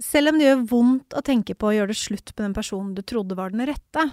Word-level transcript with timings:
Selv 0.00 0.32
om 0.32 0.38
det 0.40 0.46
gjør 0.46 0.62
vondt 0.70 1.14
å 1.16 1.20
tenke 1.24 1.54
på 1.54 1.68
å 1.68 1.74
gjøre 1.76 1.92
det 1.92 2.00
slutt 2.00 2.32
med 2.32 2.44
den 2.46 2.56
personen 2.56 2.94
du 2.96 3.02
trodde 3.04 3.36
var 3.36 3.52
den 3.52 3.66
rette, 3.68 4.06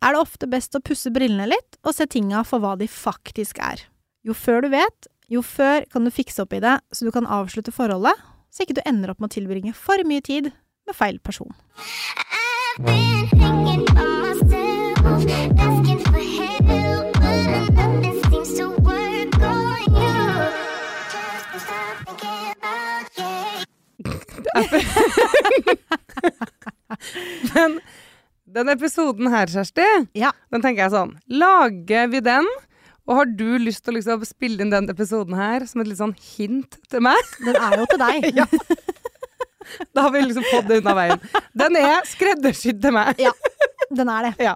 er 0.00 0.14
det 0.14 0.20
ofte 0.20 0.48
best 0.48 0.76
å 0.76 0.82
pusse 0.84 1.12
brillene 1.12 1.48
litt 1.50 1.76
og 1.84 1.92
se 1.96 2.06
tinga 2.08 2.40
for 2.48 2.62
hva 2.64 2.72
de 2.80 2.88
faktisk 2.88 3.60
er. 3.60 3.84
Jo 4.24 4.36
før 4.36 4.64
du 4.64 4.70
vet, 4.72 5.10
jo 5.28 5.42
før 5.44 5.84
kan 5.92 6.08
du 6.08 6.12
fikse 6.14 6.40
opp 6.44 6.56
i 6.56 6.62
det 6.64 6.78
så 6.88 7.04
du 7.04 7.12
kan 7.12 7.28
avslutte 7.28 7.74
forholdet, 7.74 8.16
så 8.48 8.64
ikke 8.64 8.78
du 8.78 8.84
ender 8.88 9.12
opp 9.12 9.20
med 9.20 9.28
å 9.28 9.36
tilbringe 9.36 9.76
for 9.76 10.00
mye 10.08 10.24
tid 10.24 10.52
med 10.88 10.96
feil 10.96 11.20
person. 11.20 11.52
I've 15.18 15.26
been 15.56 15.75
Men 27.54 27.78
den 28.56 28.70
episoden 28.72 29.28
her, 29.32 29.46
Kjersti, 29.50 29.86
Ja. 30.16 30.30
den 30.52 30.62
tenker 30.64 30.86
jeg 30.86 30.94
sånn 30.94 31.16
Lager 31.28 32.08
vi 32.12 32.20
den? 32.24 32.46
Og 33.06 33.20
har 33.20 33.28
du 33.38 33.58
lyst 33.62 33.84
til 33.84 33.94
å 33.94 33.98
liksom 34.00 34.24
spille 34.26 34.64
inn 34.64 34.72
den 34.72 34.88
episoden 34.90 35.36
her 35.38 35.66
som 35.70 35.82
et 35.82 35.90
litt 35.90 36.00
sånn 36.00 36.16
hint 36.34 36.78
til 36.90 37.00
meg? 37.06 37.20
Den 37.44 37.58
er 37.58 37.76
jo 37.82 37.86
til 37.92 38.02
deg. 38.02 38.30
Ja. 38.40 38.46
Da 39.94 40.04
har 40.04 40.12
vi 40.14 40.20
liksom 40.22 40.44
fått 40.46 40.68
det 40.70 40.76
unna 40.78 40.92
veien. 40.94 41.18
Den 41.58 41.74
er 41.80 42.04
skreddersydd 42.06 42.78
til 42.84 42.92
meg. 42.94 43.18
Ja, 43.18 43.32
Den 43.90 44.06
er 44.12 44.28
det. 44.28 44.34
Ja. 44.46 44.52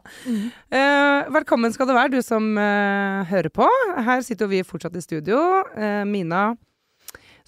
Uh, 0.70 1.26
velkommen 1.34 1.74
skal 1.74 1.88
du 1.90 1.94
være, 1.96 2.12
du 2.14 2.20
som 2.22 2.46
uh, 2.54 3.26
hører 3.26 3.50
på. 3.50 3.66
Her 4.06 4.22
sitter 4.26 4.46
jo 4.46 4.52
vi 4.52 4.60
fortsatt 4.66 4.94
i 4.94 5.02
studio. 5.02 5.40
Uh, 5.74 6.04
Mina, 6.06 6.52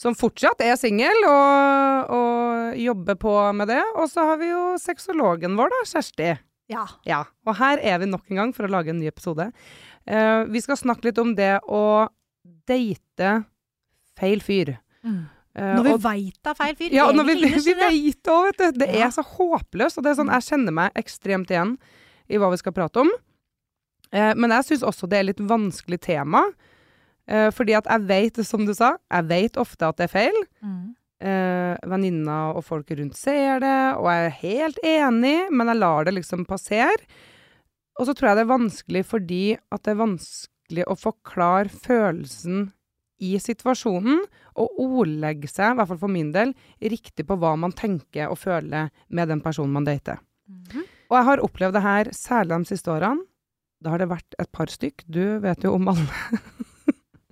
som 0.00 0.14
fortsatt 0.18 0.62
er 0.64 0.76
singel 0.80 1.24
og, 1.28 2.12
og 2.16 2.78
jobber 2.80 3.18
på 3.20 3.34
med 3.56 3.68
det. 3.70 3.82
Og 3.96 4.08
så 4.10 4.24
har 4.30 4.40
vi 4.40 4.48
jo 4.50 4.62
sexologen 4.80 5.56
vår, 5.58 5.72
da, 5.74 5.82
Kjersti. 5.92 6.30
Ja. 6.72 6.86
Ja, 7.04 7.20
og 7.46 7.56
her 7.58 7.80
er 7.84 7.98
vi 8.00 8.08
nok 8.08 8.30
en 8.30 8.38
gang 8.40 8.52
for 8.56 8.64
å 8.66 8.72
lage 8.72 8.92
en 8.94 9.00
ny 9.02 9.08
episode. 9.10 9.50
Uh, 10.08 10.44
vi 10.50 10.62
skal 10.64 10.78
snakke 10.80 11.10
litt 11.10 11.18
om 11.20 11.34
det 11.38 11.58
å 11.68 12.08
date 12.68 13.32
feil 14.18 14.42
fyr. 14.44 14.76
Mm. 15.04 15.22
Når 15.52 15.84
vi 15.84 15.94
veit 16.00 16.36
det 16.40 16.48
er 16.48 16.56
feil 16.56 16.76
fyr. 16.78 16.94
ja, 16.96 17.04
når 17.12 17.26
vi, 17.28 17.34
vi 17.68 17.74
veit 17.76 18.30
òg, 18.32 18.46
vet 18.48 18.60
du. 18.62 18.78
Det 18.80 18.88
Ja. 18.94 19.06
er 19.06 19.12
så 19.12 19.24
håpløst. 19.26 19.98
Og 20.00 20.06
det 20.06 20.14
er 20.14 20.18
sånn, 20.22 20.32
jeg 20.32 20.46
kjenner 20.48 20.72
meg 20.78 20.96
ekstremt 20.96 21.50
igjen 21.52 21.74
i 22.32 22.40
hva 22.40 22.48
vi 22.54 22.60
skal 22.62 22.72
prate 22.76 23.02
om. 23.04 23.10
Uh, 24.12 24.32
men 24.38 24.54
jeg 24.56 24.70
syns 24.70 24.86
også 24.88 25.08
det 25.12 25.18
er 25.20 25.28
litt 25.28 25.42
vanskelig 25.44 26.00
tema. 26.08 26.46
Eh, 27.30 27.50
fordi 27.54 27.76
at 27.78 27.88
jeg 27.90 28.06
vet, 28.08 28.42
som 28.46 28.64
du 28.66 28.74
sa, 28.74 28.96
jeg 29.12 29.28
vet 29.30 29.60
ofte 29.60 29.88
at 29.88 30.00
det 30.00 30.08
er 30.08 30.12
feil. 30.12 30.42
Mm. 30.64 30.82
Uh, 31.22 31.76
Venninna 31.86 32.36
og 32.50 32.64
folk 32.66 32.88
rundt 32.98 33.14
ser 33.14 33.60
det, 33.62 33.76
og 33.94 34.08
jeg 34.10 34.22
er 34.24 34.40
helt 34.40 34.78
enig, 34.82 35.36
men 35.54 35.68
jeg 35.70 35.78
lar 35.78 36.08
det 36.08 36.16
liksom 36.16 36.42
passere. 36.48 36.98
Og 38.00 38.08
så 38.08 38.14
tror 38.16 38.32
jeg 38.32 38.40
det 38.40 38.42
er 38.42 38.50
vanskelig 38.50 39.02
fordi 39.06 39.42
at 39.54 39.84
det 39.84 39.92
er 39.92 40.00
vanskelig 40.00 40.86
å 40.90 40.96
forklare 40.98 41.70
følelsen 41.70 42.72
i 43.22 43.36
situasjonen, 43.38 44.24
og 44.58 44.80
ordlegge 44.82 45.48
seg, 45.48 45.72
i 45.72 45.78
hvert 45.78 45.92
fall 45.92 46.00
for 46.02 46.12
min 46.12 46.32
del, 46.34 46.56
riktig 46.82 47.24
på 47.28 47.38
hva 47.40 47.54
man 47.60 47.72
tenker 47.76 48.32
og 48.32 48.40
føler 48.42 48.90
med 49.08 49.30
den 49.30 49.40
personen 49.44 49.78
man 49.78 49.86
dater. 49.86 50.18
Mhm. 50.50 50.88
Og 51.12 51.18
jeg 51.18 51.28
har 51.28 51.44
opplevd 51.44 51.76
det 51.76 51.84
her 51.84 52.10
særlig 52.16 52.58
de 52.58 52.72
siste 52.72 52.90
årene. 52.90 53.26
Da 53.82 53.92
har 53.92 54.00
det 54.00 54.08
vært 54.08 54.36
et 54.40 54.50
par 54.54 54.70
stykk. 54.70 55.04
Du 55.10 55.38
vet 55.42 55.64
jo 55.64 55.74
om 55.76 55.88
alle, 55.92 56.40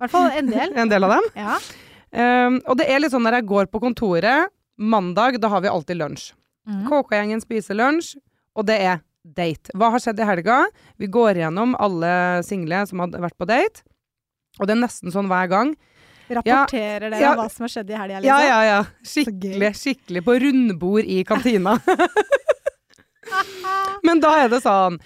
I 0.01 0.07
hvert 0.07 0.15
fall 0.15 0.31
en 0.33 0.49
del. 0.49 0.73
en 0.81 0.89
del 0.89 1.05
av 1.05 1.13
dem. 1.13 1.27
Ja. 1.37 1.59
Um, 2.11 2.57
og 2.65 2.79
det 2.79 2.87
er 2.89 3.03
litt 3.03 3.13
sånn 3.13 3.23
når 3.23 3.37
jeg 3.37 3.47
går 3.51 3.69
på 3.71 3.81
kontoret, 3.83 4.49
mandag, 4.81 5.37
da 5.43 5.51
har 5.53 5.61
vi 5.61 5.69
alltid 5.69 5.99
lunsj. 5.99 6.31
Mm. 6.65 6.87
KK-gjengen 6.89 7.43
spiser 7.43 7.77
lunsj, 7.77 8.15
og 8.57 8.65
det 8.65 8.79
er 8.81 9.03
date. 9.21 9.69
Hva 9.77 9.91
har 9.93 10.01
skjedd 10.01 10.19
i 10.23 10.25
helga? 10.25 10.63
Vi 10.97 11.09
går 11.13 11.43
gjennom 11.43 11.77
alle 11.77 12.41
single 12.47 12.81
som 12.89 13.03
hadde 13.05 13.21
vært 13.21 13.37
på 13.37 13.45
date. 13.45 13.85
Og 14.57 14.65
det 14.65 14.73
er 14.73 14.81
nesten 14.81 15.13
sånn 15.13 15.29
hver 15.29 15.51
gang. 15.51 15.75
Rapporterer 16.31 17.11
dere 17.11 17.21
ja. 17.21 17.35
hva 17.37 17.45
som 17.51 17.67
har 17.67 17.73
skjedd 17.75 17.93
i 17.93 17.97
helga, 17.99 18.19
Ja, 18.25 18.39
liksom? 18.39 18.49
ja, 18.49 18.59
ja. 18.65 18.81
Skikkelig, 19.13 19.71
skikkelig 19.77 20.25
på 20.25 20.37
rundbord 20.41 21.05
i 21.05 21.21
kantina. 21.27 21.77
Men 24.07 24.21
da 24.23 24.33
er 24.41 24.51
det 24.51 24.63
sånn 24.65 24.97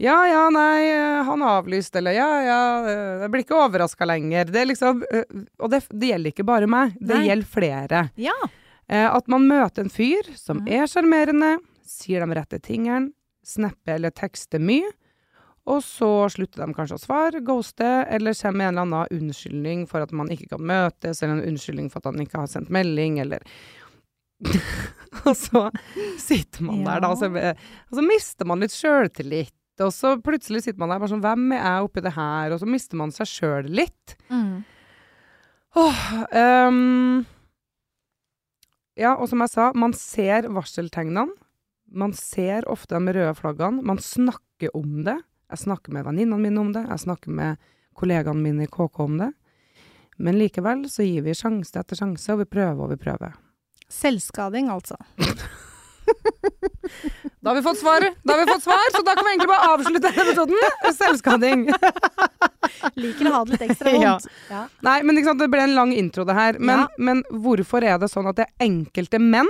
Ja, 0.00 0.16
ja, 0.30 0.46
nei, 0.54 0.86
han 0.96 1.26
han 1.28 1.42
avlyste, 1.44 1.98
eller 2.00 2.14
ja, 2.16 2.28
ja, 2.46 2.60
eh, 2.88 3.20
jeg 3.26 3.30
blir 3.34 3.42
ikke 3.44 3.58
overraska 3.66 4.06
lenger. 4.08 4.48
Det 4.48 4.62
er 4.62 4.68
liksom 4.70 5.02
eh, 5.12 5.26
Og 5.60 5.68
det, 5.74 5.82
det 5.92 6.08
gjelder 6.14 6.32
ikke 6.32 6.46
bare 6.48 6.68
meg, 6.70 6.94
det 7.00 7.18
Nei. 7.18 7.26
gjelder 7.28 7.50
flere. 7.52 8.00
Ja. 8.16 8.36
Eh, 8.88 9.04
At 9.12 9.28
man 9.28 9.44
møter 9.50 9.84
en 9.84 9.92
fyr 9.92 10.30
som 10.40 10.62
Mhm. 10.64 10.70
er 10.72 10.86
sjarmerende, 10.88 11.50
sier 11.84 12.24
de 12.24 12.34
rette 12.38 12.58
tingene, 12.64 13.12
snapper 13.44 13.94
eller 13.98 14.10
tekster 14.16 14.58
mye, 14.60 14.88
og 15.68 15.82
så 15.84 16.08
slutter 16.32 16.64
de 16.64 16.72
kanskje 16.74 16.96
å 16.96 17.02
svare, 17.04 17.40
ghoste, 17.44 18.06
eller 18.08 18.32
kommer 18.34 18.56
med 18.56 18.68
en 18.68 18.78
eller 18.78 19.04
annen 19.04 19.20
unnskyldning 19.20 19.86
for 19.86 20.00
at 20.02 20.12
man 20.16 20.28
ikke 20.32 20.48
kan 20.56 20.64
møtes, 20.64 21.20
eller 21.22 21.36
en 21.42 21.52
unnskyldning 21.52 21.90
for 21.92 22.00
at 22.00 22.08
han 22.14 22.24
ikke 22.24 22.40
har 22.40 22.46
sendt 22.48 22.70
melding, 22.72 23.20
eller 23.20 23.44
Og 25.26 25.34
så 25.36 25.66
sitter 26.18 26.62
man 26.64 26.84
der, 26.86 27.00
da, 27.04 27.10
og 27.12 27.18
så, 27.20 27.28
og 27.28 27.96
så 27.98 28.04
mister 28.06 28.48
man 28.48 28.60
litt 28.64 28.72
sjøltillit. 28.72 29.52
Og 29.80 29.92
så 29.94 30.14
plutselig 30.20 30.64
sitter 30.64 30.80
man 30.82 30.92
der 30.92 31.00
bare 31.00 31.12
sånn 31.12 31.24
Hvem 31.24 31.54
er 31.56 31.62
jeg 31.62 31.86
oppi 31.86 32.04
det 32.04 32.14
her? 32.16 32.54
Og 32.54 32.62
så 32.62 32.68
mister 32.68 33.00
man 33.00 33.12
seg 33.14 33.30
sjøl 33.30 33.70
litt. 33.80 34.16
Mm. 34.28 34.60
Åh, 35.80 36.00
um, 36.68 37.22
ja, 38.98 39.14
og 39.14 39.28
som 39.30 39.42
jeg 39.44 39.52
sa, 39.52 39.70
man 39.78 39.94
ser 39.96 40.50
varseltegnene. 40.50 41.30
Man 41.90 42.12
ser 42.14 42.66
ofte 42.70 42.98
de 42.98 43.14
røde 43.16 43.34
flaggene. 43.38 43.82
Man 43.86 43.98
snakker 44.02 44.74
om 44.76 45.02
det. 45.06 45.16
Jeg 45.50 45.64
snakker 45.64 45.94
med 45.94 46.06
venninnene 46.06 46.42
mine 46.42 46.62
om 46.62 46.74
det. 46.74 46.84
Jeg 46.86 47.04
snakker 47.06 47.34
med 47.34 47.70
kollegaene 47.98 48.42
mine 48.42 48.66
i 48.66 48.70
KK 48.70 49.00
om 49.06 49.16
det. 49.22 49.32
Men 50.20 50.36
likevel 50.38 50.84
så 50.92 51.06
gir 51.06 51.24
vi 51.24 51.34
sjanse 51.34 51.80
etter 51.80 51.98
sjanse, 51.98 52.28
og 52.34 52.42
vi 52.42 52.50
prøver 52.50 52.84
og 52.84 52.92
vi 52.92 53.00
prøver. 53.00 53.34
Selvskading, 53.90 54.68
altså. 54.70 54.98
Da 57.40 57.50
har 57.50 57.56
vi 57.56 57.62
fått 57.64 57.78
svar, 57.80 58.04
da 58.24 58.34
har 58.36 58.40
vi 58.44 58.52
fått 58.52 58.62
svar, 58.66 58.82
så 58.92 59.00
da 59.06 59.14
kan 59.16 59.24
vi 59.24 59.30
egentlig 59.32 59.48
bare 59.48 59.68
avslutte 59.74 60.02
denne 60.10 60.24
episoden. 60.26 60.56
Selvskading. 60.98 61.62
Liker 63.00 63.30
å 63.30 63.32
ha 63.34 63.40
det 63.46 63.54
litt 63.56 63.64
ekstra 63.70 63.92
vondt. 63.94 64.26
Ja. 64.50 64.60
Nei, 64.86 64.98
men 65.06 65.16
ikke 65.20 65.30
sant, 65.32 65.40
det 65.40 65.48
ble 65.52 65.62
en 65.64 65.74
lang 65.78 65.92
intro 65.96 66.26
det 66.28 66.36
her. 66.36 66.58
Men, 66.60 66.84
Ja. 66.84 66.88
men 66.98 67.22
hvorfor 67.30 67.84
er 67.86 67.98
det 68.02 68.10
sånn 68.12 68.28
at 68.28 68.36
det 68.36 68.46
er 68.48 68.66
enkelte 68.68 69.18
menn 69.20 69.48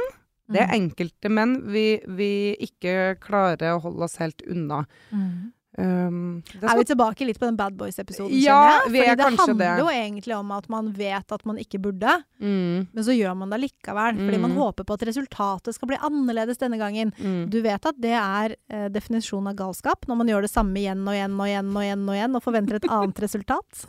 Det 0.50 0.59
er 0.65 0.66
Mm. 0.66 0.91
enkelte 0.91 1.31
menn 1.31 1.53
vi, 1.71 2.00
vi 2.10 2.56
ikke 2.59 3.15
klarer 3.22 3.77
å 3.77 3.81
holde 3.84 4.03
oss 4.03 4.16
helt 4.19 4.42
unna. 4.50 4.81
Mm. 5.15 5.53
Um, 5.79 6.43
det 6.51 6.67
Er 6.67 6.77
vi 6.81 6.85
tilbake 6.85 7.25
litt 7.25 7.39
på 7.39 7.47
den 7.47 7.55
Bad 7.57 7.77
Boys-episoden, 7.79 8.35
Ja, 8.43 8.57
kjenner 8.59 8.83
jeg? 8.83 8.91
vi 8.93 8.99
er 8.99 9.05
Fordi 9.05 9.17
det 9.21 9.39
handler 9.39 9.59
det. 9.61 9.79
jo 9.79 9.87
egentlig 9.95 10.35
om 10.37 10.51
at 10.57 10.67
man 10.69 10.89
vet 10.99 11.33
at 11.33 11.45
man 11.47 11.57
ikke 11.63 11.79
burde, 11.81 12.17
mm, 12.43 12.89
men 12.93 13.05
så 13.07 13.15
gjør 13.15 13.37
man 13.39 13.51
det 13.55 13.61
likevel. 13.63 14.19
Fordi 14.19 14.41
man 14.43 14.51
Mm. 14.51 14.57
håper 14.59 14.85
på 14.85 14.95
at 14.99 15.07
resultatet 15.07 15.73
skal 15.75 15.89
bli 15.89 15.97
annerledes 16.03 16.59
denne 16.59 16.77
gangen. 16.77 17.13
mm. 17.17 17.49
Du 17.51 17.63
vet 17.63 17.87
at 17.87 17.95
det 18.01 18.11
er 18.19 18.57
eh, 18.69 18.89
definisjonen 18.89 19.49
av 19.49 19.55
galskap, 19.63 20.05
når 20.09 20.17
man 20.17 20.27
gjør 20.27 20.43
det 20.43 20.51
samme 20.51 20.75
igjen 20.75 21.07
og 21.07 21.15
igjen 21.15 21.39
og 21.39 21.47
igjen 21.47 21.71
og 21.77 21.83
igjen 21.87 22.09
og 22.09 22.15
igjen, 22.19 22.35
og 22.37 22.43
forventer 22.43 22.75
et 22.75 22.91
annet 22.91 23.21
resultat. 23.27 23.87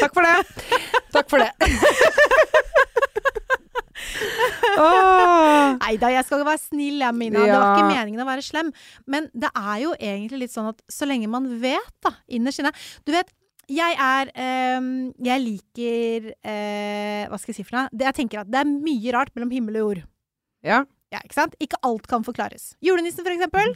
Takk 0.00 0.12
for 0.14 0.22
det! 0.22 0.46
Takk 1.12 1.30
for 1.30 1.38
det. 1.38 1.50
Nei 4.76 5.94
da, 6.00 6.10
jeg 6.12 6.26
skal 6.26 6.44
være 6.46 6.60
snill, 6.62 7.00
jeg, 7.02 7.16
Mina. 7.16 7.42
Det 7.42 7.56
var 7.56 7.78
ikke 7.78 7.88
meningen 7.90 8.22
å 8.22 8.28
være 8.28 8.44
slem. 8.44 8.70
Men 9.08 9.30
det 9.34 9.50
er 9.56 9.80
jo 9.82 9.94
egentlig 9.96 10.44
litt 10.44 10.54
sånn 10.54 10.70
at 10.72 10.82
så 10.92 11.08
lenge 11.08 11.30
man 11.32 11.48
vet, 11.62 11.92
da, 12.04 12.14
innerst 12.28 12.62
inne 12.62 12.74
Du 13.06 13.12
vet, 13.14 13.32
jeg 13.66 13.96
er 13.98 14.28
ehm, 14.38 14.90
Jeg 15.26 15.42
liker 15.42 16.28
eh, 16.46 17.24
Hva 17.26 17.38
skal 17.40 17.50
jeg 17.50 17.56
si 17.58 17.64
for 17.66 17.80
noe? 17.80 17.90
Det, 17.90 18.04
jeg 18.06 18.18
tenker 18.20 18.44
at 18.44 18.50
det 18.52 18.60
er 18.60 18.70
mye 18.70 19.14
rart 19.16 19.32
mellom 19.34 19.50
himmel 19.54 19.80
og 19.80 19.88
jord. 19.88 20.04
Ja. 20.66 20.84
Ja, 21.14 21.22
ikke 21.22 21.38
sant? 21.38 21.56
Ikke 21.62 21.80
alt 21.86 22.06
kan 22.10 22.26
forklares. 22.26 22.74
Julenissen, 22.82 23.26
for 23.26 23.34
eksempel. 23.34 23.74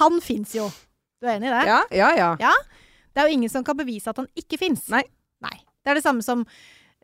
Han 0.00 0.20
fins 0.24 0.54
jo. 0.56 0.68
Du 1.18 1.28
er 1.28 1.38
enig 1.38 1.50
i 1.50 1.54
det? 1.54 1.64
ja, 1.68 1.80
ja, 1.92 2.10
ja. 2.16 2.28
Ja. 2.40 2.52
Det 3.12 3.22
er 3.22 3.30
jo 3.30 3.38
ingen 3.38 3.50
som 3.52 3.64
kan 3.66 3.76
bevise 3.78 4.12
at 4.12 4.20
han 4.20 4.28
ikke 4.38 4.60
fins. 4.60 4.84
Nei. 4.92 5.02
Nei. 5.44 5.56
Det 5.82 5.92
er 5.92 5.98
det 5.98 6.04
samme 6.04 6.24
som 6.24 6.44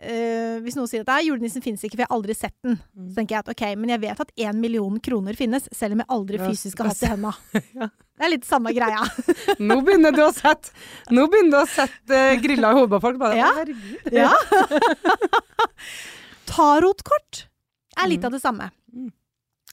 eh, 0.04 0.58
hvis 0.64 0.76
noen 0.78 0.88
sier 0.90 1.02
at 1.02 1.08
«Nei, 1.10 1.24
julenissen 1.26 1.62
finnes 1.64 1.82
ikke, 1.84 1.96
for 1.96 2.04
jeg 2.04 2.10
har 2.10 2.16
aldri 2.16 2.34
sett 2.36 2.54
den. 2.64 2.76
Mm. 2.94 3.08
Så 3.10 3.16
tenker 3.18 3.34
jeg 3.36 3.44
at 3.44 3.50
ok, 3.54 3.62
men 3.80 3.92
jeg 3.94 4.02
vet 4.04 4.20
at 4.24 4.32
én 4.46 4.60
million 4.62 5.00
kroner 5.00 5.34
finnes, 5.38 5.66
selv 5.72 5.96
om 5.96 6.02
jeg 6.04 6.10
aldri 6.18 6.40
fysisk 6.44 6.82
har 6.82 6.90
hatt 6.92 7.00
det 7.00 7.08
i 7.08 7.12
henda. 7.14 7.34
Ja. 7.80 7.88
Det 8.14 8.22
er 8.28 8.30
litt 8.30 8.44
samme 8.46 8.70
greia. 8.70 9.00
Nå 9.68 9.80
begynner 9.82 10.14
du 10.14 10.20
å 10.22 10.28
sette 10.30 10.70
Nå 11.10 11.24
begynner 11.32 11.56
du 11.56 11.58
å 11.64 11.66
sette 11.66 12.14
uh, 12.14 12.36
grilla 12.38 12.70
i 12.70 12.76
hodet 12.78 12.92
på 12.94 13.00
folk. 13.02 13.18
Bare, 13.18 13.40
Ja. 13.40 13.48
Herregud. 13.56 14.14
Ja. 14.14 14.30
Tarotkort 16.54 17.46
er 17.98 18.08
litt 18.10 18.20
Mm. 18.22 18.26
av 18.28 18.32
det 18.36 18.40
samme. 18.44 18.70
Mm. 18.94 19.10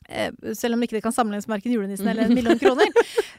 Eh, 0.09 0.31
selv 0.57 0.73
om 0.75 0.81
ikke 0.83 0.97
det 0.97 1.03
kan 1.05 1.13
sammenlignes 1.13 1.47
med 1.47 1.59
verken 1.59 1.75
julenissen 1.75 2.07
eller 2.09 2.23
en 2.25 2.33
million 2.33 2.57
kroner. 2.59 2.89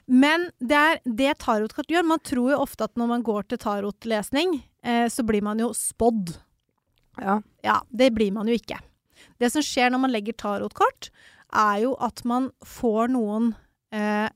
Men 0.06 0.46
det 0.60 0.78
er 0.78 1.00
det 1.04 1.34
tarotkort 1.42 1.90
gjør. 1.90 2.06
Man 2.06 2.22
tror 2.22 2.52
jo 2.54 2.60
ofte 2.62 2.84
at 2.86 2.94
når 2.96 3.10
man 3.16 3.22
går 3.26 3.42
til 3.50 3.58
tarotlesning, 3.58 4.60
så 5.10 5.22
blir 5.26 5.42
man 5.42 5.58
jo 5.62 5.72
spådd. 5.76 6.32
Ja. 7.20 7.40
Ja, 7.64 7.80
det 7.90 8.12
blir 8.16 8.32
man 8.34 8.48
jo 8.48 8.56
ikke. 8.56 8.78
Det 9.40 9.50
som 9.52 9.64
skjer 9.64 9.92
når 9.92 10.04
man 10.04 10.14
legger 10.14 10.36
tarotkort, 10.38 11.10
er 11.52 11.82
jo 11.84 11.94
at 12.00 12.22
man 12.28 12.50
får 12.64 13.12
noen 13.12 13.52
eh, 13.92 14.28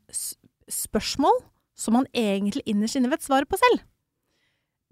spørsmål 0.68 1.40
som 1.76 1.96
man 1.98 2.08
egentlig 2.16 2.64
innerst 2.68 2.98
inne 2.98 3.10
vet 3.12 3.24
svaret 3.24 3.48
på 3.48 3.58
selv. 3.60 3.84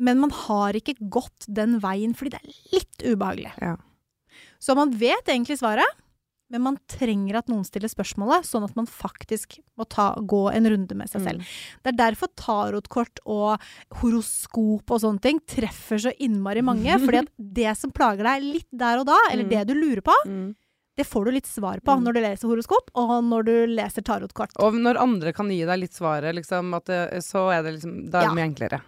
Men 0.01 0.21
man 0.21 0.33
har 0.35 0.77
ikke 0.77 0.97
gått 0.99 1.47
den 1.47 1.79
veien 1.83 2.17
fordi 2.19 2.35
det 2.35 2.41
er 2.41 2.57
litt 2.75 3.05
ubehagelig. 3.05 3.53
Ja. 3.63 3.77
Så 4.59 4.75
man 4.77 4.95
vet 4.99 5.29
egentlig 5.29 5.59
svaret, 5.61 5.87
men 6.51 6.63
man 6.63 6.77
trenger 6.87 7.37
at 7.41 7.49
noen 7.49 7.65
stiller 7.65 7.89
spørsmålet, 7.89 8.45
sånn 8.47 8.65
at 8.65 8.77
man 8.77 8.87
faktisk 8.87 9.59
må 9.79 9.85
ta, 9.89 10.15
gå 10.21 10.53
en 10.55 10.67
runde 10.71 10.95
med 10.95 11.09
seg 11.11 11.21
Mm. 11.23 11.29
selv. 11.29 11.41
Det 11.83 11.89
er 11.95 12.13
derfor 12.13 12.29
tarotkort 12.37 13.19
og 13.27 13.59
horoskop 14.01 14.91
og 14.91 15.01
sånne 15.01 15.21
ting 15.21 15.41
treffer 15.41 15.99
så 15.99 16.13
innmari 16.21 16.63
mange. 16.63 16.93
fordi 17.05 17.19
at 17.25 17.29
det 17.39 17.77
som 17.77 17.91
plager 17.91 18.23
deg 18.25 18.43
litt 18.43 18.69
der 18.71 18.99
og 19.01 19.07
da, 19.07 19.17
eller 19.31 19.45
Mm. 19.45 19.51
det 19.51 19.67
du 19.69 19.75
lurer 19.75 20.01
på, 20.03 20.13
Mm. 20.27 20.55
det 20.97 21.07
får 21.07 21.25
du 21.25 21.31
litt 21.33 21.47
svar 21.47 21.81
på 21.83 21.97
Mm. 21.97 22.03
når 22.05 22.13
du 22.15 22.21
leser 22.21 22.49
horoskop, 22.49 22.91
og 22.95 23.25
når 23.25 23.43
du 23.45 23.67
leser 23.75 24.03
tarotkort. 24.03 24.51
Og 24.63 24.75
når 24.75 24.97
andre 25.01 25.33
kan 25.33 25.49
gi 25.49 25.65
deg 25.65 25.79
litt 25.81 25.93
svaret, 25.97 26.35
liksom, 26.37 26.71
det, 26.85 27.11
så 27.25 27.51
er 27.53 27.63
det 27.65 27.73
liksom 27.81 28.11
Da 28.11 28.19
er 28.19 28.23
det 28.23 28.29
Ja. 28.29 28.35
mye 28.35 28.55
enklere. 28.55 28.81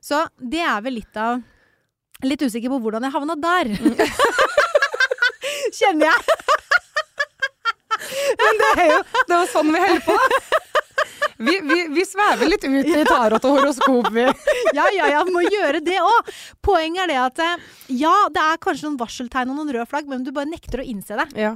Så 0.00 0.26
det 0.40 0.60
er 0.60 0.80
vel 0.80 0.94
litt 0.94 1.16
av 1.16 1.42
Litt 2.22 2.38
usikker 2.38 2.68
på 2.70 2.78
hvordan 2.80 3.02
jeg 3.02 3.12
havna 3.12 3.34
der. 3.34 3.64
Kjenner 5.72 6.06
jeg. 6.06 6.22
Det 8.38 8.72
er 8.76 8.92
jo 8.92 9.00
det 9.28 9.38
er 9.38 9.50
sånn 9.52 9.72
vi 9.72 9.82
holder 9.82 10.04
på! 10.06 10.18
Vi, 11.42 11.54
vi, 11.66 11.78
vi 11.90 12.02
svever 12.06 12.46
litt 12.46 12.64
ut 12.64 12.86
i 12.86 13.04
tarot 13.08 13.44
og 13.48 13.56
horoskop, 13.56 14.08
vi. 14.14 14.24
Ja, 14.76 14.84
ja, 14.94 15.08
ja, 15.10 15.22
må 15.26 15.42
gjøre 15.42 15.80
det 15.82 15.96
òg. 15.98 16.28
Poenget 16.62 17.02
er 17.04 17.10
det 17.10 17.16
at 17.22 17.40
eh, 17.42 17.64
ja, 17.98 18.12
det 18.32 18.42
er 18.44 18.60
kanskje 18.62 18.86
noen 18.86 18.98
varseltegn 19.00 19.50
og 19.50 19.58
noen 19.58 19.72
røde 19.74 19.88
flagg, 19.90 20.06
men 20.10 20.22
du 20.26 20.30
bare 20.34 20.50
nekter 20.50 20.84
å 20.84 20.86
innse 20.86 21.18
det. 21.18 21.26
Ja. 21.40 21.54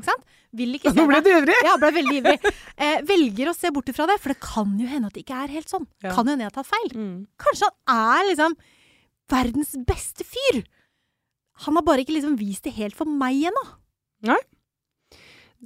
Vil 0.57 0.75
ikke 0.79 0.91
se 0.91 0.99
Nå 0.99 1.07
ble 1.11 1.21
du 1.23 1.31
ivrig! 1.31 1.57
Ja, 1.67 1.77
ble 1.81 1.93
veldig 2.01 2.17
ivrig. 2.23 2.53
Eh, 2.77 2.99
velger 3.09 3.53
å 3.53 3.55
se 3.57 3.71
bort 3.75 3.93
ifra 3.93 4.09
det, 4.11 4.19
for 4.23 4.35
det 4.35 4.41
kan 4.43 4.75
jo 4.81 4.89
hende 4.91 5.11
at 5.11 5.17
det 5.17 5.23
ikke 5.23 5.39
er 5.47 5.55
helt 5.55 5.71
sånn. 5.71 5.87
Ja. 6.05 6.11
Kan 6.17 6.27
jo 6.27 6.35
hende 6.35 6.47
jeg 6.47 6.53
har 6.53 6.59
tatt 6.59 6.73
feil. 6.73 6.91
Mm. 6.97 7.15
Kanskje 7.41 7.71
han 7.71 8.19
er 8.19 8.29
liksom 8.33 8.59
verdens 9.33 9.73
beste 9.87 10.27
fyr. 10.27 10.65
Han 11.67 11.79
har 11.79 11.87
bare 11.87 12.05
ikke 12.05 12.17
liksom 12.19 12.37
vist 12.41 12.67
det 12.67 12.75
helt 12.77 12.97
for 12.99 13.09
meg 13.09 13.47
ennå. 13.53 13.65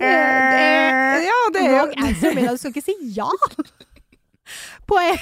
Det, 0.01 0.11
det, 0.55 1.25
ja, 1.27 1.41
det 1.53 1.65
er 1.67 1.75
Wrong 1.75 1.93
answer, 2.07 2.33
men 2.37 2.49
du 2.49 2.61
skal 2.61 2.73
ikke 2.73 2.87
si 2.87 2.97
ja. 3.17 3.29
Poen 4.91 5.19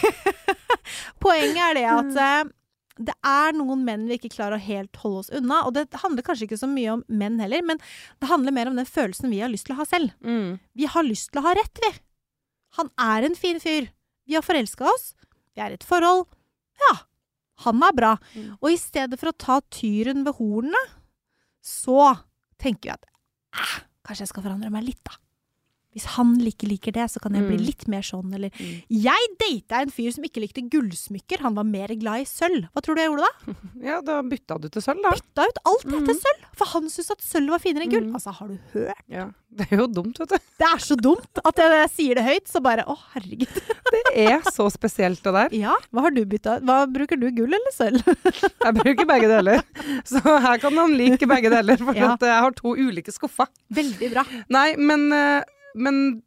Poenget 1.25 1.65
er 1.65 1.77
det 1.77 1.89
at 1.91 2.21
eh, 2.23 2.53
det 3.09 3.15
er 3.27 3.55
noen 3.55 3.85
menn 3.87 4.07
vi 4.09 4.17
ikke 4.19 4.33
klarer 4.35 4.59
å 4.59 4.65
helt 4.65 4.99
holde 5.03 5.21
oss 5.23 5.31
unna. 5.35 5.61
Og 5.69 5.75
det 5.77 5.87
handler 6.03 6.25
kanskje 6.27 6.49
ikke 6.49 6.59
så 6.59 6.69
mye 6.71 6.97
om 6.97 7.05
menn 7.07 7.39
heller, 7.43 7.63
men 7.67 7.79
det 8.19 8.31
handler 8.31 8.55
mer 8.55 8.71
om 8.71 8.79
den 8.79 8.89
følelsen 8.89 9.31
vi 9.31 9.43
har 9.43 9.53
lyst 9.53 9.69
til 9.69 9.77
å 9.77 9.81
ha 9.83 9.87
selv. 9.89 10.15
mm. 10.25 10.59
Vi 10.79 10.89
har 10.91 11.07
lyst 11.07 11.31
til 11.31 11.43
å 11.43 11.47
ha 11.47 11.55
rett, 11.59 11.83
vi. 11.85 11.93
Han 12.79 12.91
er 13.01 13.29
en 13.29 13.39
fin 13.39 13.61
fyr. 13.63 13.91
Vi 14.29 14.37
har 14.37 14.45
forelska 14.45 14.89
oss. 14.91 15.13
Vi 15.55 15.63
er 15.63 15.73
i 15.73 15.79
et 15.79 15.87
forhold. 15.87 16.27
Ja, 16.83 16.95
han 17.65 17.83
er 17.83 17.95
bra. 17.97 18.17
Mm. 18.35 18.57
Og 18.61 18.73
i 18.75 18.81
stedet 18.81 19.19
for 19.21 19.31
å 19.31 19.39
ta 19.47 19.61
tyren 19.75 20.27
ved 20.27 20.39
hornene, 20.39 20.83
så 21.65 22.15
tenker 22.61 22.91
vi 22.91 22.95
at 22.97 23.09
eh, 23.59 23.79
kanskje 24.09 24.27
jeg 24.27 24.33
skal 24.33 24.47
forandre 24.47 24.73
meg 24.73 24.87
litt, 24.89 25.03
da. 25.05 25.19
Hvis 25.99 26.07
han 26.15 26.37
ikke 26.47 26.69
liker 26.71 26.95
det, 26.95 27.09
så 27.11 27.19
kan 27.21 27.35
jeg 27.35 27.43
bli 27.49 27.57
Mm. 27.59 27.67
litt 27.67 27.89
mer 27.91 28.03
sånn, 28.07 28.33
eller 28.35 28.51
Mm. 28.55 28.83
Jeg 28.89 29.29
data 29.41 29.83
en 29.83 29.91
fyr 29.91 30.13
som 30.15 30.23
ikke 30.25 30.41
likte 30.41 30.63
gullsmykker, 30.71 31.41
han 31.43 31.55
var 31.59 31.65
mer 31.65 31.89
glad 31.99 32.21
i 32.23 32.25
sølv. 32.25 32.69
Hva 32.73 32.81
tror 32.81 32.95
du 32.95 33.03
jeg 33.03 33.11
gjorde 33.11 33.27
da? 33.27 33.55
Ja, 33.89 34.01
da 34.01 34.23
bytta 34.23 34.61
du 34.61 34.69
til 34.69 34.83
sølv, 34.83 35.03
da. 35.03 35.11
Bytta 35.11 35.43
ut 35.49 35.59
alt 35.67 35.83
det 35.85 36.01
til 36.07 36.15
Mhm. 36.15 36.23
sølv! 36.23 36.45
For 36.59 36.67
han 36.67 36.83
syntes 36.89 37.11
at 37.11 37.21
sølv 37.23 37.51
var 37.51 37.59
finere 37.59 37.83
enn 37.87 37.91
gull. 37.91 38.09
Altså, 38.15 38.33
har 38.35 38.49
du 38.49 38.59
hørt? 38.75 39.03
Ja. 39.09 39.29
Det 39.51 39.67
er 39.73 39.79
jo 39.81 39.87
dumt, 39.89 40.19
vet 40.19 40.29
du. 40.29 40.37
Det 40.59 40.67
er 40.69 40.79
så 40.79 40.95
dumt 40.97 41.39
at 41.43 41.57
jeg, 41.57 41.71
jeg 41.73 41.91
sier 41.91 42.15
det 42.19 42.25
høyt, 42.25 42.47
så 42.51 42.61
bare 42.63 42.85
å, 42.85 42.97
herregud. 43.15 43.49
Det 44.15 44.29
er 44.29 44.43
så 44.53 44.67
spesielt, 44.71 45.23
det 45.25 45.33
der. 45.33 45.49
Ja, 45.57 45.75
hva 45.93 46.03
har 46.05 46.11
du 46.11 46.21
bytta? 46.29 46.61
Hva 46.61 46.85
bruker 46.93 47.19
du, 47.19 47.31
gull 47.33 47.55
eller 47.57 47.73
sølv? 47.75 48.03
Jeg 48.65 48.75
bruker 48.77 49.07
begge 49.09 49.29
deler. 49.31 49.63
Så 50.05 50.21
her 50.23 50.59
kan 50.59 50.77
han 50.77 50.93
like 50.97 51.25
begge 51.27 51.51
deler, 51.51 51.77
for 51.81 51.95
Ja. 51.97 52.17
jeg 52.21 52.43
har 52.45 52.51
to 52.53 52.75
ulike 52.77 53.11
skuffer. 53.15 53.49
Veldig 53.73 54.13
bra. 54.13 54.25
Nei, 54.51 54.77
men, 54.77 55.11
eh, 55.13 55.43
men 55.75 56.23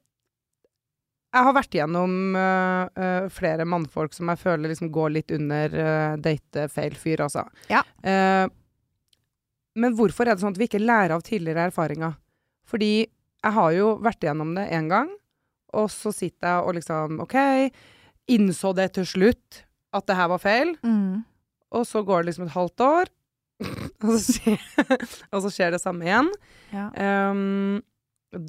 jeg 1.32 1.46
har 1.48 1.54
vært 1.56 1.76
gjennom 1.78 2.16
uh, 2.36 2.90
uh, 2.92 3.28
flere 3.32 3.64
mannfolk 3.64 4.12
som 4.14 4.28
jeg 4.34 4.42
føler 4.42 4.74
liksom 4.74 4.90
går 4.92 5.14
litt 5.16 5.32
under 5.32 5.76
uh, 5.80 6.16
date-feil-fyr, 6.20 7.24
altså. 7.24 7.46
Ja. 7.72 7.80
Eh, 8.04 8.48
men 9.80 9.96
hvorfor 9.96 10.28
er 10.28 10.36
det 10.36 10.44
sånn 10.44 10.52
at 10.52 10.60
vi 10.60 10.68
ikke 10.68 10.82
lærer 10.84 11.14
av 11.16 11.24
tidligere 11.24 11.70
erfaringer? 11.70 12.18
Fordi 12.68 12.92
jeg 13.06 13.56
har 13.56 13.72
jo 13.78 13.94
vært 14.04 14.28
gjennom 14.28 14.52
det 14.58 14.66
én 14.76 14.90
gang, 14.92 15.08
og 15.72 15.88
så 15.94 16.12
sitter 16.12 16.50
jeg 16.58 16.68
og 16.68 16.76
liksom 16.76 17.22
OK, 17.24 17.38
innså 18.36 18.74
det 18.76 18.90
til 19.00 19.08
slutt 19.08 19.62
at 19.96 20.06
det 20.12 20.18
her 20.20 20.28
var 20.34 20.44
feil, 20.44 20.76
Mm. 20.84 21.24
og 21.72 21.88
så 21.88 22.04
går 22.04 22.22
det 22.26 22.34
liksom 22.34 22.50
et 22.50 22.56
halvt 22.58 22.84
år, 22.90 23.12
og, 24.04 24.14
så 24.20 24.36
skjer, 24.36 24.60
og 25.32 25.40
så 25.46 25.50
skjer 25.54 25.72
det 25.76 25.80
samme 25.84 26.04
igjen. 26.08 26.30
Ja. 26.76 26.90
Ehm, 27.00 27.61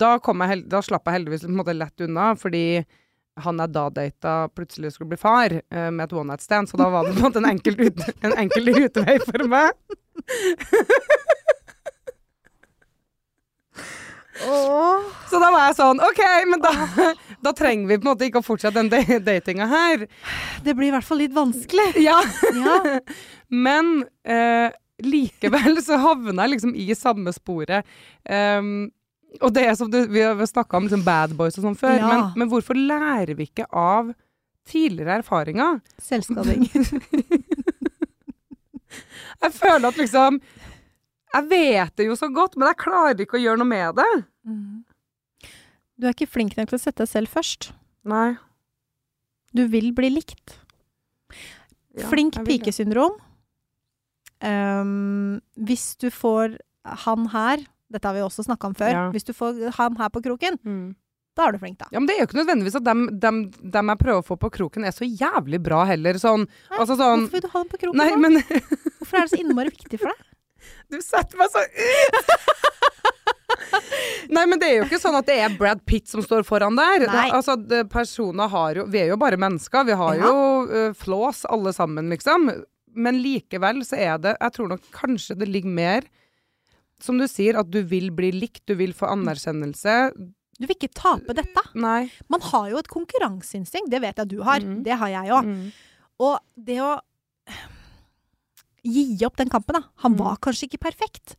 da, 0.02 0.16
jeg, 0.18 0.64
da 0.72 0.82
slapp 0.84 1.06
jeg 1.08 1.20
heldigvis 1.20 1.46
måte 1.50 1.74
lett 1.78 2.04
unna, 2.06 2.32
fordi 2.38 2.64
han 3.42 3.62
jeg 3.62 3.72
da 3.72 3.86
data 3.96 4.32
plutselig 4.52 4.90
skulle 4.92 5.14
bli 5.14 5.20
far 5.20 5.54
uh, 5.56 5.88
med 5.88 6.04
et 6.04 6.12
one 6.12 6.28
night 6.34 6.44
stand, 6.44 6.68
så 6.68 6.76
da 6.80 6.90
var 6.92 7.06
det 7.08 7.14
på 7.16 7.22
en 7.22 7.28
måte 7.30 7.40
en 7.40 7.48
enkel, 7.54 7.78
ut, 7.80 8.02
en 8.28 8.34
enkel 8.42 8.68
utvei 8.74 9.16
for 9.24 9.46
meg. 9.48 9.72
Så 15.30 15.38
da 15.40 15.48
var 15.52 15.66
jeg 15.68 15.76
sånn 15.78 16.00
OK, 16.02 16.20
men 16.50 16.62
da, 16.62 16.72
da 17.44 17.52
trenger 17.56 17.88
vi 17.90 17.98
på 18.00 18.06
en 18.06 18.10
måte 18.12 18.26
ikke 18.28 18.40
å 18.42 18.46
fortsette 18.46 18.82
den 18.82 19.22
datinga 19.26 19.68
her. 19.70 20.06
Det 20.64 20.74
blir 20.76 20.90
i 20.90 20.94
hvert 20.94 21.06
fall 21.06 21.20
litt 21.22 21.34
vanskelig. 21.36 21.92
Ja, 22.02 22.18
Ja. 22.56 22.78
men 23.52 23.92
eh, 24.24 24.72
likevel 25.04 25.78
så 25.84 25.98
havna 26.00 26.46
jeg 26.46 26.56
liksom 26.56 26.74
i 26.78 26.88
samme 26.98 27.32
sporet. 27.36 27.86
Ehm, 28.24 28.90
og 29.40 29.52
det 29.56 29.62
er 29.64 29.74
som 29.78 29.88
du, 29.90 30.00
vi 30.12 30.20
har 30.20 30.36
snakka 30.46 30.76
om 30.76 30.84
liksom 30.88 31.04
bad 31.06 31.32
boys 31.38 31.56
og 31.58 31.64
sånn 31.68 31.78
før, 31.78 31.96
Ja. 31.98 32.08
men, 32.10 32.24
men 32.42 32.48
hvorfor 32.52 32.76
lærer 32.76 33.32
vi 33.38 33.46
ikke 33.48 33.64
av 33.72 34.10
tidligere 34.68 35.20
erfaringer? 35.22 35.80
Selvskading. 36.02 36.68
Jeg 39.42 39.54
føler 39.56 39.88
at 39.88 39.96
liksom 39.98 40.36
Jeg 41.32 41.46
vet 41.48 41.94
det 41.98 42.06
jo 42.10 42.16
så 42.18 42.28
godt, 42.28 42.58
men 42.60 42.68
jeg 42.68 42.76
klarer 42.82 43.22
ikke 43.24 43.38
å 43.38 43.40
gjøre 43.40 43.62
noe 43.62 43.70
med 43.70 43.96
det. 43.96 44.08
Mm. 44.44 44.82
Du 45.96 46.04
er 46.06 46.12
ikke 46.12 46.28
flink 46.28 46.58
nok 46.58 46.68
til 46.68 46.76
å 46.76 46.82
sette 46.82 47.00
deg 47.06 47.08
selv 47.08 47.32
først. 47.32 47.70
Nei. 48.04 48.34
Du 49.56 49.62
vil 49.72 49.94
bli 49.96 50.10
likt. 50.12 50.58
Ja, 51.96 52.04
Flink 52.10 52.36
pikesyndrom. 52.44 53.16
Um, 54.44 55.40
hvis 55.56 55.94
du 56.02 56.10
får 56.12 56.58
han 57.06 57.28
her 57.32 57.64
Dette 57.92 58.08
har 58.08 58.16
vi 58.16 58.24
også 58.24 58.44
snakka 58.48 58.70
om 58.70 58.74
før. 58.78 58.90
Ja. 58.96 59.04
Hvis 59.14 59.24
du 59.28 59.32
får 59.36 59.60
han 59.78 59.96
her 60.00 60.08
på 60.14 60.22
kroken, 60.24 60.58
Mm. 60.64 60.94
da 61.36 61.46
er 61.48 61.52
du 61.52 61.58
flink, 61.62 61.78
da. 61.78 61.86
Ja, 61.92 62.00
men 62.00 62.06
det 62.08 62.16
er 62.16 62.24
jo 62.24 62.26
ikke 62.30 62.40
nødvendigvis 62.42 62.76
at 62.80 62.84
dem, 62.84 63.06
dem, 63.20 63.42
dem 63.76 63.92
jeg 63.92 63.98
prøver 64.02 64.20
å 64.22 64.26
få 64.26 64.36
på 64.40 64.50
kroken, 64.52 64.84
er 64.84 64.92
så 64.96 65.04
jævlig 65.08 65.62
bra 65.62 65.84
heller. 65.88 66.14
Sånn, 66.20 66.46
Nei, 66.70 66.78
altså 66.78 66.96
sånn 67.00 67.26
Hvorfor 67.28 67.32
vil 67.38 67.46
du 67.46 67.48
ha 67.54 67.62
dem 67.62 67.70
på 67.72 67.80
kroken? 67.84 68.02
Nei, 68.02 68.16
men 68.16 68.42
Hvorfor 68.42 69.16
er 69.18 69.26
det 69.28 69.32
så 69.36 69.40
innmari 69.40 69.70
viktig 69.76 70.00
for 70.00 70.12
deg? 70.12 70.28
Du 70.92 71.00
setter 71.02 71.36
meg 71.40 71.48
så 71.50 71.62
ut! 71.64 72.34
Nei, 74.32 74.44
men 74.48 74.58
det 74.60 74.68
er 74.68 74.76
jo 74.80 74.84
ikke 74.86 75.00
sånn 75.02 75.16
at 75.18 75.26
det 75.28 75.34
er 75.42 75.54
Brad 75.58 75.80
Pitt 75.88 76.08
som 76.10 76.22
står 76.24 76.44
foran 76.46 76.76
der. 76.78 77.04
Nei. 77.10 77.28
altså, 77.34 77.56
personer 77.90 78.48
har 78.52 78.78
jo 78.78 78.84
Vi 78.90 79.00
er 79.02 79.10
jo 79.12 79.16
bare 79.20 79.36
mennesker. 79.40 79.84
Vi 79.88 79.96
har 79.98 80.14
Ja. 80.16 80.28
jo 80.28 80.36
uh, 80.70 80.92
flås 80.96 81.44
alle 81.50 81.72
sammen, 81.72 82.08
liksom. 82.12 82.48
Men 82.94 83.20
likevel 83.22 83.82
så 83.88 83.96
er 83.98 84.18
det 84.20 84.36
Jeg 84.40 84.52
tror 84.52 84.68
nok 84.68 84.80
kanskje 84.92 85.36
det 85.38 85.48
ligger 85.48 85.70
mer 85.72 86.02
Som 87.02 87.18
du 87.18 87.26
sier, 87.30 87.58
at 87.58 87.68
du 87.70 87.80
vil 87.82 88.10
bli 88.14 88.30
likt, 88.34 88.62
du 88.70 88.76
vil 88.78 88.92
få 88.94 89.08
anerkjennelse. 89.10 89.96
Du 90.60 90.66
vil 90.68 90.76
ikke 90.76 90.92
tape 90.94 91.34
dette. 91.34 91.62
Nei. 91.74 92.04
Man 92.30 92.40
har 92.52 92.68
jo 92.70 92.78
et 92.78 92.88
konkurranseinstinkt. 92.92 93.90
Det 93.90 94.00
vet 94.04 94.20
jeg 94.22 94.28
du 94.30 94.42
har. 94.46 94.60
Mm. 94.62 94.82
Det 94.86 94.94
har 95.00 95.08
jeg 95.10 95.32
òg. 95.34 95.48
Mm. 95.48 95.72
Og 96.22 96.38
det 96.56 96.78
å 96.84 96.92
gi 98.82 99.04
opp 99.26 99.36
den 99.38 99.50
kampen, 99.50 99.78
da. 99.78 99.82
Han 100.02 100.12
Mm. 100.14 100.18
var 100.18 100.36
kanskje 100.42 100.68
ikke 100.68 100.80
perfekt. 100.90 101.36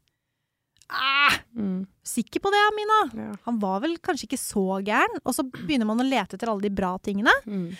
Ah, 0.89 1.37
Mm. 1.55 1.87
sikker 2.03 2.39
på 2.39 2.51
det, 2.51 2.59
Amina? 2.69 2.99
Ja. 3.31 3.35
Han 3.45 3.59
var 3.59 3.79
vel 3.81 3.97
kanskje 3.97 4.27
ikke 4.27 4.39
så 4.39 4.83
gæren. 4.83 5.19
Og 5.25 5.33
så 5.33 5.43
begynner 5.49 5.85
man 5.85 5.99
å 5.99 6.07
lete 6.09 6.35
etter 6.35 6.49
alle 6.49 6.61
de 6.61 6.69
bra 6.69 6.97
tingene. 6.99 7.31
Mm. 7.47 7.75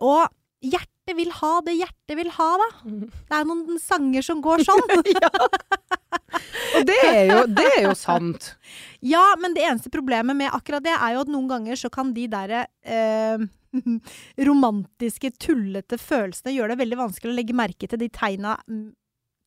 Og 0.00 0.28
hjertet 0.62 0.88
vil 1.14 1.30
ha 1.38 1.52
det 1.62 1.76
hjertet 1.78 2.18
vil 2.18 2.30
ha, 2.34 2.48
da. 2.58 2.68
Det 2.82 3.36
er 3.38 3.46
noen 3.46 3.78
sanger 3.78 4.24
som 4.26 4.40
går 4.42 4.64
sånn. 4.66 4.82
Og 6.76 6.86
det 6.88 6.96
er, 6.98 7.20
jo, 7.30 7.42
det 7.48 7.66
er 7.76 7.84
jo 7.86 7.92
sant. 7.96 8.50
ja, 9.04 9.22
men 9.40 9.54
det 9.54 9.62
eneste 9.64 9.92
problemet 9.94 10.36
med 10.36 10.50
akkurat 10.52 10.84
det 10.84 10.92
er 10.92 11.14
jo 11.14 11.22
at 11.22 11.30
noen 11.30 11.46
ganger 11.48 11.78
så 11.78 11.88
kan 11.92 12.10
de 12.16 12.26
derre 12.32 12.66
eh, 12.82 13.46
romantiske, 14.48 15.30
tullete 15.42 15.98
følelsene 16.00 16.54
gjøre 16.56 16.74
det 16.74 16.82
veldig 16.82 17.00
vanskelig 17.04 17.32
å 17.32 17.36
legge 17.38 17.56
merke 17.56 17.88
til 17.90 18.02
de 18.02 18.10
tegna 18.12 18.56
mm, 18.66 18.88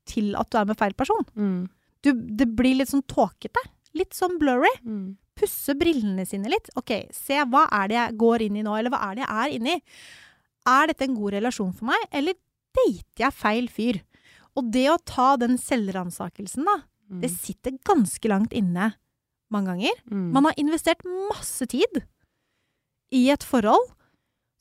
til 0.10 0.32
at 0.40 0.50
du 0.50 0.60
er 0.62 0.70
med 0.70 0.80
feil 0.80 0.96
person. 0.98 1.28
Mm. 1.36 1.68
Du, 2.06 2.14
det 2.14 2.48
blir 2.58 2.80
litt 2.80 2.92
sånn 2.92 3.06
tåkete. 3.10 3.62
Litt 3.98 4.16
sånn 4.18 4.40
blurry. 4.42 4.72
Mm. 4.86 5.18
Pusse 5.40 5.76
brillene 5.78 6.26
sine 6.28 6.52
litt. 6.52 6.72
OK, 6.80 7.12
se 7.16 7.38
hva 7.52 7.68
er 7.82 7.92
det 7.92 8.00
jeg 8.00 8.18
går 8.24 8.48
inn 8.48 8.60
i 8.60 8.66
nå, 8.66 8.76
eller 8.78 8.94
hva 8.94 9.04
er 9.10 9.20
det 9.20 9.26
jeg 9.26 9.44
er 9.44 9.56
inni? 9.58 9.78
Er 10.70 10.92
dette 10.92 11.08
en 11.08 11.16
god 11.18 11.34
relasjon 11.38 11.74
for 11.76 11.90
meg, 11.90 12.06
eller 12.14 12.38
dater 12.78 13.26
jeg 13.26 13.36
feil 13.40 13.70
fyr? 13.74 14.02
Og 14.58 14.70
det 14.74 14.86
å 14.92 15.00
ta 15.08 15.32
den 15.42 15.58
selvransakelsen, 15.62 16.66
da, 16.68 16.78
Mm. 17.10 17.22
det 17.24 17.32
sitter 17.34 17.72
ganske 17.90 18.30
langt 18.30 18.52
inne 18.54 18.92
mange 19.50 19.72
ganger. 19.72 19.96
Mm. 20.12 20.28
Man 20.36 20.46
har 20.46 20.54
investert 20.62 21.02
masse 21.10 21.66
tid 21.66 22.04
i 23.12 23.32
et 23.34 23.42
forhold 23.42 23.88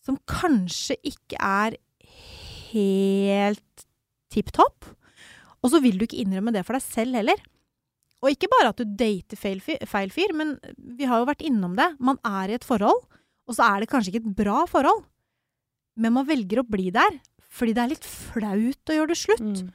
som 0.07 0.17
kanskje 0.25 0.97
ikke 1.05 1.37
er 1.45 1.77
helt 2.73 3.85
tipp 4.33 4.49
topp. 4.57 4.87
Og 5.63 5.73
så 5.73 5.81
vil 5.83 5.99
du 5.99 6.07
ikke 6.07 6.21
innrømme 6.23 6.55
det 6.55 6.65
for 6.65 6.79
deg 6.79 6.85
selv 6.87 7.19
heller. 7.19 7.37
Og 8.23 8.33
ikke 8.33 8.49
bare 8.51 8.73
at 8.73 8.81
du 8.81 8.89
dater 8.99 9.37
feil 9.39 9.61
fyr, 9.63 9.85
feil 9.87 10.09
fyr, 10.15 10.33
men 10.35 10.57
vi 10.79 11.05
har 11.05 11.21
jo 11.21 11.29
vært 11.29 11.45
innom 11.47 11.77
det. 11.79 11.91
Man 12.01 12.19
er 12.27 12.49
i 12.51 12.57
et 12.57 12.65
forhold, 12.67 13.05
og 13.49 13.55
så 13.59 13.69
er 13.75 13.81
det 13.85 13.91
kanskje 13.93 14.15
ikke 14.15 14.25
et 14.25 14.37
bra 14.41 14.65
forhold. 14.71 15.05
Men 15.99 16.15
man 16.15 16.29
velger 16.29 16.63
å 16.63 16.69
bli 16.69 16.91
der 16.95 17.19
fordi 17.59 17.75
det 17.75 17.83
er 17.83 17.91
litt 17.91 18.07
flaut 18.07 18.91
å 18.93 18.95
gjøre 18.95 19.11
det 19.11 19.19
slutt. 19.19 19.63
Mm. 19.65 19.71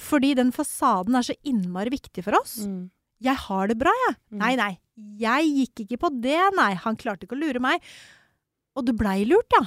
Fordi 0.00 0.30
den 0.38 0.52
fasaden 0.54 1.16
er 1.18 1.26
så 1.26 1.34
innmari 1.48 1.90
viktig 1.92 2.22
for 2.22 2.36
oss. 2.38 2.60
Mm. 2.68 2.84
Jeg 3.24 3.36
har 3.48 3.68
det 3.68 3.76
bra, 3.80 3.92
jeg. 4.06 4.16
Mm. 4.30 4.38
Nei, 4.44 4.52
nei. 4.60 4.70
Jeg 5.20 5.50
gikk 5.56 5.82
ikke 5.84 5.98
på 6.04 6.10
det, 6.22 6.38
nei. 6.56 6.70
Han 6.84 6.96
klarte 7.00 7.26
ikke 7.26 7.36
å 7.36 7.40
lure 7.40 7.62
meg. 7.62 7.82
Og 8.78 8.86
du 8.86 8.92
blei 8.96 9.24
lurt, 9.28 9.58
ja. 9.58 9.66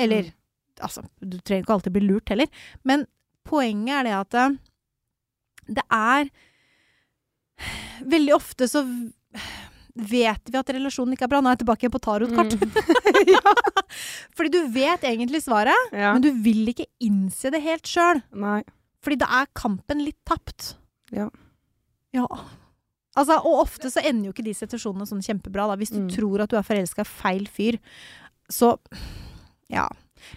Eller 0.00 0.30
Mm. 0.30 0.36
Altså, 0.80 1.02
du 1.20 1.34
trenger 1.44 1.66
ikke 1.66 1.74
alltid 1.74 1.92
bli 1.92 2.06
lurt 2.06 2.30
heller. 2.32 2.48
Men 2.88 3.02
poenget 3.44 3.98
er 3.98 4.06
det 4.06 4.12
at 4.16 4.36
eh, 4.40 4.54
det 5.76 5.84
er 5.92 6.30
Veldig 8.00 8.32
ofte 8.32 8.64
så 8.70 8.80
vet 9.94 10.50
vi 10.50 10.58
at 10.60 10.70
relasjonen 10.74 11.14
ikke 11.16 11.26
er 11.26 11.32
bra. 11.32 11.40
Nå 11.42 11.50
er 11.50 11.56
jeg 11.56 11.62
tilbake 11.64 11.84
igjen 11.86 11.94
på 11.94 12.02
tarotkart. 12.04 12.56
Mm. 12.60 12.74
ja. 13.34 13.54
Fordi 14.36 14.52
du 14.54 14.60
vet 14.74 15.04
egentlig 15.08 15.42
svaret, 15.44 15.90
ja. 15.92 16.12
men 16.14 16.22
du 16.24 16.30
vil 16.44 16.70
ikke 16.72 16.86
innse 17.06 17.50
det 17.54 17.62
helt 17.64 17.88
sjøl. 17.90 18.22
Fordi 19.00 19.20
da 19.22 19.28
er 19.40 19.50
kampen 19.56 20.02
litt 20.04 20.18
tapt. 20.28 20.74
Ja. 21.14 21.28
Ja. 22.16 22.26
Altså, 23.18 23.40
og 23.42 23.64
ofte 23.64 23.90
så 23.90 24.02
ender 24.06 24.28
jo 24.30 24.34
ikke 24.34 24.46
de 24.46 24.54
situasjonene 24.54 25.08
sånn 25.08 25.24
kjempebra, 25.24 25.66
da. 25.72 25.78
Hvis 25.80 25.90
du 25.94 26.00
Mm. 26.04 26.10
tror 26.14 26.44
at 26.44 26.50
du 26.52 26.56
er 26.60 26.66
forelska 26.66 27.02
i 27.02 27.10
feil 27.10 27.48
fyr, 27.50 27.80
så 28.50 28.76
Ja. 29.70 29.88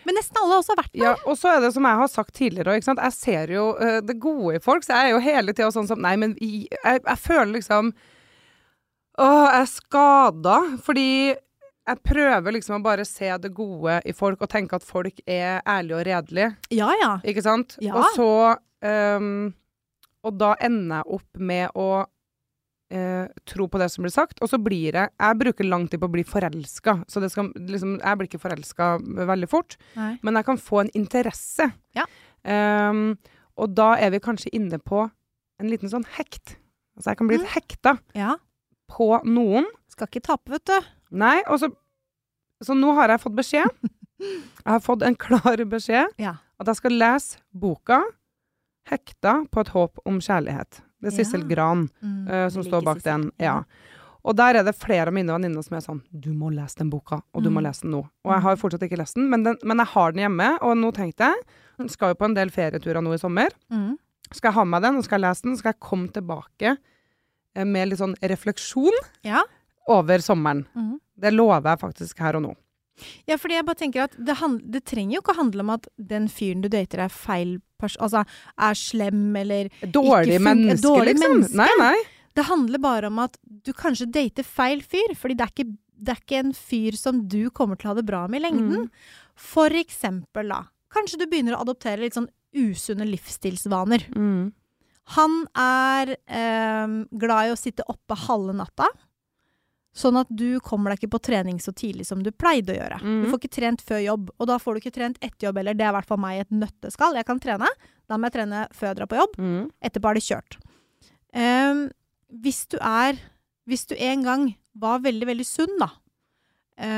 Men 0.05 0.15
nesten 0.15 0.37
alle 0.39 0.55
har 0.55 0.61
også 0.61 0.75
vært 0.79 0.93
der. 0.93 1.03
Ja, 1.03 1.13
og 1.27 1.35
så 1.37 1.49
er 1.51 1.59
det 1.59 1.73
som 1.75 1.83
jeg 1.83 1.99
har 1.99 2.07
sagt 2.07 2.33
tidligere, 2.33 2.71
òg, 2.77 2.85
jeg 3.03 3.13
ser 3.13 3.51
jo 3.51 3.65
uh, 3.75 3.99
det 3.99 4.15
gode 4.19 4.55
i 4.55 4.59
folk, 4.63 4.83
så 4.85 4.95
jeg 4.95 5.09
er 5.09 5.11
jo 5.11 5.19
hele 5.19 5.53
tida 5.53 5.67
sånn 5.75 5.89
som 5.89 5.99
Nei, 5.99 6.15
men 6.15 6.37
jeg, 6.39 6.69
jeg 7.03 7.19
føler 7.19 7.51
liksom 7.59 7.91
Å, 9.21 9.25
jeg 9.25 9.61
er 9.61 9.69
skada. 9.69 10.59
Fordi 10.85 11.09
jeg 11.83 11.99
prøver 12.07 12.55
liksom 12.55 12.77
å 12.79 12.85
bare 12.85 13.05
se 13.07 13.27
det 13.43 13.51
gode 13.55 13.99
i 14.07 14.13
folk, 14.15 14.41
og 14.41 14.51
tenke 14.51 14.77
at 14.79 14.85
folk 14.87 15.19
er 15.27 15.59
ærlige 15.67 15.99
og 15.99 16.07
redelige. 16.07 16.53
Ja 16.73 16.89
ja. 17.01 17.11
Ikke 17.27 17.43
sant? 17.43 17.75
Ja. 17.83 17.97
Og 17.99 18.15
så 18.15 18.29
um, 18.87 19.51
Og 20.23 20.35
da 20.39 20.53
ender 20.63 21.01
jeg 21.01 21.17
opp 21.17 21.41
med 21.51 21.75
å 21.75 21.87
uh, 22.05 23.25
tro 23.49 23.67
på 23.67 23.81
det 23.81 23.89
som 23.91 24.05
blir 24.05 24.13
sagt, 24.15 24.39
og 24.39 24.51
så 24.51 24.59
blir 24.63 24.95
jeg 24.95 25.11
Jeg 25.11 25.39
bruker 25.41 25.67
lang 25.67 25.89
tid 25.91 25.99
på 25.99 26.07
å 26.07 26.13
bli 26.15 26.23
forelska, 26.27 27.01
så 27.07 27.23
det 27.23 27.33
skal 27.33 27.51
liksom 27.57 27.97
Jeg 27.99 28.19
blir 28.19 28.31
ikke 28.31 28.43
forelska 28.45 28.93
veldig 29.33 29.51
fort, 29.51 29.75
Nei. 29.99 30.15
men 30.23 30.39
jeg 30.39 30.47
kan 30.47 30.61
få 30.61 30.85
en 30.85 30.93
interesse. 30.95 31.67
Ja. 31.97 32.07
Um, 32.47 33.19
og 33.59 33.75
da 33.75 33.93
er 33.99 34.15
vi 34.15 34.23
kanskje 34.23 34.55
inne 34.55 34.79
på 34.79 35.03
en 35.59 35.69
liten 35.69 35.91
sånn 35.91 36.07
hekt. 36.15 36.55
Altså 36.95 37.11
jeg 37.11 37.19
kan 37.19 37.29
bli 37.29 37.41
litt 37.41 37.53
hekta 37.57 37.97
Ja. 38.15 38.37
På 38.89 39.23
noen. 39.25 39.65
Skal 39.89 40.07
ikke 40.07 40.21
tape, 40.23 40.49
vet 40.51 40.65
du. 40.65 40.79
Nei, 41.11 41.41
og 41.47 41.59
så 41.59 41.71
Så 42.63 42.73
nå 42.79 42.93
har 42.95 43.09
jeg 43.09 43.19
fått 43.19 43.35
beskjed. 43.35 43.69
Jeg 44.23 44.71
har 44.71 44.79
fått 44.79 45.01
en 45.03 45.15
klar 45.19 45.57
beskjed 45.67 46.13
Ja. 46.17 46.35
at 46.59 46.67
jeg 46.67 46.75
skal 46.77 46.91
lese 46.91 47.37
boka 47.51 47.97
'Hekta 48.87 49.33
på 49.51 49.59
et 49.61 49.67
håp 49.73 49.99
om 50.05 50.19
kjærlighet'. 50.19 50.79
Det 51.01 51.09
er 51.09 51.11
Ja. 51.11 51.17
Sissel 51.17 51.43
Gran 51.49 51.89
Mm, 52.01 52.27
uh, 52.29 52.49
som 52.49 52.63
står 52.63 52.83
bak 52.83 52.97
Sissel. 53.01 53.03
den. 53.23 53.31
Ja. 53.39 53.63
Og 54.23 54.35
der 54.37 54.55
er 54.55 54.63
det 54.63 54.75
flere 54.79 55.07
av 55.07 55.13
mine 55.13 55.27
venninner 55.27 55.61
som 55.63 55.75
er 55.75 55.81
sånn 55.81 56.01
'Du 56.13 56.31
må 56.33 56.49
lese 56.53 56.77
den 56.77 56.89
boka, 56.89 57.21
og 57.33 57.43
du 57.43 57.49
må 57.49 57.59
Mm. 57.59 57.63
lese 57.67 57.81
den 57.81 57.91
nå'. 57.91 58.09
Og 58.23 58.31
jeg 58.31 58.41
har 58.41 58.55
fortsatt 58.55 58.81
ikke 58.83 58.97
lest 58.97 59.15
den, 59.15 59.29
men, 59.29 59.43
den, 59.43 59.57
men 59.63 59.77
jeg 59.77 59.87
har 59.87 60.11
den 60.13 60.21
hjemme, 60.21 60.57
og 60.61 60.77
nå 60.77 60.91
tenkte 60.93 61.33
jeg 61.79 61.89
skal 61.89 62.09
jo 62.09 62.15
på 62.15 62.25
en 62.25 62.33
del 62.35 62.49
ferieturer 62.49 63.01
nå 63.03 63.13
i 63.13 63.17
sommer. 63.17 63.49
Mm. 63.69 63.97
Skal 64.31 64.49
jeg 64.49 64.53
ha 64.55 64.63
med 64.63 64.81
den, 64.83 64.95
og 64.97 65.03
skal 65.03 65.19
jeg 65.21 65.29
lese 65.29 65.41
den, 65.43 65.57
skal 65.57 65.73
jeg 65.73 65.79
komme 65.81 66.07
tilbake 66.07 66.77
med 67.55 67.89
litt 67.91 67.99
sånn 68.01 68.15
refleksjon 68.21 68.95
Ja. 69.23 69.43
over 69.87 70.19
sommeren. 70.23 70.65
Mm. 70.75 70.99
Det 71.19 71.33
lover 71.33 71.69
jeg 71.75 71.79
faktisk 71.83 72.19
her 72.19 72.35
og 72.39 72.41
nå. 72.47 72.53
Ja, 73.27 73.37
fordi 73.41 73.55
jeg 73.57 73.65
bare 73.65 73.79
tenker 73.79 74.03
at 74.05 74.13
det, 74.17 74.35
det 74.69 74.83
trenger 74.85 75.15
jo 75.17 75.21
ikke 75.23 75.33
å 75.33 75.39
handle 75.41 75.63
om 75.65 75.71
at 75.73 75.87
den 75.97 76.27
fyren 76.29 76.61
du 76.61 76.69
dater 76.69 77.01
er 77.05 77.09
feil 77.13 77.55
person, 77.81 78.03
altså 78.05 78.21
er 78.57 78.77
slem 78.77 79.35
eller 79.35 79.69
Dårlig 79.81 80.37
menneske, 80.41 80.83
dårlig 80.85 81.15
liksom. 81.15 81.39
menneske. 81.39 81.57
Nei, 81.57 81.69
nei. 81.81 82.03
Det 82.37 82.45
handler 82.49 82.81
bare 82.81 83.09
om 83.09 83.19
at 83.19 83.37
du 83.65 83.73
kanskje 83.77 84.09
dater 84.13 84.45
feil 84.45 84.81
fyr, 84.81 85.13
fordi 85.17 85.35
det 85.37 85.45
er 85.47 85.51
ikke, 85.53 85.67
det 86.03 86.13
er 86.15 86.21
ikke 86.21 86.39
en 86.43 86.53
fyr 86.57 86.97
som 86.97 87.23
du 87.29 87.49
kommer 87.53 87.77
til 87.77 87.89
å 87.89 87.93
ha 87.93 87.97
det 87.99 88.05
bra 88.07 88.23
med 88.29 88.41
i 88.41 88.45
lengden. 88.47 88.85
Mm. 88.85 88.89
For 89.37 89.73
eksempel, 89.77 90.49
da. 90.53 90.63
Kanskje 90.93 91.19
du 91.21 91.27
begynner 91.29 91.57
å 91.57 91.61
adoptere 91.65 92.01
litt 92.05 92.17
sånn 92.17 92.29
usunne 92.53 93.05
livsstilsvaner. 93.09 94.05
Mm. 94.13 94.51
Han 95.17 95.41
er 95.59 96.15
eh, 96.15 96.93
glad 97.19 97.49
i 97.49 97.53
å 97.53 97.59
sitte 97.59 97.83
oppe 97.91 98.15
halve 98.27 98.55
natta. 98.55 98.87
Sånn 99.93 100.17
at 100.17 100.29
du 100.33 100.57
kommer 100.65 100.89
deg 100.89 101.03
ikke 101.03 101.13
på 101.13 101.21
trening 101.27 101.59
så 101.61 101.69
tidlig 101.75 102.07
som 102.07 102.23
du 102.25 102.31
pleide 102.33 102.73
å 102.73 102.77
gjøre. 102.79 102.97
Mm. 103.03 103.17
Du 103.21 103.27
får 103.29 103.41
ikke 103.43 103.55
trent 103.59 103.83
før 103.85 103.99
jobb, 104.01 104.31
og 104.41 104.47
da 104.49 104.55
får 104.61 104.73
du 104.73 104.81
ikke 104.81 104.95
trent 104.95 105.19
etter 105.21 105.47
jobb 105.47 105.59
heller. 105.61 105.77
Det 105.77 105.85
er 105.85 105.91
i 105.93 105.97
hvert 105.99 106.09
fall 106.09 106.21
meg 106.23 106.39
et 106.41 106.55
nøtteskall. 106.55 107.17
Jeg 107.19 107.27
kan 107.27 107.41
trene, 107.43 107.69
da 108.09 108.17
må 108.17 108.29
jeg 108.29 108.37
trene 108.39 108.63
før 108.73 108.89
jeg 108.89 108.97
drar 108.97 109.11
på 109.11 109.19
jobb. 109.19 109.35
Mm. 109.37 109.67
Etterpå 109.85 110.09
er 110.09 110.17
det 110.17 110.25
kjørt. 110.25 110.57
Um, 111.33 111.83
hvis 112.43 112.65
du 112.69 112.77
er 112.81 113.17
Hvis 113.69 113.85
du 113.87 113.93
en 113.95 114.23
gang 114.25 114.41
var 114.75 114.99
veldig, 114.99 115.27
veldig 115.29 115.45
sunn, 115.47 115.77
da. 115.79 115.87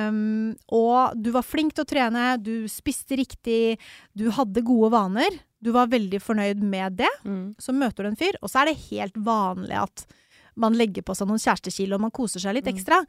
um, 0.09 0.55
og 0.73 1.13
du 1.21 1.29
var 1.35 1.45
flink 1.45 1.75
til 1.75 1.83
å 1.83 1.89
trene, 1.91 2.23
du 2.41 2.65
spiste 2.71 3.19
riktig, 3.19 3.75
du 4.17 4.31
hadde 4.33 4.63
gode 4.65 4.89
vaner. 4.95 5.35
Du 5.65 5.71
var 5.73 5.89
veldig 5.89 6.19
fornøyd 6.21 6.61
med 6.61 6.99
det. 7.01 7.09
Mm. 7.25 7.55
Så 7.57 7.73
møter 7.73 8.05
du 8.05 8.11
en 8.11 8.19
fyr, 8.19 8.37
og 8.41 8.51
så 8.51 8.61
er 8.61 8.69
det 8.71 8.77
helt 8.91 9.17
vanlig 9.25 9.79
at 9.81 10.05
man 10.61 10.77
legger 10.77 11.03
på 11.03 11.15
seg 11.17 11.27
noen 11.27 11.41
kjærestekilo 11.41 11.97
og 11.97 12.03
man 12.05 12.13
koser 12.15 12.39
seg 12.39 12.53
litt 12.55 12.67
Mm. 12.69 12.75
ekstra. 12.77 12.99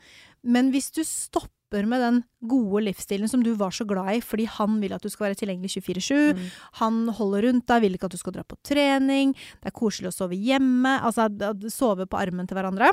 Men 0.42 0.72
hvis 0.72 0.88
du 0.96 1.02
stopper 1.06 1.84
med 1.86 2.00
den 2.00 2.24
gode 2.48 2.80
livsstilen 2.86 3.28
som 3.30 3.42
du 3.42 3.52
var 3.54 3.70
så 3.70 3.84
glad 3.86 4.16
i 4.16 4.20
fordi 4.24 4.46
han 4.50 4.80
vil 4.80 4.92
at 4.96 5.02
du 5.02 5.08
skal 5.12 5.28
være 5.28 5.38
tilgjengelig 5.38 5.70
24-7, 5.76 6.34
Mm. 6.34 6.50
han 6.80 7.08
holder 7.08 7.42
rundt 7.46 7.66
deg, 7.66 7.82
vil 7.82 7.94
ikke 7.94 8.04
at 8.08 8.16
du 8.16 8.18
skal 8.18 8.32
dra 8.32 8.42
på 8.42 8.56
trening, 8.64 9.34
det 9.34 9.66
er 9.70 9.76
koselig 9.78 10.08
å 10.10 10.16
sove 10.16 10.34
hjemme, 10.34 10.96
altså 11.02 11.28
sove 11.70 12.06
på 12.06 12.18
armen 12.18 12.46
til 12.48 12.56
hverandre. 12.56 12.90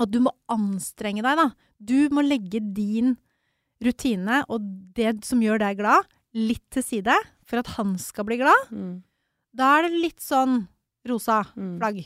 At 0.00 0.10
du 0.10 0.18
må 0.20 0.32
anstrenge 0.50 1.22
deg, 1.22 1.36
da. 1.36 1.50
Du 1.80 2.08
må 2.10 2.20
legge 2.26 2.60
din 2.74 3.16
rutine 3.82 4.44
og 4.48 4.60
det 4.94 5.24
som 5.24 5.40
gjør 5.40 5.58
deg 5.60 5.78
glad, 5.78 6.04
litt 6.34 6.64
til 6.74 6.82
side 6.82 7.14
for 7.46 7.60
at 7.62 7.66
han 7.76 7.96
skal 8.00 8.24
bli 8.28 8.38
glad. 8.40 8.70
Mm. 8.72 9.02
Da 9.54 9.78
er 9.78 9.88
det 9.88 10.00
litt 10.02 10.20
sånn 10.24 10.66
rosa 11.08 11.42
Mm. 11.56 11.78
flagg. 11.78 12.04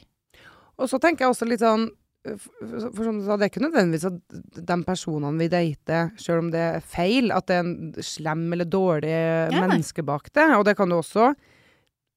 Og 0.79 0.89
så 0.91 0.99
tenker 1.01 1.25
jeg 1.27 1.33
også 1.35 1.49
litt 1.49 1.61
sånn 1.65 1.89
For 2.29 2.91
for 2.93 3.05
som 3.07 3.21
du 3.21 3.25
sa, 3.25 3.37
det 3.39 3.47
er 3.47 3.51
ikke 3.53 3.63
nødvendigvis 3.63 4.05
at 4.05 4.67
de 4.67 4.77
personene 4.85 5.39
vi 5.39 5.47
dater, 5.49 6.11
selv 6.21 6.43
om 6.43 6.51
det 6.53 6.61
er 6.61 6.81
feil, 6.85 7.31
at 7.33 7.47
det 7.47 7.55
er 7.57 7.61
en 7.63 7.95
slem 8.05 8.43
eller 8.53 8.67
dårlig 8.69 9.09
ja. 9.55 9.63
menneske 9.63 10.03
bak 10.05 10.29
det. 10.35 10.45
Og 10.59 10.65
det 10.67 10.75
kan 10.77 10.91
du 10.91 10.97
også 10.99 11.31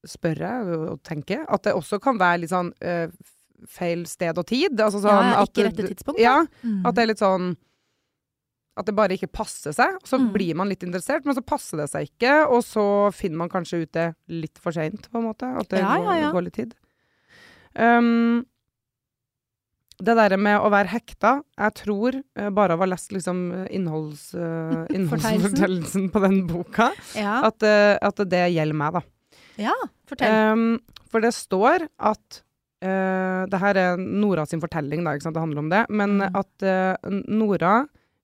spørre 0.07 0.49
og 0.89 1.01
tenke. 1.07 1.37
At 1.47 1.63
det 1.63 1.73
også 1.77 1.99
kan 2.03 2.17
være 2.19 2.41
litt 2.43 2.51
sånn 2.51 2.73
øh, 2.81 3.13
feil 3.69 4.03
sted 4.09 4.37
og 4.41 4.47
tid. 4.49 4.73
Altså 4.81 4.99
sånn 5.03 5.31
ja, 5.31 5.43
ikke 5.45 5.67
rette 5.69 5.87
tidspunkt. 5.93 6.19
Ja, 6.19 6.41
Mm. 6.65 6.81
at 6.85 6.95
det 6.97 7.03
er 7.03 7.11
litt 7.13 7.21
sånn 7.21 7.55
At 8.79 8.85
det 8.87 8.95
bare 8.95 9.17
ikke 9.17 9.27
passer 9.31 9.73
seg. 9.75 9.97
Så 10.07 10.17
Mm. 10.17 10.31
blir 10.33 10.55
man 10.55 10.69
litt 10.69 10.83
interessert, 10.83 11.25
men 11.25 11.35
så 11.35 11.41
passer 11.43 11.77
det 11.81 11.89
seg 11.91 12.07
ikke. 12.07 12.47
Og 12.49 12.61
så 12.63 12.85
finner 13.13 13.37
man 13.37 13.49
kanskje 13.49 13.81
ut 13.83 13.91
det 13.91 14.15
litt 14.29 14.57
for 14.63 14.71
seint, 14.71 15.09
på 15.11 15.19
en 15.19 15.27
måte. 15.27 15.43
At 15.59 15.67
det 15.69 15.79
Ja, 15.79 15.97
går, 15.97 16.05
ja, 16.05 16.15
ja. 16.21 16.31
går 16.31 16.43
litt 16.47 16.53
tid. 16.55 16.73
Um, 17.75 18.45
det 20.01 20.15
der 20.17 20.35
med 20.41 20.59
å 20.59 20.69
være 20.73 20.89
hekta 20.91 21.43
Jeg 21.59 21.73
tror 21.77 22.15
eh, 22.35 22.49
bare 22.49 22.73
av 22.73 22.79
å 22.81 22.83
ha 22.83 22.89
lest 22.89 23.11
liksom 23.13 23.67
innholds, 23.69 24.33
uh, 24.39 24.87
innholdsfortellelsen 24.89 26.09
på 26.11 26.21
den 26.23 26.39
boka, 26.49 26.89
at, 27.15 27.61
uh, 27.63 27.97
at 28.01 28.23
det 28.31 28.45
gjelder 28.55 28.73
meg, 28.81 28.93
da. 28.97 29.01
ja, 29.61 29.75
fortell. 30.09 30.53
Um, 30.53 30.79
for 31.11 31.21
det 31.23 31.33
står 31.35 31.85
at 31.99 32.41
uh, 32.83 33.45
Det 33.51 33.59
her 33.61 33.77
er 33.77 33.97
Nora 34.01 34.45
sin 34.49 34.61
fortelling, 34.63 35.03
da, 35.05 35.13
ikke 35.15 35.27
sant? 35.27 35.35
det 35.37 35.43
handler 35.43 35.59
om 35.65 35.69
det. 35.69 35.85
Men 35.91 36.17
Mm. 36.21 36.35
at 36.39 36.63
eh, 36.63 37.11
Nora 37.29 37.75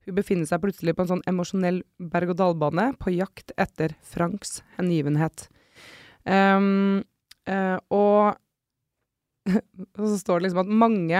hun 0.07 0.15
befinner 0.15 0.47
seg 0.47 0.61
plutselig 0.63 0.95
på 0.95 1.03
en 1.03 1.11
sånn 1.11 1.25
emosjonell 1.29 1.81
berg-og-dal-bane 1.99 2.93
på 3.01 3.13
jakt 3.17 3.51
etter 3.59 3.93
Franks 4.07 4.61
hengivenhet. 4.77 5.47
Um, 6.27 7.03
uh, 7.47 7.77
og 7.93 8.37
Og 9.47 10.03
så 10.11 10.17
står 10.19 10.39
det 10.39 10.47
liksom 10.49 10.65
at 10.65 10.71
mange 10.83 11.19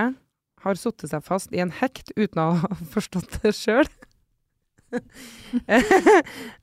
har 0.65 0.79
satt 0.79 1.05
seg 1.07 1.23
fast 1.23 1.53
i 1.55 1.61
en 1.63 1.71
hekt 1.71 2.11
uten 2.17 2.41
å 2.43 2.47
ha 2.63 2.79
forstått 2.95 3.39
det 3.43 3.53
sjøl. 3.55 3.87
uh, 4.91 5.03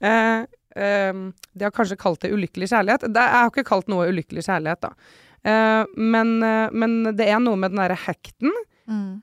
eh, 0.04 1.12
de 1.14 1.64
har 1.64 1.72
kanskje 1.72 2.00
kalt 2.00 2.24
det 2.24 2.32
ulykkelig 2.34 2.68
kjærlighet. 2.72 3.06
Det, 3.08 3.22
jeg 3.22 3.40
har 3.40 3.52
ikke 3.52 3.68
kalt 3.68 3.88
noe 3.92 4.10
ulykkelig 4.12 4.44
kjærlighet, 4.48 4.84
da. 4.84 4.92
Uh, 5.44 5.84
men, 5.96 6.36
uh, 6.44 6.68
men 6.72 7.16
det 7.16 7.28
er 7.28 7.40
noe 7.40 7.56
med 7.60 7.72
den 7.72 7.80
derre 7.80 8.00
hekten. 8.06 8.52
Mm. 8.88 9.22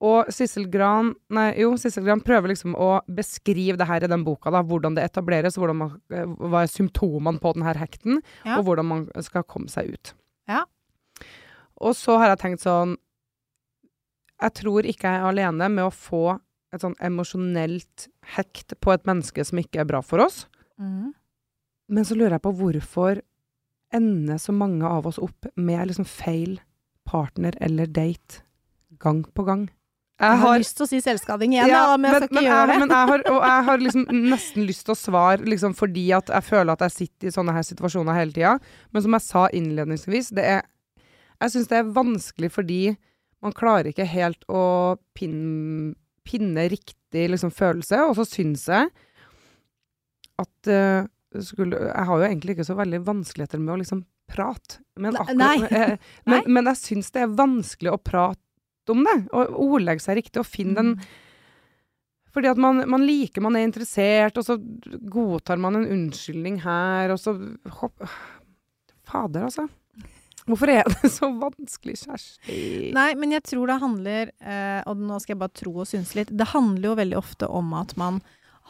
Og 0.00 0.30
Sissel 0.32 0.64
Gran 0.72 1.10
Nei, 1.28 1.50
jo, 1.60 1.74
Sissel 1.76 2.06
Gran 2.06 2.22
prøver 2.24 2.48
liksom 2.54 2.72
å 2.74 3.02
beskrive 3.12 3.76
det 3.76 3.86
her 3.86 4.04
i 4.06 4.08
den 4.08 4.24
boka, 4.24 4.50
da. 4.52 4.62
Hvordan 4.64 4.96
det 4.96 5.04
etableres, 5.04 5.58
hvordan 5.60 5.76
man, 5.76 6.00
eh, 6.10 6.24
hva 6.24 6.62
er 6.64 6.72
symptomene 6.72 7.40
på 7.42 7.52
den 7.54 7.62
her 7.66 7.74
hekten, 7.74 8.22
Ja. 8.44 8.58
og 8.58 8.64
hvordan 8.64 8.86
man 8.88 9.08
skal 9.22 9.42
komme 9.44 9.68
seg 9.68 9.92
ut. 9.92 10.14
Ja. 10.48 10.64
Og 11.80 11.92
så 11.94 12.16
har 12.18 12.28
jeg 12.32 12.38
tenkt 12.38 12.60
sånn 12.64 12.96
Jeg 14.40 14.54
tror 14.54 14.86
ikke 14.88 15.04
jeg 15.04 15.20
er 15.20 15.28
alene 15.28 15.68
med 15.68 15.84
å 15.84 15.92
få 15.92 16.40
et 16.72 16.80
sånn 16.80 16.94
emosjonelt 17.02 18.06
hekt 18.36 18.72
på 18.80 18.94
et 18.94 19.04
menneske 19.04 19.44
som 19.44 19.58
ikke 19.58 19.80
er 19.82 19.84
bra 19.84 20.00
for 20.00 20.22
oss. 20.24 20.46
Mm. 20.80 21.12
Men 21.90 22.04
så 22.04 22.16
lurer 22.16 22.38
jeg 22.38 22.44
på 22.46 22.54
hvorfor 22.56 23.20
ender 23.92 24.38
så 24.38 24.54
mange 24.54 24.86
av 24.86 25.06
oss 25.10 25.18
opp 25.18 25.50
med 25.56 25.88
liksom 25.90 26.06
feil 26.06 26.58
partner 27.04 27.52
eller 27.60 27.86
date 27.90 28.40
gang 28.98 29.24
på 29.24 29.44
gang. 29.44 29.68
Jeg 30.20 30.40
har 30.42 30.58
lyst 30.60 30.76
til 30.76 30.84
å 30.84 30.88
si 30.90 30.98
selvskading 31.00 31.54
igjen, 31.54 31.70
Ja, 31.70 31.84
da, 31.88 31.96
men 32.00 32.12
jeg 32.12 32.20
skal 32.20 32.28
ikke 32.28 32.36
men 32.36 32.46
gjøre 32.46 32.60
jeg, 32.60 32.68
det. 32.70 32.80
Men 32.82 32.92
jeg 32.92 33.10
har, 33.10 33.22
og 33.30 33.44
jeg 33.46 33.66
har 33.68 33.84
liksom 33.84 34.02
nesten 34.34 34.66
lyst 34.68 34.84
til 34.84 34.94
å 34.94 34.98
svare 35.00 35.48
liksom 35.48 35.76
fordi 35.78 36.06
at 36.16 36.32
jeg 36.34 36.46
føler 36.48 36.72
at 36.74 36.84
jeg 36.86 36.96
sitter 36.96 37.30
i 37.30 37.34
sånne 37.36 37.54
her 37.56 37.64
situasjoner 37.66 38.18
hele 38.18 38.36
tida. 38.36 38.56
Men 38.92 39.06
som 39.06 39.16
jeg 39.16 39.26
sa 39.26 39.46
innledningsvis, 39.60 40.34
det 40.36 40.48
er 40.58 40.66
Jeg 41.40 41.54
syns 41.54 41.70
det 41.70 41.78
er 41.78 41.94
vanskelig 41.96 42.50
fordi 42.52 42.82
man 43.40 43.56
klarer 43.56 43.88
ikke 43.88 44.04
helt 44.04 44.42
å 44.52 44.98
pinne, 45.16 45.94
pinne 46.28 46.66
riktig 46.68 47.30
liksom, 47.32 47.48
følelse. 47.56 48.02
Og 48.10 48.18
så 48.18 48.26
syns 48.28 48.66
jeg 48.68 48.90
at 50.40 50.68
uh, 50.68 51.08
skulle, 51.40 51.80
Jeg 51.80 52.06
har 52.10 52.20
jo 52.20 52.28
egentlig 52.28 52.58
ikke 52.58 52.68
så 52.68 52.76
veldig 52.76 53.00
vanskeligheter 53.08 53.62
med 53.62 53.72
å 53.72 53.80
liksom 53.80 54.04
prate. 54.30 54.82
Men, 55.00 55.16
akkurat, 55.16 55.40
nei. 55.40 55.56
eh, 55.72 55.96
men, 56.28 56.44
men 56.46 56.68
jeg 56.70 56.82
syns 56.84 57.10
det 57.16 57.24
er 57.24 57.32
vanskelig 57.40 57.96
å 57.96 58.02
prate 58.04 58.44
om 58.88 59.04
det, 59.04 59.28
og 59.36 59.58
ordlegge 59.60 60.00
seg 60.00 60.16
riktig, 60.16 60.40
og 60.40 60.46
finne 60.48 60.74
den 60.74 60.94
Mm. 60.96 61.04
fordi 62.32 62.48
at 62.48 62.56
man, 62.56 62.88
man 62.88 63.02
liker, 63.02 63.42
man 63.42 63.56
er 63.56 63.66
interessert, 63.66 64.38
og 64.38 64.44
så 64.46 64.56
godtar 65.10 65.58
man 65.58 65.76
en 65.76 65.88
unnskyldning 65.90 66.60
her, 66.62 67.10
og 67.10 67.18
så 67.18 67.34
hopp, 67.80 68.00
Fader, 69.04 69.42
altså. 69.48 69.68
Hvorfor 70.46 70.70
er 70.70 70.84
det 70.88 71.10
så 71.10 71.28
vanskelig, 71.34 71.96
Kjersti? 72.06 72.92
Nei, 72.94 73.14
men 73.14 73.32
jeg 73.32 73.42
tror 73.42 73.66
det 73.66 73.80
handler, 73.82 74.30
eh, 74.40 74.80
og 74.86 74.96
nå 74.96 75.18
skal 75.20 75.34
jeg 75.34 75.40
bare 75.42 75.58
tro 75.58 75.74
og 75.82 75.86
synse 75.90 76.14
litt, 76.16 76.30
det 76.30 76.46
handler 76.54 76.88
jo 76.88 76.94
veldig 77.02 77.18
ofte 77.18 77.48
om 77.50 77.74
at 77.74 77.96
man 78.00 78.22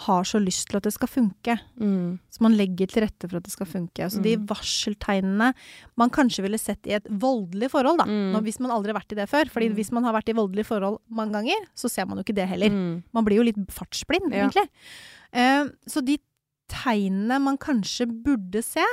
har 0.06 0.24
så 0.24 0.38
lyst 0.40 0.68
til 0.70 0.78
at 0.78 0.84
det 0.86 0.92
skal 0.94 1.08
funke. 1.10 1.58
Mm. 1.80 2.18
Så 2.32 2.40
man 2.40 2.54
legger 2.56 2.88
til 2.88 3.02
rette 3.04 3.28
for 3.28 3.36
at 3.36 3.44
det 3.44 3.52
skal 3.52 3.66
funke. 3.68 4.06
Så 4.10 4.22
de 4.24 4.36
Mm. 4.36 4.46
varseltegnene 4.48 5.52
man 5.96 6.10
kanskje 6.10 6.42
ville 6.42 6.58
sett 6.58 6.86
i 6.86 6.94
et 6.96 7.04
voldelig 7.10 7.68
forhold, 7.70 7.98
da. 7.98 8.04
Mm. 8.08 8.32
Nå, 8.32 8.40
hvis 8.42 8.60
man 8.60 8.70
aldri 8.72 8.92
har 8.92 9.00
vært 9.00 9.12
i 9.12 9.18
det 9.20 9.28
før. 9.28 9.44
Fordi 9.50 9.68
Mm. 9.70 9.74
hvis 9.76 9.92
man 9.92 10.04
har 10.04 10.12
vært 10.14 10.28
i 10.30 10.36
voldelige 10.38 10.66
forhold 10.66 10.98
mange 11.10 11.32
ganger, 11.32 11.66
så 11.74 11.90
ser 11.90 12.06
man 12.06 12.16
jo 12.18 12.24
ikke 12.24 12.34
det 12.34 12.48
heller. 12.48 12.70
Mm. 12.70 13.02
Man 13.12 13.24
blir 13.24 13.36
jo 13.36 13.42
litt 13.42 13.56
fartsblind, 13.68 14.32
Ja. 14.32 14.48
egentlig. 14.48 14.68
Uh, 15.34 15.68
så 15.86 16.04
de 16.04 16.18
tegnene 16.68 17.40
man 17.40 17.58
kanskje 17.58 18.06
burde 18.06 18.62
se, 18.64 18.84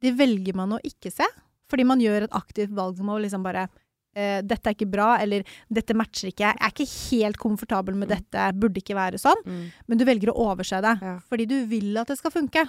de 0.00 0.10
velger 0.12 0.54
man 0.54 0.70
å 0.72 0.80
ikke 0.82 1.12
se. 1.12 1.24
Fordi 1.70 1.84
man 1.86 2.00
gjør 2.00 2.24
et 2.24 2.30
aktivt 2.32 2.70
valg 2.74 2.98
om 2.98 3.06
å 3.10 3.20
liksom 3.20 3.42
bare 3.44 3.68
eh, 4.14 4.42
'Dette 4.42 4.66
er 4.70 4.74
ikke 4.74 4.90
bra', 4.90 5.20
eller 5.22 5.42
'Dette 5.72 5.94
matcher 5.94 6.28
ikke', 6.32 6.40
'Jeg 6.40 6.56
er 6.60 6.70
ikke 6.74 7.10
helt 7.10 7.36
komfortabel 7.38 7.94
med 7.94 8.08
Mm. 8.08 8.16
dette', 8.16 8.52
'Burde 8.58 8.78
ikke 8.82 8.94
være 8.96 9.18
sånn'. 9.18 9.44
Mm. 9.46 9.72
Men 9.88 9.98
du 9.98 10.04
velger 10.04 10.28
å 10.32 10.36
overse 10.50 10.80
det. 10.82 10.98
Ja. 11.02 11.18
Fordi 11.28 11.46
du 11.46 11.66
vil 11.66 11.96
at 11.98 12.08
det 12.08 12.18
skal 12.18 12.30
funke. 12.30 12.68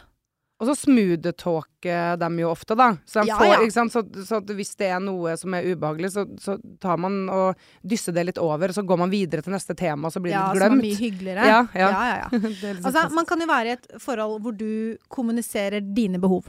Og 0.61 0.67
så 0.67 0.75
smooth-talker 0.77 2.19
dem 2.21 2.35
jo 2.39 2.49
ofte, 2.51 2.75
da. 2.77 2.91
Så, 3.05 3.23
Ja, 3.25 3.35
får, 3.39 3.45
ja. 3.65 3.85
Så, 3.89 4.03
så 4.27 4.41
hvis 4.45 4.75
det 4.77 4.91
er 4.91 4.99
noe 4.99 5.35
som 5.35 5.53
er 5.57 5.63
ubehagelig, 5.63 6.11
så, 6.13 6.25
så 6.39 6.57
tar 6.79 6.97
man 7.01 7.27
og 7.33 7.55
dysser 7.83 8.13
det 8.13 8.25
litt 8.27 8.37
over, 8.37 8.69
og 8.69 8.75
så 8.77 8.83
går 8.85 8.99
man 9.01 9.09
videre 9.09 9.41
til 9.41 9.53
neste 9.53 9.73
tema, 9.75 10.05
og 10.07 10.13
så 10.13 10.21
blir 10.21 10.31
Ja, 10.35 10.53
det 10.53 10.61
som 10.61 10.67
er 10.67 10.75
glemt. 10.75 10.85
mye 10.85 10.99
hyggeligere. 11.01 11.45
Ja, 11.49 11.61
ja. 11.73 11.89
ja, 11.89 12.03
ja, 12.05 12.15
ja. 12.21 12.29
Liksom 12.39 12.85
Altså, 12.85 13.09
man 13.15 13.25
kan 13.25 13.39
jo 13.41 13.47
være 13.47 13.65
i 13.65 13.71
et 13.79 13.87
forhold 13.99 14.41
hvor 14.45 14.55
du 14.55 14.97
kommuniserer 15.09 15.81
dine 15.81 16.19
behov. 16.21 16.45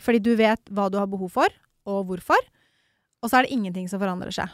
Fordi 0.00 0.22
du 0.22 0.36
vet 0.38 0.62
hva 0.70 0.88
du 0.90 0.98
har 0.98 1.06
behov 1.10 1.30
for, 1.34 1.48
og 1.90 2.06
hvorfor. 2.06 2.38
Og 3.20 3.30
så 3.30 3.38
er 3.38 3.46
det 3.46 3.54
ingenting 3.56 3.88
som 3.90 4.00
forandrer 4.00 4.34
seg. 4.34 4.52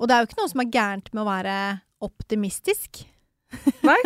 Og 0.00 0.08
det 0.08 0.16
er 0.16 0.22
jo 0.22 0.30
ikke 0.30 0.40
noe 0.40 0.50
som 0.52 0.62
er 0.62 0.72
gærent 0.72 1.12
med 1.12 1.22
å 1.22 1.28
være 1.28 1.56
optimistisk. 2.06 3.04
Nei. 3.86 3.98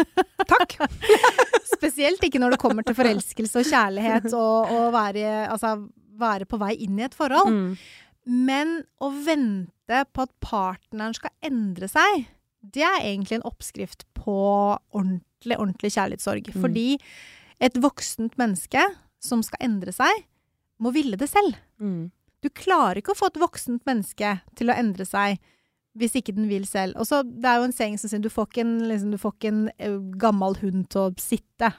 Takk! 0.50 0.76
Spesielt 1.76 2.22
ikke 2.26 2.40
når 2.42 2.54
det 2.54 2.60
kommer 2.62 2.84
til 2.86 2.96
forelskelse 2.98 3.62
og 3.62 3.70
kjærlighet 3.70 4.28
og, 4.36 4.72
og 4.74 4.86
være, 4.94 5.24
altså, 5.48 5.76
være 6.20 6.48
på 6.50 6.60
vei 6.60 6.74
inn 6.84 6.98
i 7.00 7.06
et 7.06 7.16
forhold. 7.16 7.54
Mm. 7.54 7.72
Men 8.50 8.74
å 9.00 9.10
vente 9.24 10.04
på 10.12 10.26
at 10.26 10.32
partneren 10.44 11.16
skal 11.16 11.32
endre 11.46 11.88
seg, 11.90 12.26
det 12.60 12.84
er 12.84 13.00
egentlig 13.00 13.38
en 13.38 13.48
oppskrift 13.48 14.04
på 14.18 14.36
ordentlig, 14.92 15.56
ordentlig 15.56 15.94
kjærlighetssorg. 15.96 16.52
Mm. 16.52 16.60
Fordi 16.60 16.88
et 17.64 17.80
voksent 17.80 18.36
menneske 18.40 18.84
som 19.20 19.44
skal 19.44 19.64
endre 19.64 19.94
seg, 19.96 20.26
må 20.80 20.92
ville 20.96 21.18
det 21.20 21.28
selv. 21.28 21.56
Mm. 21.80 22.10
Du 22.42 22.48
klarer 22.48 23.00
ikke 23.02 23.12
å 23.12 23.18
få 23.18 23.26
et 23.30 23.40
voksent 23.42 23.82
menneske 23.88 24.40
til 24.56 24.70
å 24.72 24.76
endre 24.78 25.04
seg 25.08 25.38
hvis 25.98 26.14
ikke 26.20 26.32
den 26.36 26.46
vil 26.48 26.64
selv. 26.70 26.94
Og 27.02 27.06
så, 27.08 27.22
Det 27.26 27.44
er 27.50 27.56
jo 27.58 27.64
en 27.66 27.72
saying 27.74 27.96
som 27.98 28.08
sier 28.12 28.20
du 28.22 28.28
får 28.30 28.46
ikke 28.48 28.62
en, 28.62 28.76
liksom, 28.88 29.10
du 29.10 29.18
får 29.18 29.32
ikke 29.34 29.48
en 29.50 29.62
eh, 29.76 29.96
gammel 30.22 30.54
hund 30.62 30.84
til 30.88 31.00
å 31.08 31.14
sitte. 31.18 31.72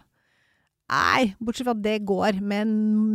Nei, 0.91 1.31
bortsett 1.39 1.63
fra 1.69 1.71
at 1.77 1.83
det 1.85 1.93
går. 2.03 2.41
Med 2.43 2.67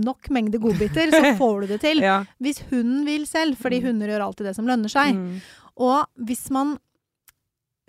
nok 0.06 0.30
mengde 0.32 0.56
godbiter, 0.62 1.12
så 1.12 1.34
får 1.40 1.60
du 1.60 1.66
det 1.74 1.80
til. 1.84 2.00
Ja. 2.00 2.22
Hvis 2.40 2.62
hunden 2.70 3.04
vil 3.04 3.26
selv, 3.28 3.58
fordi 3.60 3.82
Mm. 3.82 3.86
hunder 3.90 4.08
gjør 4.14 4.24
alltid 4.30 4.46
det 4.48 4.54
som 4.56 4.66
lønner 4.66 4.88
seg. 4.88 5.12
Mm. 5.14 5.40
Og 5.76 6.06
hvis 6.26 6.46
man 6.50 6.78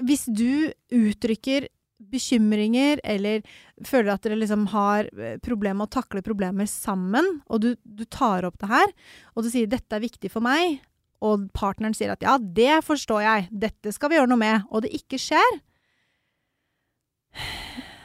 Hvis 0.03 0.25
du 0.29 0.69
uttrykker 0.93 1.69
bekymringer, 1.99 2.99
eller 3.03 3.41
føler 3.85 4.13
at 4.13 4.23
dere 4.23 4.37
liksom 4.39 4.67
har 4.73 5.09
eh, 5.17 5.37
problemer 5.43 5.81
med 5.81 5.89
å 5.89 5.95
takle 6.01 6.21
problemer 6.25 6.69
sammen, 6.69 7.41
og 7.49 7.61
du, 7.63 7.71
du 7.83 8.05
tar 8.05 8.45
opp 8.47 8.59
det 8.61 8.69
her, 8.69 8.93
og 9.35 9.43
du 9.43 9.49
sier 9.49 9.67
'dette 9.67 9.95
er 9.95 10.03
viktig 10.05 10.31
for 10.31 10.41
meg', 10.45 10.79
og 11.21 11.49
partneren 11.53 11.95
sier 11.97 12.11
at 12.13 12.21
'ja, 12.21 12.37
det 12.37 12.83
forstår 12.85 13.21
jeg, 13.25 13.49
dette 13.51 13.91
skal 13.91 14.09
vi 14.09 14.15
gjøre 14.19 14.29
noe 14.29 14.37
med', 14.37 14.67
og 14.71 14.85
det 14.85 14.93
ikke 14.93 15.17
skjer, 15.17 15.61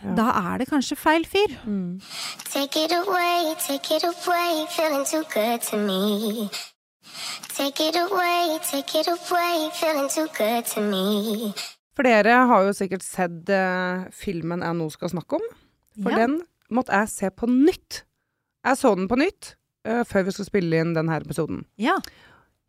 Ja. 0.03 0.15
da 0.19 0.29
er 0.53 0.59
det 0.59 0.69
kanskje 0.69 0.97
feil 0.97 1.25
fyr. 1.25 1.53
Mm. 1.65 2.01
Take 2.51 2.77
it 2.85 2.93
away, 2.93 3.55
take 3.61 3.95
it 3.95 4.05
away, 4.05 4.67
feeling 4.69 5.05
too 5.07 5.23
good 5.31 5.61
to 5.71 5.77
me. 5.77 6.51
Take 7.55 7.81
it 7.81 7.97
away, 7.97 8.59
take 8.63 8.95
it 8.99 9.07
away, 9.07 9.71
feeling 9.75 10.09
too 10.09 10.27
good 10.37 10.65
to 10.75 10.81
me. 10.81 11.55
Flere 11.99 12.37
har 12.49 12.65
jo 12.65 12.73
sikkert 12.77 13.03
sett 13.05 13.51
uh, 13.53 14.07
filmen 14.17 14.63
jeg 14.65 14.77
nå 14.79 14.87
skal 14.95 15.11
snakke 15.13 15.37
om. 15.37 15.45
For 16.03 16.11
Ja. 16.15 16.23
den 16.27 16.39
måtte 16.73 16.93
jeg 16.97 17.09
se 17.13 17.29
på 17.31 17.47
nytt. 17.51 18.03
Jeg 18.65 18.79
så 18.81 18.95
den 18.97 19.09
på 19.11 19.19
nytt 19.21 19.55
uh, 19.89 20.03
før 20.09 20.25
vi 20.25 20.33
skal 20.39 20.49
spille 20.49 20.81
inn 20.81 20.95
denne 20.97 21.19
episoden. 21.21 21.65
Ja. 21.77 21.99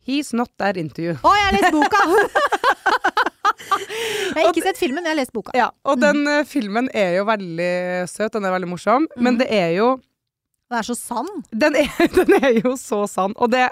He's 0.04 0.34
not 0.36 0.50
There 0.60 0.76
Interview. 0.82 1.16
Å, 1.24 1.30
Å, 1.30 1.36
jeg 1.40 1.46
har 1.48 1.54
lest 1.56 1.72
boka! 1.72 2.02
jeg 4.34 4.44
har 4.44 4.50
ikke 4.52 4.64
sett 4.66 4.80
filmen, 4.82 5.06
jeg 5.06 5.14
har 5.14 5.20
lest 5.22 5.34
boka. 5.36 5.54
Ja, 5.58 5.70
og 5.88 6.02
den 6.02 6.26
uh, 6.28 6.42
filmen 6.48 6.90
er 6.94 7.16
jo 7.20 7.26
veldig 7.30 7.72
søt, 8.12 8.34
den 8.36 8.44
er 8.50 8.56
veldig 8.58 8.70
morsom, 8.74 9.08
men 9.16 9.36
Mhm. 9.36 9.40
det 9.44 9.48
er 9.56 9.70
jo 9.78 9.88
Den 10.74 10.80
er 10.82 10.88
så 10.90 10.96
sann. 10.98 11.28
den 11.54 11.76
er, 11.78 12.08
den 12.18 12.34
er 12.40 12.58
jo 12.64 12.74
så 12.82 13.04
sann. 13.10 13.36
Og 13.38 13.52
det, 13.54 13.68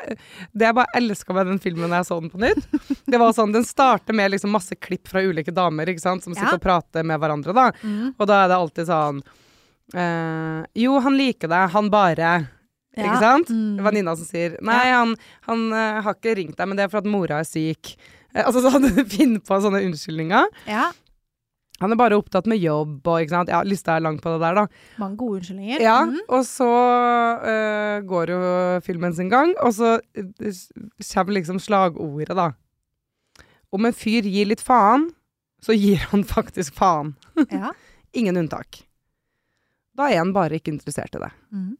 det 0.53 0.67
jeg 0.69 0.77
bare 0.77 0.93
elska 1.01 1.33
med 1.33 1.49
den 1.49 1.59
filmen 1.63 1.89
da 1.89 2.03
jeg 2.03 2.09
så 2.11 2.19
den 2.21 2.29
på 2.29 2.41
nytt, 2.43 2.61
det 3.09 3.17
var 3.21 3.33
sånn 3.33 3.51
Den 3.55 3.65
starter 3.65 4.13
med 4.13 4.31
liksom 4.35 4.53
masse 4.53 4.77
klipp 4.77 5.09
fra 5.09 5.23
ulike 5.25 5.51
damer 5.55 5.89
ikke 5.89 6.03
sant, 6.05 6.21
som 6.23 6.35
sitter 6.37 6.53
Ja. 6.53 6.59
og 6.61 6.65
prater 6.69 7.03
med 7.07 7.17
hverandre. 7.23 7.57
da 7.57 7.67
Mm. 7.81 8.13
Og 8.19 8.27
da 8.29 8.43
er 8.43 8.49
det 8.51 8.57
alltid 8.61 8.87
sånn 8.91 9.21
eh, 9.95 10.61
Jo, 10.83 10.99
han 11.01 11.17
liker 11.17 11.49
deg, 11.51 11.69
han 11.73 11.89
bare. 11.91 12.31
Ja. 12.95 13.05
Ikke 13.07 13.19
sant? 13.23 13.49
Mm. 13.49 13.81
Venninna 13.85 14.15
som 14.19 14.27
sier 14.27 14.57
Nei, 14.67 14.81
han, 14.91 15.13
han 15.47 15.61
uh, 15.71 16.01
har 16.03 16.17
ikke 16.17 16.35
ringt 16.41 16.57
deg, 16.59 16.67
men 16.67 16.77
det 16.79 16.85
er 16.85 16.91
for 16.91 16.99
at 17.01 17.07
mora 17.09 17.39
er 17.41 17.47
syk. 17.47 17.93
Eh, 18.35 18.43
altså 18.43 18.63
sånn, 18.65 18.89
Finn 19.11 19.37
på 19.39 19.59
sånne 19.63 19.79
unnskyldninger. 19.87 20.49
Ja. 20.69 20.89
Han 21.81 21.91
er 21.93 21.97
bare 21.99 22.17
opptatt 22.19 22.45
med 22.49 22.61
jobb 22.61 23.07
og 23.09 23.19
ikke 23.23 23.33
sant. 23.33 23.49
Ja, 23.51 23.59
lista 23.65 23.95
er 23.97 24.03
lang 24.05 24.19
på 24.21 24.29
det 24.35 24.41
der, 24.43 24.59
da. 24.61 24.65
Mange 25.01 25.17
gode 25.19 25.39
unnskyldninger. 25.41 25.81
Ja, 25.81 25.97
Mm. 26.05 26.19
og 26.29 26.43
så 26.45 26.67
uh, 27.41 28.01
går 28.05 28.31
jo 28.35 28.39
filmen 28.85 29.13
sin 29.17 29.29
gang, 29.33 29.55
og 29.61 29.73
så 29.73 29.95
eh, 30.15 30.53
kommer 31.13 31.33
liksom 31.39 31.59
slagordet, 31.61 32.35
da. 32.37 32.51
Om 33.73 33.85
en 33.89 33.93
fyr 33.95 34.21
gir 34.27 34.45
litt 34.51 34.61
faen, 34.61 35.09
så 35.61 35.73
gir 35.77 35.97
han 36.11 36.23
faktisk 36.27 36.75
faen. 36.77 37.15
Ja. 37.51 37.71
Ingen 38.13 38.37
unntak. 38.37 38.81
Da 39.95 40.09
er 40.11 40.17
han 40.19 40.33
bare 40.35 40.57
ikke 40.59 40.71
interessert 40.73 41.15
i 41.15 41.21
det. 41.23 41.29
Mm. 41.51 41.77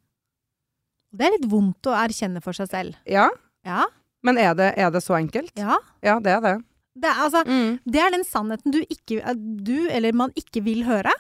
Det 1.12 1.26
er 1.28 1.34
litt 1.36 1.50
vondt 1.52 1.88
å 1.92 1.96
erkjenne 2.00 2.40
for 2.44 2.56
seg 2.56 2.70
selv. 2.72 2.96
Ja, 3.06 3.30
Ja. 3.68 3.86
Men 4.24 4.38
er 4.38 4.54
det, 4.54 4.68
er 4.78 4.92
det 4.94 5.02
så 5.02 5.16
enkelt? 5.18 5.50
Ja. 5.58 5.80
Ja, 6.06 6.20
det 6.22 6.30
er 6.32 6.42
det. 6.46 6.54
Det 6.98 7.08
er, 7.08 7.20
altså, 7.24 7.44
Mm. 7.48 7.80
det 7.88 8.00
er 8.02 8.12
den 8.12 8.24
sannheten 8.28 8.72
du 8.74 8.80
ikke 8.84 9.22
eh, 9.24 9.34
Du 9.36 9.88
eller 9.90 10.12
man 10.14 10.32
ikke 10.36 10.64
vil 10.64 10.84
høre. 10.84 11.12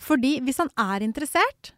Fordi 0.00 0.40
hvis 0.40 0.58
han 0.58 0.68
er 0.78 1.00
interessert, 1.04 1.72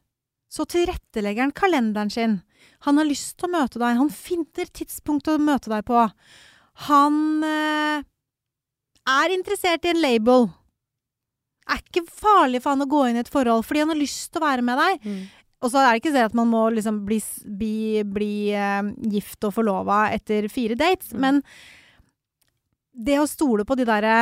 så 0.51 0.65
tilrettelegger 0.69 1.43
han 1.47 1.53
kalenderen 1.53 2.11
sin. 2.11 2.43
Han 2.87 2.99
har 2.99 3.05
lyst 3.09 3.37
til 3.39 3.49
å 3.49 3.53
møte 3.61 3.79
deg. 3.81 3.97
Han 3.99 4.11
finner 4.11 4.67
tidspunkt 4.75 5.27
å 5.31 5.39
møte 5.39 5.71
deg 5.73 5.85
på. 5.89 6.03
Han 6.89 7.43
eh, 7.47 8.03
er 9.09 9.35
interessert 9.35 9.85
i 9.87 9.91
en 9.95 10.03
label. 10.03 10.51
Er 11.71 11.79
ikke 11.83 12.05
farlig 12.11 12.61
for 12.63 12.75
han 12.75 12.83
å 12.85 12.91
gå 12.91 13.05
inn 13.09 13.17
i 13.17 13.23
et 13.23 13.31
forhold, 13.33 13.65
fordi 13.67 13.81
han 13.85 13.93
har 13.95 14.01
lyst 14.03 14.33
til 14.33 14.43
å 14.43 14.47
være 14.49 14.63
med 14.67 14.79
deg. 14.83 15.07
Mm. 15.07 15.23
Og 15.63 15.71
så 15.71 15.79
er 15.79 15.93
det 15.93 16.01
ikke 16.03 16.15
det 16.17 16.25
at 16.27 16.35
man 16.35 16.51
må 16.51 16.65
liksom 16.75 17.05
bli, 17.07 17.21
bli, 17.47 18.03
bli 18.03 18.33
eh, 18.51 18.83
gift 19.15 19.47
og 19.47 19.55
forlova 19.55 20.09
etter 20.15 20.49
fire 20.51 20.75
dates, 20.79 21.13
Mm. 21.15 21.21
men 21.23 21.43
det 22.93 23.19
å 23.21 23.29
stole 23.29 23.65
på 23.69 23.77
de 23.79 23.87
derre 23.89 24.17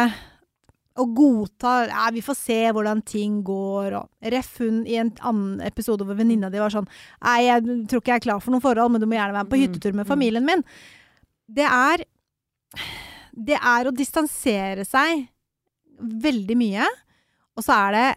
Å 1.01 1.05
godta 1.07 1.87
ja, 1.89 2.09
'Vi 2.13 2.23
får 2.23 2.37
se 2.37 2.59
hvordan 2.75 3.01
ting 3.07 3.43
går', 3.47 3.95
og 3.97 4.31
Ref 4.33 4.59
hun 4.59 4.83
i 4.87 4.99
en 5.01 5.13
annen 5.23 5.61
episode 5.65 6.05
hvor 6.05 6.19
venninna 6.19 6.51
di 6.51 6.59
var 6.59 6.71
sånn 6.71 6.89
'Nei, 7.23 7.47
jeg 7.47 7.63
tror 7.89 8.03
ikke 8.03 8.13
jeg 8.13 8.21
er 8.21 8.27
klar 8.27 8.41
for 8.41 8.51
noen 8.51 8.65
forhold, 8.65 8.93
men 8.93 9.01
du 9.01 9.07
må 9.07 9.17
gjerne 9.17 9.33
være 9.33 9.45
med 9.45 9.53
på 9.53 9.59
Mm, 9.59 9.63
hyttetur 9.65 9.95
med 9.95 10.07
mm. 10.07 10.11
familien 10.11 10.45
min'. 10.47 10.65
Det 11.49 11.67
er 11.67 12.05
Det 13.31 13.55
er 13.55 13.87
å 13.87 13.95
distansere 13.95 14.85
seg 14.85 15.29
veldig 16.01 16.57
mye, 16.59 16.87
og 17.57 17.65
så 17.65 17.89
er 17.89 17.93
det 17.93 18.17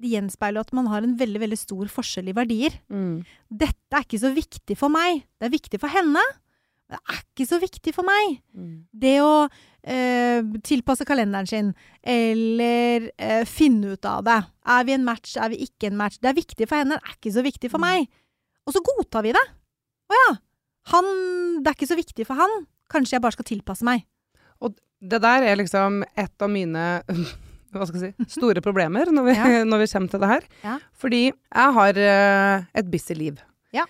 Det 0.00 0.08
gjenspeiler 0.08 0.60
at 0.60 0.72
man 0.72 0.86
har 0.86 1.02
en 1.02 1.14
veldig, 1.14 1.40
veldig 1.40 1.58
stor 1.58 1.84
forskjell 1.84 2.30
i 2.30 2.32
verdier. 2.32 2.72
Mm. 2.88 3.22
Dette 3.52 3.92
er 3.92 4.00
ikke 4.00 4.18
så 4.18 4.32
viktig 4.32 4.74
for 4.74 4.88
meg. 4.88 5.26
Det 5.38 5.44
er 5.44 5.52
viktig 5.52 5.78
for 5.78 5.88
henne. 5.92 6.22
Men 6.90 6.98
det 6.98 7.14
er 7.14 7.20
ikke 7.22 7.46
så 7.46 7.60
viktig 7.62 7.94
for 7.94 8.08
meg. 8.08 8.40
Mm. 8.50 8.74
Det 9.04 9.14
å 9.22 9.34
eh, 9.46 10.42
tilpasse 10.66 11.06
kalenderen 11.06 11.46
sin, 11.46 11.72
eller 12.02 13.06
eh, 13.14 13.44
finne 13.46 13.94
ut 13.94 14.10
av 14.10 14.24
det. 14.26 14.38
Er 14.74 14.86
vi 14.88 14.96
en 14.96 15.06
match, 15.06 15.36
er 15.38 15.54
vi 15.54 15.62
ikke 15.68 15.92
en 15.92 16.00
match? 16.00 16.18
Det 16.18 16.32
er 16.32 16.38
viktig 16.40 16.66
for 16.66 16.82
henne, 16.82 16.98
det 16.98 17.06
er 17.06 17.18
ikke 17.18 17.36
så 17.38 17.46
viktig 17.46 17.70
for 17.72 17.82
meg. 17.82 18.10
Og 18.66 18.74
så 18.74 18.82
godtar 18.84 19.24
vi 19.26 19.34
det. 19.36 19.46
Å 20.10 20.22
ja. 20.24 20.30
Han, 20.90 21.12
det 21.62 21.70
er 21.70 21.78
ikke 21.78 21.92
så 21.92 21.98
viktig 21.98 22.26
for 22.26 22.42
han. 22.42 22.64
Kanskje 22.90 23.16
jeg 23.16 23.22
bare 23.22 23.38
skal 23.38 23.46
tilpasse 23.46 23.86
meg. 23.86 24.02
Det 25.00 25.20
der 25.22 25.46
er 25.48 25.56
liksom 25.56 26.02
et 26.18 26.44
av 26.44 26.50
mine 26.52 26.82
hva 27.72 27.86
skal 27.88 28.02
jeg 28.02 28.12
si, 28.12 28.34
store 28.36 28.60
problemer 28.64 29.08
når 29.14 29.28
vi, 29.30 29.36
Ja. 29.38 29.62
når 29.70 29.84
vi 29.84 29.88
kommer 29.94 30.12
til 30.12 30.22
det 30.24 30.32
her. 30.34 30.48
Ja. 30.64 30.76
Fordi 31.00 31.22
jeg 31.30 31.76
har 31.78 32.00
uh, 32.04 32.68
et 32.76 32.90
busy 32.92 33.16
liv. 33.16 33.40
Ja. 33.76 33.86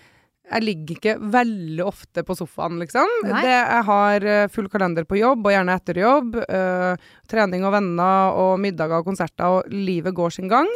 Jeg 0.51 0.63
ligger 0.65 0.95
ikke 0.97 1.13
veldig 1.31 1.83
ofte 1.85 2.23
på 2.27 2.35
sofaen, 2.35 2.77
liksom. 2.81 3.07
Det, 3.23 3.43
jeg 3.47 3.83
har 3.87 4.25
eh, 4.27 4.47
full 4.51 4.67
kalender 4.67 5.05
på 5.07 5.15
jobb, 5.21 5.45
og 5.47 5.53
gjerne 5.53 5.77
etter 5.79 6.01
jobb. 6.01 6.35
eh, 6.43 6.95
trening 7.31 7.63
og 7.63 7.71
venner 7.77 8.35
og 8.35 8.59
middager 8.59 8.99
og 8.99 9.05
konserter, 9.07 9.45
og 9.61 9.71
livet 9.71 10.13
går 10.13 10.29
sin 10.35 10.49
gang. 10.51 10.67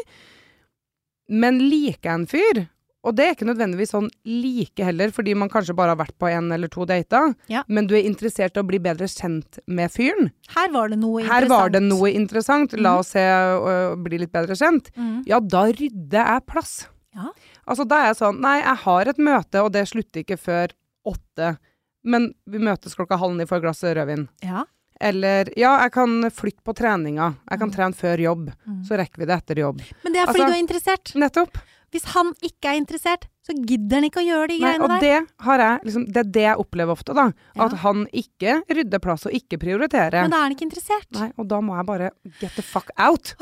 Men 1.29 1.59
liker 1.59 2.05
jeg 2.11 2.19
en 2.19 2.27
fyr, 2.29 2.61
og 3.05 3.13
det 3.17 3.25
er 3.25 3.35
ikke 3.35 3.45
nødvendigvis 3.49 3.91
sånn 3.93 4.07
like 4.25 4.85
heller, 4.85 5.11
fordi 5.13 5.35
man 5.37 5.49
kanskje 5.53 5.75
bare 5.77 5.93
har 5.93 5.99
vært 5.99 6.15
på 6.21 6.29
en 6.31 6.47
eller 6.55 6.69
to 6.73 6.85
dater, 6.89 7.35
Ja. 7.51 7.63
men 7.67 7.85
du 7.89 7.93
er 7.95 8.05
interessert 8.07 8.55
i 8.57 8.61
å 8.61 8.65
bli 8.65 8.79
bedre 8.81 9.05
kjent 9.09 9.59
med 9.67 9.91
fyren. 9.93 10.31
Her 10.55 10.71
var 10.73 10.89
det 10.89 10.97
noe 11.01 11.21
interessant. 11.21 11.33
Her 11.43 11.47
var 11.51 11.69
det 11.69 11.83
noe 11.83 12.09
interessant, 12.13 12.73
la 12.79 12.95
Mhm. 12.95 12.99
oss 12.99 13.07
se 13.09 13.25
og 13.25 14.03
bli 14.03 14.17
litt 14.19 14.31
bedre 14.31 14.55
kjent. 14.55 14.89
Mm. 14.97 15.23
Ja, 15.27 15.39
da 15.39 15.65
rydder 15.71 16.25
jeg 16.25 16.45
plass. 16.47 16.87
Ja. 17.15 17.29
Altså, 17.67 17.85
da 17.87 17.95
er 18.03 18.05
jeg 18.11 18.17
sånn, 18.21 18.39
nei, 18.41 18.59
jeg 18.61 18.77
har 18.83 19.07
et 19.09 19.17
møte, 19.17 19.63
og 19.65 19.71
det 19.73 19.87
slutter 19.89 20.21
ikke 20.23 20.37
før 20.37 20.73
åtte. 21.05 21.57
Men 22.05 22.33
vi 22.45 22.59
møtes 22.61 22.93
klokka 22.95 23.17
halv 23.17 23.35
ni 23.35 23.45
for 23.49 23.57
et 23.57 23.63
glass 23.65 23.81
rødvin. 23.81 24.27
Ja. 24.45 24.63
Eller, 25.01 25.49
ja, 25.57 25.73
jeg 25.83 25.91
kan 25.91 26.21
flytte 26.31 26.61
på 26.63 26.73
treninga. 26.77 27.33
Jeg 27.49 27.59
kan 27.59 27.67
Mhm. 27.69 27.75
trene 27.75 27.95
før 27.95 28.17
jobb. 28.21 28.51
Mm. 28.67 28.83
Så 28.87 28.95
rekker 28.97 29.17
vi 29.17 29.25
det 29.25 29.35
etter 29.43 29.55
jobb. 29.59 29.81
Men 30.03 30.13
det 30.13 30.21
er 30.21 30.25
fordi 30.27 30.39
Altså- 30.39 30.47
du 30.47 30.53
er 30.53 30.63
interessert. 30.67 31.15
Nettopp. 31.15 31.57
Hvis 31.91 32.05
han 32.13 32.33
ikke 32.43 32.65
er 32.69 32.79
interessert, 32.79 33.25
så 33.45 33.53
gidder 33.65 33.95
han 33.95 34.03
ikke 34.09 34.21
å 34.21 34.25
gjøre 34.27 34.47
de 34.49 34.59
Nei, 34.59 34.67
greiene 34.71 34.83
og 34.83 34.89
der. 34.89 34.99
det 34.99 35.27
har 35.39 35.57
jeg, 35.59 35.79
liksom, 35.85 36.05
det 36.11 36.17
er 36.17 36.23
det 36.31 36.41
jeg 36.41 36.57
opplever 36.57 36.91
ofte, 36.91 37.13
da. 37.15 37.31
Ja. 37.55 37.65
At 37.65 37.73
han 37.73 38.05
ikke 38.07 38.61
rydder 38.69 38.99
plass 38.99 39.25
og 39.25 39.31
ikke 39.31 39.57
prioriterer. 39.59 40.21
Men 40.21 40.29
da 40.31 40.37
er 40.37 40.41
han 40.49 40.55
ikke 40.55 40.69
interessert. 40.69 41.11
Nei, 41.11 41.31
og 41.37 41.47
da 41.47 41.61
må 41.61 41.75
jeg 41.77 41.85
bare 41.85 42.09
get 42.39 42.51
the 42.55 42.61
fuck 42.61 42.89
out. 42.97 43.33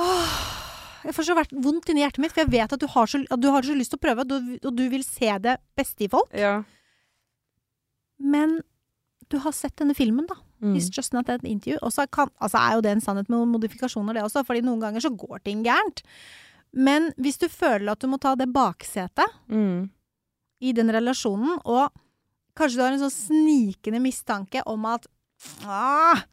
Jeg 1.03 1.15
får 1.17 1.27
så 1.27 1.35
vondt 1.35 1.89
inni 1.91 2.03
hjertet 2.03 2.21
mitt, 2.23 2.31
for 2.35 2.43
jeg 2.45 2.51
vet 2.53 2.73
at 2.75 2.79
du 2.79 2.87
har 2.87 3.09
så, 3.09 3.19
at 3.31 3.41
du 3.41 3.49
har 3.51 3.65
så 3.67 3.75
lyst 3.75 3.91
til 3.93 3.99
å 3.99 4.03
prøve, 4.05 4.23
og 4.23 4.29
du, 4.31 4.53
og 4.63 4.75
du 4.77 4.83
vil 4.91 5.03
se 5.03 5.31
det 5.43 5.57
beste 5.77 6.05
i 6.05 6.09
folk. 6.11 6.31
Ja. 6.37 6.61
Men 8.23 8.61
du 9.31 9.37
har 9.43 9.55
sett 9.55 9.75
denne 9.79 9.95
filmen, 9.97 10.27
da. 10.29 10.37
Mm. 10.63 10.77
It's 10.77 10.89
just 10.93 11.13
not 11.15 11.29
an 11.29 11.43
interview. 11.43 11.79
Og 11.83 11.91
så 11.91 12.05
altså 12.07 12.59
er 12.59 12.77
jo 12.77 12.83
det 12.85 12.93
en 12.95 13.03
sannhet 13.03 13.29
med 13.31 13.49
modifikasjoner, 13.51 14.15
det 14.15 14.23
også, 14.23 14.45
fordi 14.47 14.63
noen 14.63 14.79
ganger 14.83 15.03
så 15.03 15.11
går 15.11 15.43
ting 15.43 15.63
gærent. 15.65 16.03
Men 16.73 17.11
hvis 17.21 17.37
du 17.41 17.49
føler 17.51 17.91
at 17.93 18.01
du 18.01 18.07
må 18.09 18.19
ta 18.21 18.35
det 18.35 18.49
baksetet 18.53 19.27
Mm. 19.49 19.89
i 20.63 20.71
den 20.71 20.89
relasjonen, 20.89 21.59
og 21.65 21.91
kanskje 22.55 22.77
du 22.79 22.83
har 22.85 22.93
en 22.95 23.03
sånn 23.03 23.17
snikende 23.17 23.99
mistanke 24.01 24.63
om 24.65 24.85
at 24.85 25.05
ah, 25.67 26.23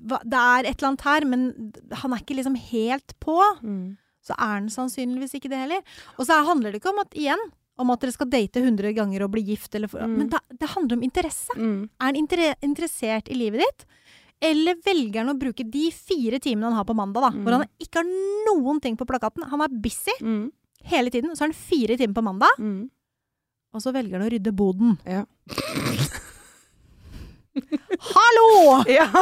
det 0.00 0.40
er 0.40 0.64
et 0.66 0.76
eller 0.80 0.88
annet 0.90 1.00
her, 1.06 1.24
men 1.24 1.72
han 1.92 2.12
er 2.12 2.18
ikke 2.22 2.36
liksom 2.38 2.56
helt 2.56 3.14
på, 3.20 3.36
Mm. 3.62 3.96
så 4.22 4.32
er 4.38 4.52
han 4.60 4.68
sannsynligvis 4.68 5.34
ikke 5.34 5.48
det 5.50 5.58
heller. 5.58 5.82
Og 6.18 6.26
så 6.26 6.44
handler 6.44 6.72
det 6.72 6.80
ikke 6.82 6.92
om 6.92 6.98
at, 7.00 7.10
igjen, 7.14 7.38
om 7.78 7.90
at 7.90 8.00
dere 8.00 8.12
skal 8.12 8.28
date 8.28 8.60
100 8.60 8.92
ganger 8.94 9.22
og 9.24 9.30
bli 9.32 9.42
gift, 9.42 9.74
eller, 9.74 9.88
Mm. 9.88 10.16
men 10.18 10.28
det, 10.28 10.38
det 10.58 10.68
handler 10.68 10.96
om 10.96 11.02
interesse. 11.02 11.48
Mm. 11.56 11.88
Er 12.00 12.04
han 12.04 12.16
inter 12.16 12.54
interessert 12.62 13.28
i 13.30 13.34
livet 13.34 13.60
ditt? 13.60 13.84
Eller 14.42 14.74
velger 14.84 15.24
han 15.24 15.34
å 15.34 15.38
bruke 15.38 15.64
de 15.70 15.90
fire 15.90 16.38
timene 16.40 16.64
han 16.70 16.72
har 16.78 16.84
på 16.84 16.94
mandag, 16.96 17.20
da, 17.22 17.30
Mm. 17.30 17.42
hvor 17.44 17.52
han 17.58 17.66
ikke 17.78 17.96
har 17.96 18.08
noen 18.48 18.80
ting 18.80 18.96
på 18.96 19.06
plakaten? 19.06 19.44
Han 19.48 19.60
er 19.60 19.68
busy 19.68 20.12
Mm. 20.20 20.50
hele 20.84 21.10
tiden, 21.10 21.32
så 21.36 21.40
har 21.44 21.48
han 21.48 21.52
fire 21.54 21.96
timer 21.96 22.14
på 22.14 22.22
mandag, 22.24 22.48
Mm. 22.58 22.90
og 23.74 23.80
så 23.82 23.92
velger 23.92 24.18
han 24.18 24.28
å 24.28 24.32
rydde 24.32 24.52
boden. 24.56 24.98
Ja. 25.06 25.24
Ja. 28.98 29.08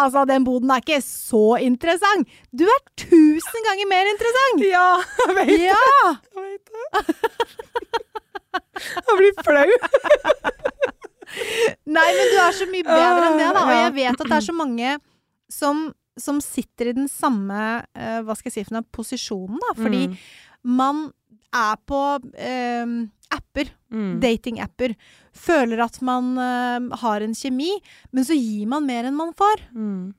Altså, 0.00 0.22
den 0.24 0.44
boden 0.46 0.70
er 0.70 0.78
ikke 0.80 1.00
så 1.02 1.56
interessant! 1.60 2.28
Du 2.54 2.62
er 2.64 2.78
tusen 2.96 3.64
ganger 3.66 3.88
mer 3.90 4.06
interessant! 4.08 4.62
Ja, 4.64 4.84
jeg 5.26 5.34
vet 5.40 5.50
Ja! 5.66 6.12
Jeg 6.36 6.44
vet 6.46 6.70
det. 6.70 6.84
Jeg 8.86 9.16
blir 9.18 9.34
flau. 9.44 9.66
Nei, 11.96 12.06
men 12.16 12.30
du 12.32 12.36
er 12.42 12.54
så 12.56 12.66
mye 12.70 12.86
bedre 12.86 13.26
enn 13.28 13.38
det, 13.42 13.48
da. 13.54 13.64
Og 13.66 13.72
jeg 13.76 13.92
vet 13.98 14.14
at 14.14 14.26
det 14.30 14.36
er 14.38 14.46
så 14.46 14.54
mange 14.56 14.94
som, 15.52 15.82
som 16.18 16.40
sitter 16.42 16.90
i 16.92 16.96
den 16.96 17.10
samme 17.10 17.60
uh, 17.82 18.20
hva 18.26 18.34
skal 18.38 18.50
jeg 18.50 18.56
si 18.60 18.66
for 18.70 18.78
noe, 18.78 18.86
posisjonen, 18.94 19.58
da. 19.66 19.74
Fordi 19.82 20.04
Mm. 20.10 20.16
man 20.80 21.04
er 21.56 21.76
på 21.86 22.00
eh, 22.38 22.86
apper, 23.34 23.70
Mm. 23.90 24.20
datingapper, 24.22 24.92
føler 25.34 25.80
at 25.82 25.96
man 26.06 26.36
eh, 26.38 26.96
har 27.02 27.24
en 27.26 27.32
kjemi, 27.34 27.72
men 28.14 28.22
så 28.24 28.36
gir 28.38 28.68
man 28.70 28.84
mer 28.86 29.08
enn 29.08 29.16
man 29.18 29.32
får. 29.34 29.64
Mm. 29.74 30.12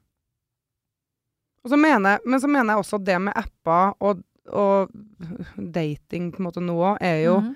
Så 1.70 1.78
mener, 1.80 2.20
men 2.26 2.42
så 2.44 2.50
mener 2.52 2.74
jeg 2.74 2.84
også 2.84 3.00
det 3.06 3.16
med 3.22 3.38
apper 3.40 3.94
og, 4.04 4.20
og 4.52 4.92
dating 5.56 6.32
på 6.34 6.42
en 6.42 6.48
måte 6.50 6.64
nå 6.66 6.76
òg, 6.76 6.98
er 7.00 7.22
jo 7.30 7.38
mm. 7.46 7.52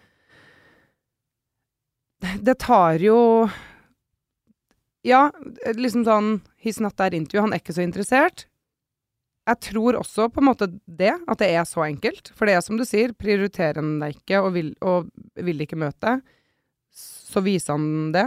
Det 2.46 2.56
tar 2.64 3.02
jo 3.04 3.18
Ja, 5.06 5.28
liksom 5.76 6.06
sånn 6.08 6.30
He's 6.64 6.80
not 6.82 6.96
that 6.98 7.14
into 7.14 7.36
you. 7.38 7.42
Han 7.44 7.54
er 7.54 7.60
ikke 7.62 7.76
så 7.76 7.84
interessert. 7.84 8.48
Jeg 9.46 9.60
tror 9.62 10.00
også 10.00 10.26
på 10.34 10.42
en 10.42 10.48
måte 10.50 10.68
det, 10.90 11.12
at 11.28 11.38
det 11.38 11.50
er 11.54 11.66
så 11.70 11.84
enkelt. 11.86 12.32
For 12.34 12.50
det 12.50 12.56
er 12.58 12.64
som 12.66 12.78
du 12.80 12.86
sier, 12.88 13.14
prioriterer 13.14 13.78
han 13.78 14.00
deg 14.02 14.16
ikke 14.18 14.40
og 14.42 14.54
vil, 14.56 14.72
og 14.82 15.12
vil 15.38 15.62
ikke 15.62 15.78
møte, 15.78 16.16
så 16.96 17.44
viser 17.46 17.76
han 17.76 18.12
det. 18.16 18.24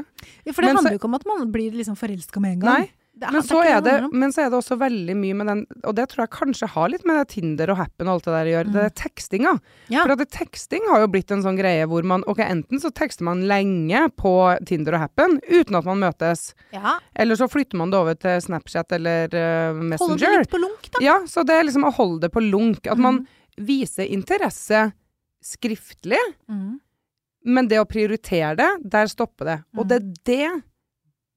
Ja, 0.46 0.52
for 0.52 0.62
det 0.62 0.68
Men 0.68 0.76
så- 0.76 0.82
handler 0.82 0.92
jo 0.94 1.00
ikke 1.00 1.10
om 1.10 1.14
at 1.18 1.26
man 1.26 1.50
blir 1.52 1.72
liksom 1.72 1.96
forelska 1.98 2.40
med 2.40 2.52
en 2.52 2.60
gang. 2.60 2.78
Nei, 2.84 2.90
Det 3.18 3.30
men 3.34 3.42
så, 3.42 3.62
det 3.64 3.78
det, 3.84 3.94
men 4.12 4.30
så 4.32 4.42
er 4.44 4.50
det 4.52 4.58
også 4.60 4.76
veldig 4.78 5.14
mye 5.18 5.34
med 5.34 5.46
den 5.50 5.60
Og 5.82 5.94
det 5.98 6.04
tror 6.12 6.22
jeg 6.22 6.30
kanskje 6.36 6.68
har 6.70 6.88
litt 6.92 7.04
med 7.08 7.26
Tinder 7.32 7.72
og 7.72 7.76
Happen 7.80 8.06
og 8.06 8.12
alt 8.14 8.24
det 8.28 8.34
der 8.36 8.50
å 8.50 8.52
gjøre. 8.52 8.68
Mm. 8.68 8.74
Det 8.76 8.82
er 8.84 8.94
tekstinga. 9.02 9.52
Ja. 9.90 10.02
For 10.04 10.12
at 10.14 10.22
det, 10.22 10.28
teksting 10.36 10.86
har 10.92 11.00
jo 11.02 11.08
blitt 11.16 11.32
en 11.34 11.42
sånn 11.42 11.58
greie 11.58 11.86
hvor 11.90 12.06
man 12.06 12.22
Ok, 12.30 12.38
enten 12.44 12.78
så 12.82 12.92
tekster 12.94 13.26
man 13.26 13.42
lenge 13.50 14.04
på 14.16 14.34
Tinder 14.70 14.94
og 14.94 15.04
Happen 15.06 15.40
uten 15.48 15.74
at 15.80 15.84
man 15.88 15.98
møtes. 15.98 16.52
Ja, 16.70 16.98
Eller 17.14 17.34
så 17.40 17.48
flytter 17.50 17.76
man 17.82 17.90
det 17.90 17.98
over 17.98 18.14
til 18.14 18.38
Snapchat 18.40 18.92
eller 18.92 19.28
Messenger. 19.74 19.98
Holde 20.06 20.18
det 20.22 20.38
litt 20.44 20.54
på 20.54 20.62
lunk, 20.62 20.90
da. 20.94 21.02
Ja, 21.04 21.18
så 21.26 21.42
det 21.48 21.56
er 21.58 21.66
liksom 21.66 21.84
å 21.88 21.94
holde 21.98 22.20
det 22.28 22.32
på 22.34 22.44
lunk. 22.44 22.86
At 22.86 22.98
man 22.98 23.22
Mhm. 23.22 23.26
viser 23.66 24.06
interesse 24.06 24.92
skriftlig, 25.42 26.18
mm. 26.48 26.78
men 27.46 27.68
det 27.70 27.78
å 27.80 27.86
prioritere 27.88 28.54
det, 28.58 28.68
der 28.90 29.06
stopper 29.10 29.44
det. 29.44 29.58
Og 29.76 29.84
Mhm. 29.86 29.88
det 29.88 29.96
er 29.96 30.06
det 30.24 30.62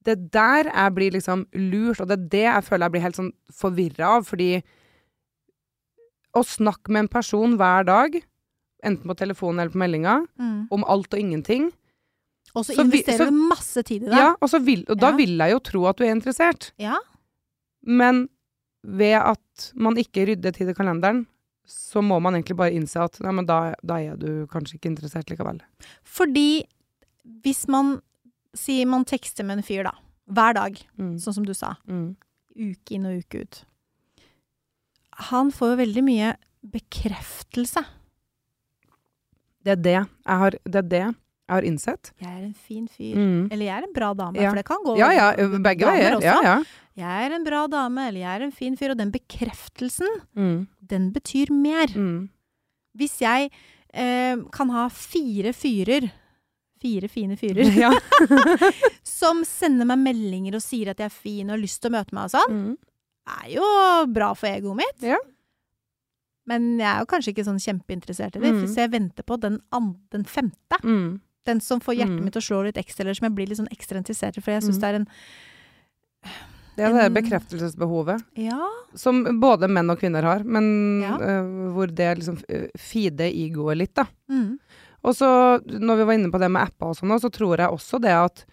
Det 0.02 0.14
er 0.16 0.22
der 0.34 0.70
jeg 0.70 0.94
blir 0.96 1.14
liksom 1.14 1.44
lurt, 1.54 2.00
og 2.00 2.08
det 2.10 2.18
er 2.18 2.28
det 2.34 2.44
jeg 2.46 2.64
føler 2.66 2.86
jeg 2.86 2.94
blir 2.94 3.04
helt 3.06 3.18
sånn 3.18 3.32
forvirra 3.54 4.16
av, 4.16 4.26
fordi 4.28 4.50
å 6.32 6.42
snakke 6.46 6.92
med 6.92 7.04
en 7.04 7.12
person 7.12 7.56
hver 7.60 7.86
dag, 7.86 8.18
enten 8.82 9.08
på 9.08 9.16
telefonen 9.18 9.62
eller 9.62 9.74
på 9.74 9.80
meldinga, 9.82 10.16
mm. 10.40 10.58
om 10.74 10.84
alt 10.90 11.14
og 11.14 11.20
ingenting 11.20 11.70
Og 12.56 12.66
så 12.66 12.74
investerer 12.82 13.30
du 13.30 13.36
masse 13.48 13.80
tid 13.86 14.02
i 14.02 14.10
det. 14.10 14.16
Ja, 14.18 14.32
og, 14.34 14.48
så 14.50 14.58
vil, 14.60 14.82
og 14.90 14.98
da 15.00 15.12
Ja. 15.12 15.16
vil 15.16 15.38
jeg 15.38 15.54
jo 15.54 15.60
tro 15.64 15.84
at 15.88 15.96
du 15.96 16.04
er 16.04 16.12
interessert. 16.12 16.72
Ja. 16.76 16.98
Men 17.80 18.26
ved 18.82 19.14
at 19.20 19.72
man 19.74 19.96
ikke 19.96 20.26
rydder 20.26 20.52
tid 20.52 20.68
i 20.68 20.74
kalenderen, 20.74 21.26
så 21.64 22.02
må 22.02 22.18
man 22.20 22.34
egentlig 22.34 22.58
bare 22.58 22.74
innse 22.74 23.00
at 23.00 23.20
nei, 23.22 23.32
men 23.32 23.46
da, 23.46 23.74
da 23.86 24.00
er 24.02 24.16
du 24.18 24.46
kanskje 24.50 24.76
ikke 24.76 24.90
interessert 24.90 25.30
likevel. 25.30 25.62
Fordi 26.02 26.64
hvis 27.44 27.68
man 27.70 28.00
sier 28.54 28.86
man 28.86 29.04
tekster 29.04 29.44
med 29.44 29.58
en 29.58 29.62
fyr, 29.66 29.84
da, 29.84 29.92
hver 30.30 30.54
dag, 30.54 30.76
Mm. 30.98 31.16
sånn 31.18 31.34
som 31.34 31.44
du 31.44 31.54
sa, 31.54 31.74
Mm. 31.88 32.16
uke 32.56 32.90
inn 32.94 33.06
og 33.06 33.18
uke 33.24 33.40
ut 33.42 33.64
Han 35.30 35.50
får 35.52 35.70
jo 35.76 35.76
veldig 35.84 36.02
mye 36.04 36.36
bekreftelse. 36.64 37.84
Det 39.62 39.72
er 39.72 39.76
det 39.76 39.92
jeg 39.92 40.06
har, 40.26 40.50
det 40.64 40.74
er 40.80 40.88
det 40.88 41.00
jeg 41.02 41.14
har 41.50 41.62
innsett. 41.62 42.12
'Jeg 42.18 42.30
er 42.32 42.44
en 42.44 42.54
fin 42.54 42.88
fyr'. 42.88 43.14
Mm. 43.14 43.52
Eller 43.52 43.66
'jeg 43.66 43.78
er 43.82 43.86
en 43.86 43.92
bra 43.92 44.14
dame'. 44.14 44.36
Ja. 44.40 44.48
For 44.50 44.56
det 44.56 44.64
kan 44.64 44.84
gå 44.84 44.96
Ja, 44.98 45.10
ja, 45.12 45.32
begge 45.58 45.84
veier. 45.84 46.16
også. 46.16 46.22
Ja, 46.22 46.40
ja. 46.42 46.62
'Jeg 46.96 47.30
er 47.30 47.34
en 47.34 47.44
bra 47.44 47.66
dame', 47.68 48.08
eller 48.08 48.20
'jeg 48.20 48.40
er 48.40 48.44
en 48.44 48.50
fin 48.52 48.76
fyr'. 48.76 48.90
Og 48.92 48.96
den 48.98 49.12
bekreftelsen, 49.12 50.08
Mm. 50.36 50.66
den 50.86 51.12
betyr 51.12 51.50
mer. 51.50 51.86
Mm. 51.88 52.30
Hvis 52.96 53.18
jeg 53.20 53.50
eh, 53.94 54.36
kan 54.50 54.70
ha 54.70 54.88
fire 54.88 55.52
fyrer 55.52 56.10
Fire 56.82 57.08
fine 57.08 57.36
fyrer 57.38 57.70
Ja. 57.78 57.92
som 59.06 59.44
sender 59.46 59.86
meg 59.86 60.00
meldinger 60.02 60.56
og 60.58 60.64
sier 60.64 60.90
at 60.92 60.98
jeg 61.02 61.06
er 61.06 61.14
fin 61.14 61.46
og 61.50 61.54
har 61.56 61.62
lyst 61.62 61.80
til 61.82 61.92
å 61.92 61.96
møte 61.98 62.12
meg 62.16 62.24
og 62.26 62.34
sånn, 62.34 62.56
Mm. 62.56 62.76
er 63.38 63.50
jo 63.54 63.66
bra 64.12 64.32
for 64.34 64.50
egoet 64.50 64.76
mitt. 64.82 65.02
Ja. 65.06 65.18
Men 66.50 66.72
jeg 66.80 66.88
er 66.90 66.98
jo 67.04 67.06
kanskje 67.06 67.30
ikke 67.36 67.44
sånn 67.46 67.60
kjempeinteressert 67.62 68.34
i 68.36 68.40
det, 68.42 68.50
Mm. 68.52 68.66
så 68.66 68.80
jeg 68.82 68.90
venter 68.90 69.22
på 69.22 69.38
den, 69.38 69.60
den 70.10 70.24
femte. 70.24 70.80
Mm. 70.82 71.20
Den 71.46 71.60
som 71.60 71.78
får 71.80 71.94
hjertet 72.00 72.18
Mm. 72.18 72.24
mitt 72.24 72.32
til 72.34 72.42
å 72.42 72.48
slå 72.48 72.64
litt 72.66 72.76
ekstra, 72.82 73.04
eller 73.04 73.14
som 73.14 73.26
jeg 73.26 73.34
blir 73.36 73.46
litt 73.48 73.58
sånn 73.58 73.70
ekstra 73.70 73.98
interessert 74.02 74.36
i, 74.38 74.40
for 74.40 74.50
jeg 74.50 74.62
syns 74.62 74.78
Mm. 74.78 74.80
det 74.80 74.88
er 74.90 74.94
en 74.94 75.08
Det 76.74 76.84
er 76.86 76.92
det 77.10 77.22
bekreftelsesbehovet 77.22 78.22
Ja. 78.36 78.66
som 78.94 79.24
både 79.40 79.68
menn 79.68 79.90
og 79.90 79.98
kvinner 80.00 80.22
har, 80.22 80.42
men 80.42 81.02
Ja. 81.02 81.16
uh, 81.16 81.70
hvor 81.74 81.86
det 81.94 82.18
liksom 82.18 82.38
uh, 82.48 82.66
feeder 82.78 83.28
egoet 83.30 83.76
litt, 83.76 83.94
da. 83.94 84.06
Mm. 84.30 84.58
Og 85.04 85.16
så, 85.18 85.28
når 85.66 85.96
vi 85.98 86.04
var 86.06 86.14
inne 86.18 86.30
på 86.30 86.38
det 86.38 86.48
med 86.54 86.62
apper 86.68 86.92
og 86.92 86.96
sånn, 86.98 87.14
så 87.18 87.30
tror 87.34 87.58
jeg 87.58 87.74
også 87.74 87.98
det 88.02 88.12
at 88.14 88.44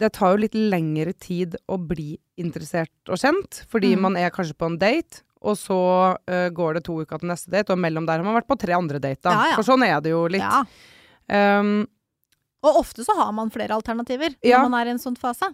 det 0.00 0.12
tar 0.16 0.32
jo 0.34 0.40
litt 0.40 0.54
lengre 0.56 1.12
tid 1.12 1.56
å 1.68 1.76
bli 1.76 2.14
interessert 2.40 2.92
og 3.12 3.18
kjent, 3.20 3.62
fordi 3.68 3.94
Mm. 3.96 4.00
man 4.00 4.16
er 4.16 4.30
kanskje 4.32 4.56
på 4.56 4.66
en 4.70 4.78
date, 4.80 5.22
og 5.42 5.56
så 5.56 5.76
uh, 6.16 6.48
går 6.52 6.74
det 6.78 6.84
to 6.84 6.98
uker 7.02 7.18
til 7.20 7.28
neste 7.28 7.50
date, 7.52 7.70
og 7.72 7.78
mellom 7.80 8.06
der 8.08 8.16
har 8.20 8.24
man 8.24 8.36
vært 8.36 8.48
på 8.48 8.58
tre 8.60 8.72
andre 8.76 8.98
dater. 9.00 9.30
Ja, 9.32 9.50
ja. 9.52 9.56
For 9.56 9.62
sånn 9.64 9.84
er 9.84 10.00
det 10.00 10.10
jo 10.12 10.26
litt. 10.28 10.40
ja. 10.44 10.64
Um, 11.60 11.86
Og 12.62 12.76
ofte 12.82 13.04
så 13.06 13.14
har 13.16 13.30
man 13.32 13.48
flere 13.48 13.72
alternativer 13.72 14.34
når 14.42 14.68
man 14.68 14.80
er 14.80 14.86
i 14.90 14.90
en 14.90 14.98
sånn 15.00 15.16
fase. 15.16 15.46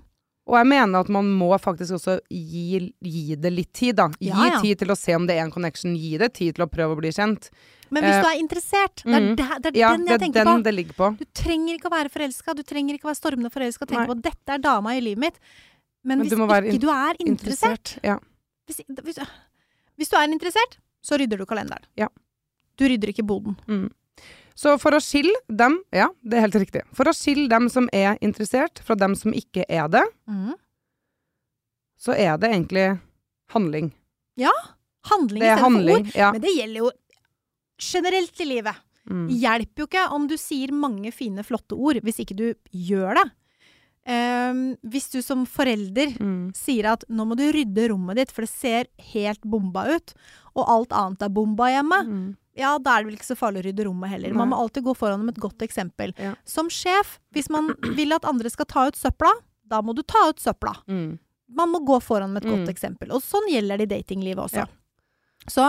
Og 0.46 0.54
jeg 0.60 0.66
mener 0.70 1.00
at 1.02 1.08
man 1.10 1.26
må 1.40 1.48
faktisk 1.58 1.96
også 1.98 2.20
gi, 2.30 2.92
gi 3.02 3.34
det 3.36 3.50
litt 3.52 3.72
tid, 3.74 3.96
da. 3.98 4.06
Gi 4.20 4.28
Ja, 4.30 4.44
ja. 4.52 4.60
tid 4.62 4.78
til 4.78 4.92
å 4.94 4.96
se 4.98 5.14
om 5.18 5.26
det 5.26 5.34
er 5.36 5.42
en 5.44 5.50
connection. 5.50 5.96
Gi 5.98 6.16
det 6.22 6.32
tid 6.38 6.54
til 6.54 6.64
å 6.64 6.68
prøve 6.70 6.94
å 6.94 7.00
bli 7.00 7.10
kjent. 7.10 7.50
Men 7.90 8.02
hvis 8.02 8.14
Eh, 8.16 8.22
du 8.22 8.28
er 8.28 8.38
interessert, 8.42 9.02
det 9.04 9.14
er, 9.14 9.20
mm. 9.26 9.34
det, 9.36 9.46
det 9.62 9.70
er 9.72 9.78
Ja, 9.78 9.90
den 9.96 10.06
jeg 10.06 10.14
er 10.14 10.18
tenker 10.22 10.44
den 10.44 10.60
på. 10.60 10.62
det 10.66 10.74
ligger 10.74 10.94
på. 10.98 11.08
Du 11.18 11.24
trenger 11.34 11.74
ikke 11.78 11.90
å 11.90 11.94
være 11.96 12.10
forelska, 12.10 12.54
du 12.54 12.62
trenger 12.62 12.94
ikke 12.94 13.06
å 13.06 13.10
være 13.12 13.20
stormende 13.20 13.50
forelska 13.54 13.82
og 13.82 13.88
tenke 13.90 14.06
Nei. 14.06 14.10
på 14.10 14.16
at 14.18 14.22
dette 14.22 14.54
er 14.54 14.58
dama 14.58 14.94
i 14.96 15.00
livet 15.00 15.18
mitt. 15.26 15.38
Men, 16.06 16.18
Men 16.18 16.26
hvis 16.26 16.30
du 16.30 16.42
ikke 16.46 16.80
du 16.86 16.90
er 16.90 17.14
interessert, 17.26 17.98
Ja. 18.02 18.18
Hvis, 18.66 18.80
hvis, 18.86 19.18
hvis 19.98 20.08
du 20.10 20.16
er 20.16 20.26
interessert, 20.30 20.78
så 21.02 21.18
rydder 21.18 21.38
du 21.38 21.46
kalenderen. 21.46 21.84
Ja. 21.96 22.08
Du 22.76 22.84
rydder 22.86 23.08
ikke 23.14 23.26
boden. 23.26 23.56
Mm. 23.66 23.90
Så 24.56 24.72
for 24.80 24.96
å 24.96 25.00
skille 25.04 25.36
dem, 25.52 25.74
ja, 25.92 26.06
det 26.24 26.38
er 26.38 26.46
helt 26.46 26.56
riktig. 26.62 26.82
For 26.96 27.04
å 27.04 27.12
skille 27.16 27.44
dem 27.52 27.66
som 27.68 27.90
er 27.92 28.16
interessert 28.24 28.80
fra 28.86 28.96
dem 28.96 29.12
som 29.18 29.34
ikke 29.36 29.66
er 29.68 29.88
det, 29.92 30.04
så 32.00 32.14
er 32.16 32.38
det 32.40 32.50
egentlig 32.54 32.86
handling. 33.52 33.90
Ja. 34.40 34.52
Handling 35.10 35.44
istedenfor 35.44 35.98
ord. 36.00 36.10
ja. 36.16 36.32
Men 36.32 36.40
det 36.42 36.54
gjelder 36.56 36.80
jo 36.86 36.90
generelt 37.78 38.40
i 38.40 38.48
livet. 38.48 38.76
Mm. 39.06 39.26
Hjelper 39.30 39.84
jo 39.84 39.86
ikke 39.86 40.06
om 40.16 40.24
du 40.26 40.34
sier 40.40 40.72
mange 40.74 41.12
fine, 41.14 41.44
flotte 41.46 41.76
ord, 41.78 42.00
hvis 42.02 42.18
ikke 42.24 42.36
du 42.36 42.46
gjør 42.74 43.20
det. 43.20 43.26
Um, 44.06 44.58
hvis 44.86 45.08
du 45.10 45.20
som 45.22 45.44
forelder 45.50 46.12
Mm. 46.20 46.52
sier 46.54 46.86
at 46.92 47.04
nå 47.10 47.24
må 47.26 47.36
du 47.36 47.44
rydde 47.52 47.88
rommet 47.90 48.16
ditt, 48.16 48.30
for 48.32 48.42
det 48.42 48.50
ser 48.50 48.86
helt 49.12 49.40
bomba 49.42 49.82
ut, 49.96 50.14
og 50.54 50.68
alt 50.68 50.92
annet 50.94 51.22
er 51.22 51.28
bomba 51.28 51.64
hjemme, 51.70 52.00
Mm. 52.06 52.36
Ja, 52.56 52.78
da 52.78 52.94
er 52.96 53.04
det 53.04 53.10
vel 53.10 53.18
ikke 53.18 53.28
så 53.30 53.36
farlig 53.38 53.62
å 53.62 53.66
rydde 53.68 53.84
rommet 53.88 54.10
heller. 54.14 54.32
Man 54.36 54.50
må 54.52 54.58
alltid 54.62 54.84
gå 54.88 54.94
foran 54.96 55.24
med 55.26 55.36
et 55.36 55.42
godt 55.44 55.62
eksempel. 55.66 56.14
Ja. 56.18 56.34
Som 56.48 56.68
sjef, 56.72 57.18
hvis 57.36 57.50
man 57.52 57.70
vil 57.98 58.12
at 58.16 58.24
andre 58.28 58.50
skal 58.52 58.66
ta 58.70 58.86
ut 58.88 58.96
søpla, 58.98 59.32
da 59.66 59.82
må 59.82 59.94
du 59.94 60.02
ta 60.02 60.28
ut 60.30 60.40
søpla. 60.42 60.74
Mm. 60.88 61.18
Man 61.56 61.70
må 61.70 61.78
gå 61.86 62.00
foran 62.02 62.32
med 62.34 62.42
et 62.44 62.50
godt 62.50 62.64
Mm. 62.66 62.72
eksempel. 62.74 63.12
Og 63.14 63.22
sånn 63.22 63.46
gjelder 63.52 63.78
det 63.78 63.86
i 63.90 63.94
datinglivet 64.00 64.42
også. 64.48 64.64
Ja. 64.64 64.66
Så 65.46 65.62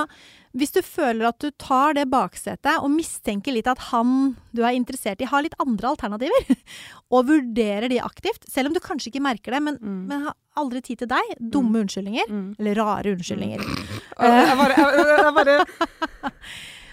hvis 0.58 0.72
du 0.74 0.80
føler 0.82 1.28
at 1.28 1.38
du 1.44 1.52
tar 1.62 1.94
det 1.94 2.08
baksetet 2.10 2.80
og 2.82 2.90
mistenker 2.90 3.54
litt 3.54 3.68
at 3.70 3.78
han 3.92 4.36
du 4.56 4.64
er 4.66 4.74
interessert 4.74 5.22
i, 5.22 5.28
har 5.30 5.44
litt 5.46 5.54
andre 5.62 5.92
alternativer, 5.92 6.48
og 7.14 7.28
vurderer 7.30 7.86
de 7.92 8.00
aktivt, 8.02 8.48
selv 8.50 8.72
om 8.72 8.74
du 8.74 8.80
kanskje 8.82 9.12
ikke 9.12 9.22
merker 9.22 9.54
det, 9.54 9.62
men, 9.68 9.78
Mm. 9.78 10.00
men 10.10 10.24
har 10.26 10.34
aldri 10.58 10.82
tid 10.82 11.04
til 11.04 11.12
deg, 11.12 11.30
dumme 11.54 11.84
unnskyldninger, 11.84 12.26
Mm. 12.28 12.56
eller 12.58 12.74
rare 12.82 13.14
unnskyldninger. 13.14 13.62
Jeg 14.18 14.58
bare, 14.58 14.76
jeg 14.82 15.34
bare 15.38 15.58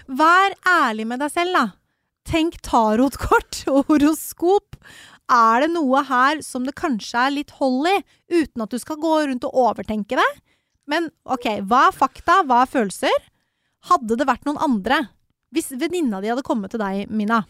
Vær 0.05 0.55
ærlig 0.69 1.07
med 1.09 1.23
deg 1.23 1.33
selv, 1.33 1.57
da. 1.57 1.65
Tenk 2.29 2.59
tarotkort 2.65 3.65
og 3.73 3.89
horoskop. 3.91 4.79
Er 5.33 5.65
det 5.65 5.71
noe 5.73 6.03
her 6.05 6.43
som 6.45 6.67
det 6.69 6.77
kanskje 6.77 7.21
er 7.21 7.33
litt 7.33 7.55
hold 7.61 7.89
i, 7.89 7.97
uten 8.33 8.65
at 8.65 8.73
du 8.73 8.81
skal 8.81 9.01
gå 9.01 9.15
rundt 9.25 9.47
og 9.49 9.57
overtenke 9.71 10.19
det? 10.21 10.31
Men 10.91 11.09
ok, 11.25 11.65
hva 11.65 11.87
er 11.89 11.97
fakta, 11.97 12.43
hva 12.45 12.63
er 12.65 12.73
følelser? 12.73 13.15
Hadde 13.89 14.19
det 14.21 14.29
vært 14.29 14.45
noen 14.49 14.61
andre, 14.61 15.07
hvis 15.55 15.73
venninna 15.81 16.21
di 16.21 16.29
hadde 16.29 16.45
kommet 16.45 16.75
til 16.75 16.83
deg, 16.83 17.09
Mina, 17.09 17.43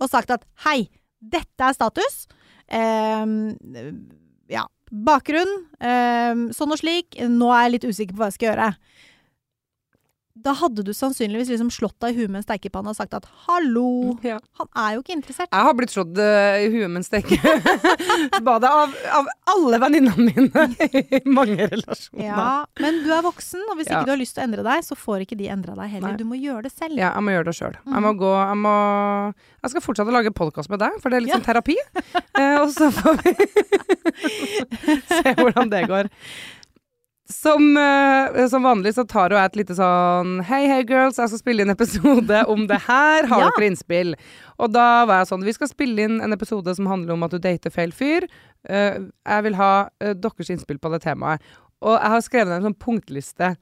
og 0.00 0.08
sagt 0.08 0.32
at 0.32 0.44
hei, 0.64 0.86
dette 1.20 1.68
er 1.68 1.76
status, 1.76 2.24
eh, 2.72 3.28
ja, 4.52 4.64
bakgrunn, 4.92 5.52
eh, 5.84 6.48
sånn 6.56 6.72
og 6.72 6.80
slik, 6.80 7.20
nå 7.28 7.52
er 7.52 7.66
jeg 7.66 7.74
litt 7.76 7.88
usikker 7.88 8.16
på 8.16 8.22
hva 8.22 8.30
jeg 8.32 8.38
skal 8.38 8.50
gjøre 8.50 8.70
da 10.34 10.54
hadde 10.56 10.80
du 10.86 10.94
sannsynligvis 10.96 11.50
liksom 11.52 11.68
slått 11.72 11.98
deg 12.00 12.14
i 12.14 12.22
huet 12.22 12.30
med 12.32 12.40
en 12.40 12.44
stekepanne 12.46 12.88
og 12.88 12.96
sagt 12.96 13.12
at 13.14 13.26
'hallo', 13.44 14.16
ja. 14.24 14.38
han 14.58 14.68
er 14.80 14.94
jo 14.94 15.02
ikke 15.02 15.12
interessert. 15.18 15.50
Jeg 15.52 15.66
har 15.66 15.74
blitt 15.76 15.92
slått 15.92 16.16
eh, 16.16 16.64
i 16.64 16.70
huet 16.72 16.88
med 16.88 17.02
en 17.02 17.04
stekepanne 17.04 18.70
av, 18.80 18.94
av 19.18 19.28
alle 19.52 19.80
venninnene 19.82 20.16
mine 20.16 20.64
i 20.88 21.20
mange 21.28 21.66
relasjoner. 21.68 22.24
Ja, 22.24 22.64
men 22.80 23.02
du 23.04 23.10
er 23.12 23.20
voksen, 23.26 23.60
og 23.68 23.76
hvis 23.76 23.90
Ja. 23.92 24.00
ikke 24.00 24.08
du 24.08 24.14
har 24.14 24.22
lyst 24.22 24.34
til 24.38 24.42
å 24.42 24.46
endre 24.48 24.64
deg, 24.64 24.86
så 24.88 24.96
får 24.96 25.26
ikke 25.26 25.36
de 25.36 25.50
endra 25.52 25.76
deg 25.76 25.90
heller. 25.98 26.14
Nei. 26.16 26.20
Du 26.22 26.24
må 26.24 26.40
gjøre 26.40 26.64
det 26.64 26.72
selv. 26.72 26.96
Ja, 26.96 27.12
jeg 27.12 27.26
må 27.28 27.36
gjøre 27.36 27.48
det 27.50 27.56
sjøl. 27.58 27.76
Jeg 27.84 28.02
må 28.06 28.14
gå 28.16 28.32
Jeg 28.32 28.56
må 28.56 28.74
Jeg 29.62 29.70
skal 29.70 29.84
fortsette 29.84 30.10
å 30.10 30.16
lage 30.16 30.32
podkast 30.32 30.72
med 30.72 30.80
deg, 30.80 30.96
for 31.02 31.12
det 31.12 31.16
er 31.20 31.26
litt 31.26 31.36
sånn 31.36 31.44
terapi. 31.44 31.76
Eh, 32.40 32.56
og 32.62 32.72
så 32.72 32.88
får 32.90 33.20
vi 33.20 33.36
se 35.20 35.34
hvordan 35.36 35.70
det 35.70 35.84
går. 35.92 36.08
Som, 37.32 37.76
uh, 37.76 38.46
som 38.50 38.62
vanlig 38.66 38.92
så 38.96 39.04
tar 39.08 39.32
hun 39.32 39.40
et 39.40 39.54
lite 39.56 39.74
sånn 39.78 40.34
Hei, 40.44 40.66
hei, 40.68 40.82
girls, 40.84 41.16
jeg 41.20 41.30
skal 41.32 41.40
spille 41.40 41.64
inn 41.64 41.72
episode 41.72 42.42
om 42.52 42.66
det 42.68 42.80
her. 42.86 43.26
Har 43.30 43.40
Ja. 43.46 43.50
dere 43.56 43.68
innspill? 43.70 44.14
Og 44.58 44.72
da 44.74 45.04
var 45.08 45.22
jeg 45.22 45.30
sånn 45.32 45.44
Vi 45.46 45.54
skal 45.56 45.70
spille 45.70 46.04
inn 46.06 46.20
en 46.20 46.32
episode 46.36 46.74
som 46.76 46.86
handler 46.90 47.14
om 47.16 47.22
at 47.26 47.30
du 47.34 47.38
dater 47.42 47.72
feil 47.74 47.92
fyr. 47.96 48.26
Uh, 48.68 49.08
jeg 49.26 49.46
vil 49.48 49.56
ha 49.58 49.72
uh, 50.02 50.12
deres 50.14 50.50
innspill 50.52 50.78
på 50.82 50.92
det 50.92 51.02
temaet. 51.06 51.40
Og 51.82 51.96
jeg 51.96 52.10
har 52.14 52.20
skrevet 52.28 52.56
en 52.58 52.68
sånn 52.68 52.78
punktliste. 52.78 53.54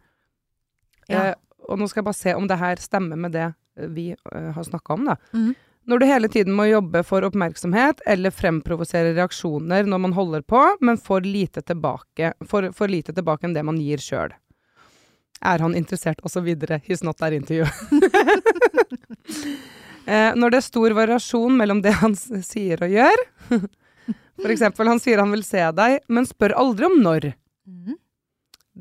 Ja. 1.08 1.34
Og 1.68 1.78
nå 1.80 1.86
skal 1.88 2.02
jeg 2.02 2.08
bare 2.10 2.18
se 2.20 2.34
om 2.36 2.46
det 2.50 2.58
her 2.60 2.76
stemmer 2.82 3.16
med 3.16 3.32
det 3.32 3.48
vi 3.94 4.10
har 4.36 4.64
snakka 4.66 4.92
om, 4.98 5.06
da. 5.08 5.14
Mhm. 5.32 5.54
Når 5.88 5.98
du 5.98 6.06
hele 6.06 6.28
tiden 6.28 6.54
må 6.54 6.66
jobbe 6.68 7.02
for 7.06 7.24
oppmerksomhet 7.24 8.02
eller 8.06 8.34
fremprovosere 8.34 9.14
reaksjoner 9.16 9.88
når 9.88 10.02
man 10.04 10.14
holder 10.14 10.44
på, 10.44 10.60
men 10.80 11.00
får 11.00 11.24
lite 11.26 11.62
tilbake, 11.66 12.34
for, 12.46 12.68
for 12.76 12.92
lite 12.92 13.14
tilbake 13.16 13.48
enn 13.48 13.56
det 13.56 13.64
man 13.66 13.80
gir 13.80 14.02
sjøl. 14.02 14.34
Er 15.40 15.64
han 15.64 15.74
interessert, 15.74 16.20
osv. 16.22 16.46
He's 16.84 17.02
not 17.04 17.22
into 17.32 17.54
you. 17.54 17.64
eh, 20.06 20.36
når 20.36 20.50
det 20.50 20.60
er 20.60 20.66
stor 20.68 20.92
variasjon 20.98 21.56
mellom 21.56 21.80
det 21.82 21.96
han 22.02 22.14
sier 22.14 22.84
og 22.84 22.92
gjør 22.92 23.24
eksempel, 24.52 24.88
han 24.88 25.00
sier 25.00 25.20
han 25.20 25.32
vil 25.32 25.44
se 25.44 25.64
deg, 25.76 25.98
men 26.08 26.28
spør 26.28 26.56
aldri 26.60 26.90
om 26.90 27.00
når. 27.00 27.32
Mhm. 27.68 27.96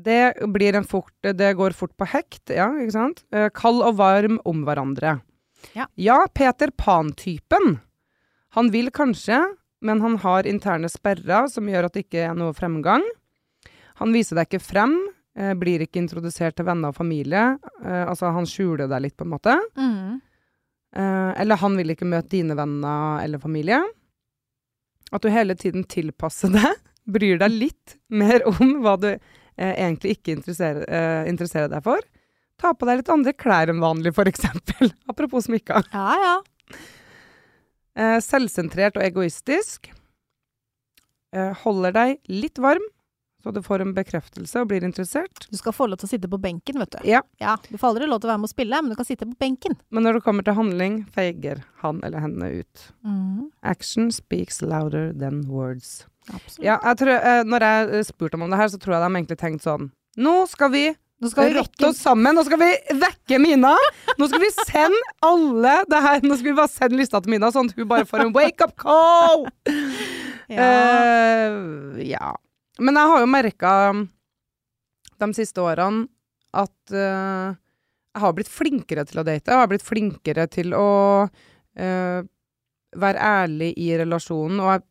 Det, 0.00 0.46
blir 0.48 0.76
en 0.78 0.86
fort, 0.86 1.12
det 1.20 1.50
går 1.58 1.74
fort 1.76 1.92
på 1.98 2.06
hekt, 2.08 2.52
ja, 2.54 2.70
ikke 2.80 2.94
sant? 2.94 3.24
Eh, 3.34 3.50
Kald 3.52 3.82
og 3.84 3.98
varm 3.98 4.38
om 4.48 4.62
hverandre. 4.64 5.18
Ja. 5.76 6.26
Peter 6.34 6.70
Pan-typen. 6.70 7.78
Han 8.56 8.70
vil 8.70 8.90
kanskje, 8.90 9.38
men 9.80 10.00
han 10.00 10.16
har 10.24 10.46
interne 10.46 10.88
sperrer 10.90 11.48
som 11.48 11.68
gjør 11.70 11.86
at 11.86 11.96
det 11.96 12.06
ikke 12.06 12.24
er 12.28 12.36
noe 12.38 12.54
fremgang. 12.56 13.04
Han 14.00 14.14
viser 14.16 14.38
deg 14.38 14.48
ikke 14.48 14.64
frem, 14.64 14.96
eh, 15.36 15.52
blir 15.54 15.84
ikke 15.84 16.00
introdusert 16.00 16.56
til 16.56 16.66
venner 16.66 16.90
og 16.90 16.96
familie. 16.96 17.58
Eh, 17.84 18.04
altså, 18.08 18.32
han 18.34 18.48
skjuler 18.48 18.88
deg 18.88 19.04
litt, 19.06 19.16
på 19.16 19.26
en 19.26 19.34
måte. 19.34 19.56
Mm. 19.76 20.20
Eh, 20.96 21.30
eller 21.42 21.60
han 21.60 21.76
vil 21.78 21.94
ikke 21.94 22.08
møte 22.08 22.32
dine 22.32 22.56
venner 22.58 23.20
eller 23.22 23.38
familie. 23.38 23.82
At 25.12 25.22
du 25.22 25.28
hele 25.30 25.54
tiden 25.54 25.84
tilpasser 25.84 26.50
deg, 26.54 26.80
bryr 27.10 27.38
deg 27.38 27.52
litt 27.52 27.98
mer 28.08 28.46
om 28.48 28.80
hva 28.82 28.96
du 29.00 29.12
egentlig 29.60 30.14
ikke 30.16 30.38
interesserer, 30.38 31.26
interesserer 31.28 31.68
deg 31.68 31.82
for. 31.84 32.00
Ta 32.60 32.74
på 32.76 32.88
deg 32.88 33.00
litt 33.00 33.12
andre 33.12 33.32
klær 33.32 33.72
enn 33.72 33.80
vanlig, 33.82 34.12
eksempel. 34.12 34.92
Apropos 35.10 35.48
smykka. 35.48 35.82
Ja, 35.94 36.08
ja. 36.20 36.34
Eh, 38.00 38.18
selvsentrert 38.24 38.98
og 39.00 39.04
egoistisk. 39.06 39.90
Eh, 41.34 41.52
holder 41.64 41.94
deg 41.94 42.18
litt 42.28 42.58
varm, 42.60 42.84
så 43.40 43.52
du 43.54 43.62
får 43.64 43.84
en 43.84 43.94
bekreftelse 43.96 44.60
og 44.60 44.68
blir 44.72 44.84
interessert. 44.84 45.46
Du 45.50 45.56
skal 45.56 45.72
få 45.72 45.86
lov 45.88 46.00
til 46.02 46.08
å 46.08 46.12
sitte 46.12 46.28
på 46.30 46.40
benken, 46.42 46.80
vet 46.82 46.96
du. 46.96 47.00
Ja. 47.08 47.22
Ja, 47.40 47.56
Du 47.70 47.78
får 47.78 47.94
aldri 47.94 48.08
lov 48.10 48.20
til 48.20 48.28
å 48.28 48.32
være 48.34 48.42
med 48.42 48.50
å 48.50 48.52
spille, 48.52 48.80
men 48.82 48.92
du 48.92 48.98
kan 48.98 49.08
sitte 49.08 49.28
på 49.28 49.38
benken. 49.40 49.78
Men 49.90 50.04
når 50.04 50.18
det 50.18 50.24
kommer 50.26 50.44
til 50.46 50.58
handling, 50.58 51.00
feiger 51.14 51.62
han 51.84 52.02
eller 52.04 52.20
henne 52.26 52.50
ut. 52.60 52.86
Action 53.62 54.10
speaks 54.12 54.60
louder 54.60 55.14
than 55.16 55.46
words. 55.48 56.04
Absolutt. 56.28 56.66
Ja, 56.66 56.76
jeg 56.84 57.00
tror, 57.00 57.14
eh, 57.16 57.42
når 57.48 57.64
jeg 57.64 58.04
spurte 58.10 58.36
dem 58.36 58.44
om 58.44 58.50
det 58.52 58.60
her, 58.60 58.68
så 58.68 58.78
tror 58.78 58.98
jeg 58.98 59.02
de 59.06 59.14
egentlig 59.16 59.38
tenkte 59.40 59.66
sånn 59.66 59.88
Nå 60.20 60.34
skal 60.50 60.70
vi 60.74 60.82
Nå 61.20 61.28
skal 61.28 61.50
vi 61.50 61.56
rotte 61.58 61.88
oss 61.90 61.98
sammen, 62.00 62.32
nå 62.32 62.42
skal 62.46 62.60
vi 62.62 62.70
vekke 62.96 63.38
Mina! 63.42 63.74
Nå 64.16 64.28
skal 64.30 64.40
vi 64.40 64.48
sende 64.56 65.00
alle 65.24 65.74
det 65.90 66.00
her 66.00 66.22
Nå 66.24 66.38
skal 66.38 66.48
vi 66.48 66.54
bare 66.56 66.72
sende 66.72 66.96
lista 66.96 67.20
til 67.20 67.34
Mina, 67.34 67.50
sånn 67.52 67.68
at 67.68 67.76
hun 67.76 67.88
bare 67.90 68.08
får 68.08 68.24
en 68.24 68.32
wake 68.32 68.64
up 68.64 68.72
call! 68.80 69.44
ja. 70.48 70.64
Uh, 70.64 72.00
ja. 72.00 72.32
Men 72.80 72.96
jeg 72.96 73.12
har 73.12 73.20
jo 73.20 73.28
merka 73.28 73.74
de 75.20 75.28
siste 75.36 75.60
årene 75.60 76.06
at 76.56 76.94
uh, 76.96 77.52
jeg 78.10 78.24
har 78.24 78.34
blitt 78.34 78.50
flinkere 78.50 79.04
til 79.06 79.20
å 79.20 79.26
date. 79.26 79.52
Jeg 79.52 79.60
har 79.60 79.68
blitt 79.70 79.86
flinkere 79.86 80.48
til 80.50 80.72
å 80.74 80.88
uh, 81.28 82.20
være 83.04 83.28
ærlig 83.44 83.74
i 83.78 83.92
relasjonen. 84.00 84.58
Og 84.64 84.72
jeg 84.72 84.86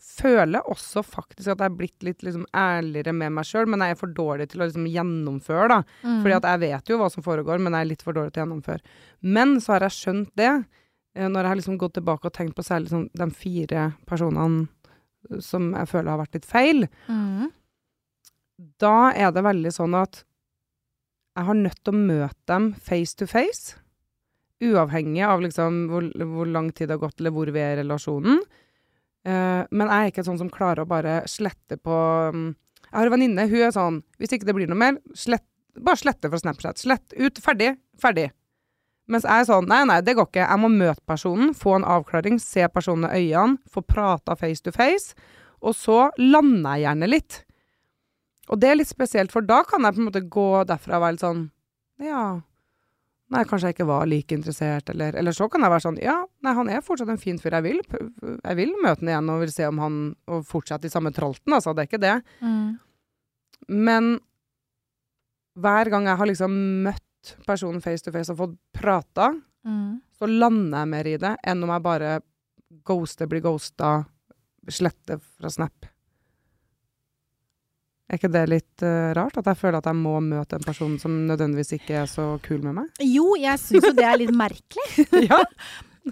føler 0.00 0.66
også 0.70 1.02
faktisk 1.04 1.52
at 1.52 1.60
jeg 1.60 1.68
er 1.68 1.76
blitt 1.76 2.04
litt 2.06 2.24
liksom, 2.24 2.46
ærligere 2.56 3.12
med 3.16 3.34
meg 3.36 3.46
sjøl, 3.48 3.68
men 3.70 3.84
jeg 3.84 3.94
er 3.94 4.00
for 4.00 4.12
dårlig 4.16 4.48
til 4.50 4.62
å 4.62 4.68
liksom, 4.68 4.88
gjennomføre, 4.90 5.68
da. 5.72 5.78
Mm. 6.02 6.18
Fordi 6.24 6.36
at 6.38 6.48
jeg 6.48 6.62
vet 6.64 6.92
jo 6.92 6.98
hva 7.00 7.10
som 7.12 7.24
foregår, 7.26 7.60
men 7.60 7.76
jeg 7.76 7.84
er 7.84 7.90
litt 7.92 8.04
for 8.06 8.16
dårlig 8.16 8.34
til 8.34 8.42
å 8.42 8.46
gjennomføre. 8.46 8.98
Men 9.36 9.58
så 9.60 9.76
har 9.76 9.86
jeg 9.86 9.96
skjønt 9.98 10.32
det, 10.40 10.52
eh, 11.14 11.28
når 11.28 11.40
jeg 11.42 11.52
har 11.52 11.60
liksom 11.60 11.80
gått 11.82 11.98
tilbake 11.98 12.30
og 12.30 12.36
tenkt 12.36 12.56
på 12.56 12.66
særlig 12.66 12.92
sånn, 12.92 13.08
de 13.12 13.28
fire 13.36 13.90
personene 14.08 14.64
eh, 15.28 15.42
som 15.44 15.70
jeg 15.76 15.92
føler 15.92 16.14
har 16.14 16.22
vært 16.22 16.40
litt 16.40 16.48
feil. 16.48 16.88
Mm. 17.10 17.50
Da 18.80 18.96
er 19.12 19.36
det 19.36 19.44
veldig 19.44 19.74
sånn 19.76 19.96
at 20.00 20.24
jeg 21.36 21.46
har 21.46 21.56
nødt 21.56 21.84
til 21.84 21.94
å 21.94 22.00
møte 22.08 22.50
dem 22.50 22.72
face 22.88 23.16
to 23.16 23.28
face. 23.30 23.76
Uavhengig 24.60 25.22
av 25.24 25.44
liksom 25.44 25.86
hvor, 25.92 26.08
hvor 26.32 26.48
lang 26.48 26.68
tid 26.72 26.90
det 26.90 26.98
har 26.98 27.04
gått, 27.04 27.20
eller 27.20 27.32
hvor 27.32 27.52
vi 27.52 27.62
er 27.62 27.78
i 27.78 27.80
relasjonen. 27.84 28.42
Eh, 29.26 29.62
men 29.68 29.86
jeg 29.90 29.96
er 30.06 30.12
ikke 30.12 30.24
sånn 30.26 30.40
som 30.40 30.50
klarer 30.52 30.84
å 30.84 30.88
bare 30.88 31.20
slette 31.28 31.76
på 31.76 31.96
um, 32.32 32.54
Jeg 32.86 32.94
har 32.94 33.08
en 33.10 33.12
venninne, 33.12 33.44
hun 33.50 33.64
er 33.66 33.74
sånn 33.74 33.98
Hvis 34.16 34.32
ikke 34.32 34.46
det 34.48 34.54
blir 34.56 34.70
noe 34.70 34.80
mer, 34.80 34.96
slett, 35.12 35.44
bare 35.76 36.00
slette 36.00 36.30
fra 36.32 36.40
Snapchat. 36.40 36.80
Slett 36.80 37.12
ut. 37.18 37.40
Ferdig. 37.44 37.74
Ferdig. 38.00 38.30
Mens 39.10 39.26
jeg 39.26 39.42
er 39.42 39.48
sånn 39.48 39.68
Nei, 39.68 39.82
nei, 39.90 40.00
det 40.06 40.16
går 40.16 40.30
ikke. 40.30 40.46
Jeg 40.46 40.62
må 40.62 40.70
møte 40.72 41.04
personen, 41.08 41.52
få 41.56 41.76
en 41.78 41.86
avklaring, 41.98 42.40
se 42.42 42.64
personen 42.72 43.10
i 43.10 43.26
øynene, 43.26 43.60
få 43.70 43.84
prata 43.84 44.36
face 44.38 44.64
to 44.64 44.72
face. 44.74 45.14
Og 45.60 45.76
så 45.76 46.08
lander 46.18 46.78
jeg 46.78 46.86
gjerne 46.86 47.08
litt. 47.10 47.40
Og 48.50 48.60
det 48.62 48.70
er 48.70 48.78
litt 48.80 48.90
spesielt, 48.90 49.32
for 49.34 49.46
da 49.46 49.60
kan 49.68 49.84
jeg 49.84 49.96
på 49.96 50.02
en 50.02 50.08
måte 50.08 50.24
gå 50.32 50.48
derfra 50.66 50.96
og 50.98 51.04
være 51.04 51.16
litt 51.16 51.26
sånn 51.26 51.42
Ja. 52.00 52.22
Nei, 53.30 53.44
kanskje 53.46 53.68
jeg 53.70 53.76
ikke 53.76 53.86
var 53.86 54.08
like 54.10 54.34
interessert, 54.34 54.88
eller 54.90 55.14
Eller 55.14 55.30
så 55.36 55.46
kan 55.50 55.62
jeg 55.62 55.70
være 55.70 55.84
sånn 55.84 55.98
Ja, 56.02 56.16
nei, 56.42 56.54
han 56.56 56.68
er 56.68 56.80
fortsatt 56.82 57.08
en 57.12 57.20
fin 57.20 57.38
fyr. 57.38 57.52
Jeg 57.60 57.62
vil, 57.62 57.78
jeg 58.42 58.56
vil 58.58 58.72
møte 58.82 59.04
han 59.04 59.08
igjen 59.12 59.30
og 59.30 59.40
vil 59.44 59.52
se 59.54 59.68
om 59.70 59.78
han 59.78 60.00
Og 60.26 60.42
fortsette 60.48 60.86
i 60.86 60.90
samme 60.90 61.12
tralten, 61.14 61.52
altså. 61.54 61.74
Det 61.74 61.84
er 61.84 61.90
ikke 61.90 62.02
det. 62.02 62.16
Mm. 62.42 62.78
Men 63.68 64.10
hver 65.60 65.90
gang 65.92 66.06
jeg 66.08 66.16
har 66.18 66.26
liksom 66.30 66.56
møtt 66.86 67.34
personen 67.46 67.82
face 67.84 68.02
to 68.02 68.12
face 68.14 68.32
og 68.32 68.38
fått 68.44 68.58
prata, 68.80 69.32
Mm. 69.60 70.00
så 70.16 70.24
lander 70.26 70.78
jeg 70.78 70.88
mer 70.88 71.06
i 71.06 71.16
det 71.20 71.34
enn 71.44 71.62
om 71.62 71.68
jeg 71.68 71.82
bare 71.84 72.20
ghoster, 72.88 73.26
blir 73.28 73.42
ghosta, 73.44 74.06
sletter 74.72 75.18
fra 75.20 75.50
Snap. 75.52 75.84
Er 78.10 78.18
ikke 78.18 78.32
det 78.34 78.42
litt 78.50 78.82
uh, 78.82 79.12
rart? 79.14 79.36
At 79.38 79.46
jeg 79.52 79.58
føler 79.60 79.78
at 79.78 79.86
jeg 79.86 79.98
må 80.00 80.16
møte 80.24 80.58
en 80.58 80.66
person 80.66 80.96
som 80.98 81.14
nødvendigvis 81.28 81.76
ikke 81.76 82.00
er 82.02 82.10
så 82.10 82.32
kul 82.42 82.58
med 82.64 82.80
meg? 82.80 83.04
Jo, 83.06 83.36
jeg 83.38 83.62
syns 83.62 83.86
jo 83.86 83.94
det 83.94 84.06
er 84.08 84.18
litt 84.18 84.34
merkelig. 84.34 85.06
ja. 85.30 85.38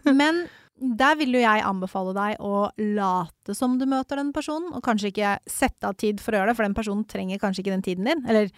Men 0.07 0.45
der 0.79 1.17
vil 1.19 1.35
jo 1.35 1.41
jeg 1.43 1.65
anbefale 1.67 2.13
deg 2.15 2.45
å 2.45 2.69
late 2.95 3.57
som 3.59 3.75
du 3.81 3.87
møter 3.91 4.21
den 4.21 4.31
personen, 4.37 4.71
og 4.71 4.85
kanskje 4.87 5.11
ikke 5.11 5.35
sette 5.51 5.91
av 5.91 5.99
tid 5.99 6.23
for 6.23 6.35
å 6.35 6.41
gjøre 6.41 6.53
det, 6.53 6.59
for 6.61 6.69
den 6.69 6.77
personen 6.79 7.03
trenger 7.11 7.43
kanskje 7.43 7.65
ikke 7.65 7.75
den 7.75 7.87
tiden 7.89 8.07
din. 8.07 8.23
Eller 8.31 8.53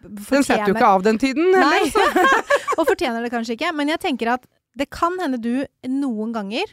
Den 0.00 0.46
setter 0.46 0.70
jo 0.70 0.76
ikke 0.78 0.92
av 0.96 1.04
den 1.04 1.20
tiden, 1.20 1.52
Nei, 1.52 1.90
og 2.78 2.86
fortjener 2.88 3.20
det 3.20 3.32
kanskje 3.34 3.58
ikke. 3.58 3.74
Men 3.76 3.92
jeg 3.92 4.00
tenker 4.06 4.32
at 4.38 4.48
det 4.78 4.88
kan 4.94 5.18
hende 5.20 5.40
du 5.42 5.66
noen 5.90 6.32
ganger, 6.32 6.72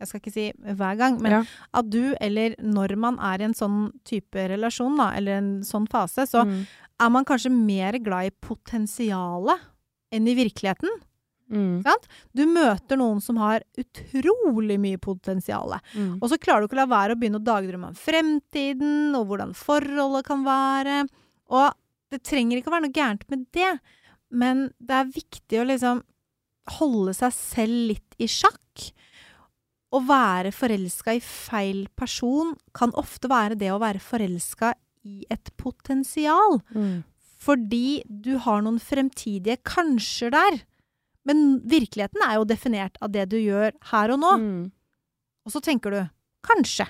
jeg 0.00 0.08
skal 0.08 0.20
ikke 0.20 0.32
si 0.32 0.52
hver 0.76 0.96
gang, 0.98 1.20
men 1.22 1.32
Ja. 1.32 1.42
at 1.74 1.88
du, 1.90 2.14
eller 2.20 2.54
når 2.60 2.96
man 2.96 3.18
er 3.18 3.40
i 3.40 3.44
en 3.44 3.54
sånn 3.54 3.92
type 4.04 4.34
relasjon, 4.48 4.96
da, 4.96 5.10
eller 5.16 5.38
en 5.38 5.60
sånn 5.62 5.88
fase, 5.88 6.26
så 6.28 6.44
Mm. 6.46 6.66
er 7.00 7.10
man 7.10 7.24
kanskje 7.24 7.50
mer 7.50 7.92
glad 7.98 8.26
i 8.26 8.30
potensialet 8.40 9.60
enn 10.12 10.28
i 10.28 10.34
virkeligheten. 10.34 10.88
Mm. 11.50 11.84
Du 12.34 12.44
møter 12.44 12.96
noen 12.98 13.20
som 13.22 13.36
har 13.36 13.60
utrolig 13.78 14.78
mye 14.80 14.98
potensial. 14.98 15.78
Mm. 15.94 16.18
Og 16.20 16.28
så 16.28 16.38
klarer 16.38 16.60
du 16.62 16.66
ikke 16.68 16.74
å 16.80 16.86
la 16.86 16.86
være 16.86 17.14
å 17.14 17.20
begynne 17.20 17.38
å 17.38 17.44
dagdrømme 17.44 17.86
om 17.92 17.94
fremtiden, 17.94 19.14
og 19.14 19.28
hvordan 19.28 19.54
forholdet 19.54 20.24
kan 20.26 20.42
være. 20.44 21.08
Og 21.50 21.72
det 22.10 22.22
trenger 22.24 22.58
ikke 22.58 22.66
å 22.72 22.74
være 22.76 22.86
noe 22.88 22.96
gærent 22.96 23.22
med 23.30 23.46
det, 23.52 23.78
men 24.32 24.72
det 24.80 24.90
er 24.90 25.04
viktig 25.14 25.60
å 25.62 25.66
liksom 25.70 26.02
holde 26.80 27.14
seg 27.14 27.32
selv 27.32 27.88
litt 27.92 28.16
i 28.18 28.26
sjakk. 28.26 28.90
Å 29.94 30.00
være 30.02 30.50
forelska 30.54 31.14
i 31.14 31.22
feil 31.22 31.84
person 31.98 32.54
kan 32.74 32.94
ofte 32.98 33.30
være 33.30 33.58
det 33.58 33.70
å 33.70 33.80
være 33.82 34.02
forelska 34.02 34.72
i 35.06 35.20
et 35.30 35.52
potensial. 35.60 36.58
Mm. 36.74 37.04
Fordi 37.46 38.02
du 38.08 38.34
har 38.42 38.64
noen 38.64 38.80
fremtidige 38.82 39.60
kanskjer 39.66 40.34
der. 40.34 40.58
Men 41.26 41.60
virkeligheten 41.66 42.22
er 42.26 42.38
jo 42.38 42.48
definert 42.48 42.98
av 43.02 43.12
det 43.14 43.28
du 43.30 43.38
gjør 43.38 43.74
her 43.92 44.14
og 44.14 44.20
nå. 44.22 44.32
Mm. 44.42 44.64
Og 45.46 45.54
så 45.54 45.62
tenker 45.62 45.94
du 45.94 46.00
kanskje. 46.46 46.88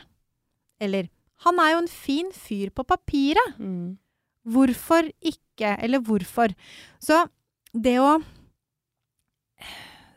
Eller 0.80 1.10
han 1.44 1.60
er 1.60 1.74
jo 1.74 1.82
en 1.84 1.92
fin 1.92 2.32
fyr 2.32 2.72
på 2.72 2.84
papiret. 2.88 3.56
Mm. 3.60 3.96
Hvorfor 4.46 5.08
ikke? 5.20 5.74
Eller 5.82 6.00
hvorfor? 6.04 6.52
Så 7.02 7.26
det 7.76 7.98
å 8.00 8.16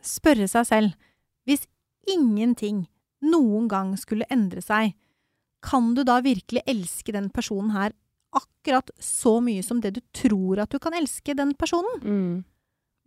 spørre 0.06 0.46
seg 0.48 0.64
selv 0.68 1.08
Hvis 1.48 1.64
ingenting 2.10 2.84
noen 3.24 3.68
gang 3.70 3.94
skulle 4.00 4.28
endre 4.32 4.62
seg, 4.64 4.94
kan 5.64 5.92
du 5.96 6.02
da 6.08 6.20
virkelig 6.24 6.62
elske 6.70 7.12
den 7.12 7.28
personen 7.32 7.74
her 7.74 7.92
akkurat 8.36 8.92
så 9.02 9.38
mye 9.44 9.62
som 9.66 9.80
det 9.82 9.92
du 9.96 10.00
tror 10.16 10.62
at 10.62 10.72
du 10.72 10.78
kan 10.82 10.94
elske 10.96 11.34
den 11.36 11.52
personen? 11.58 12.00
Mm. 12.00 12.32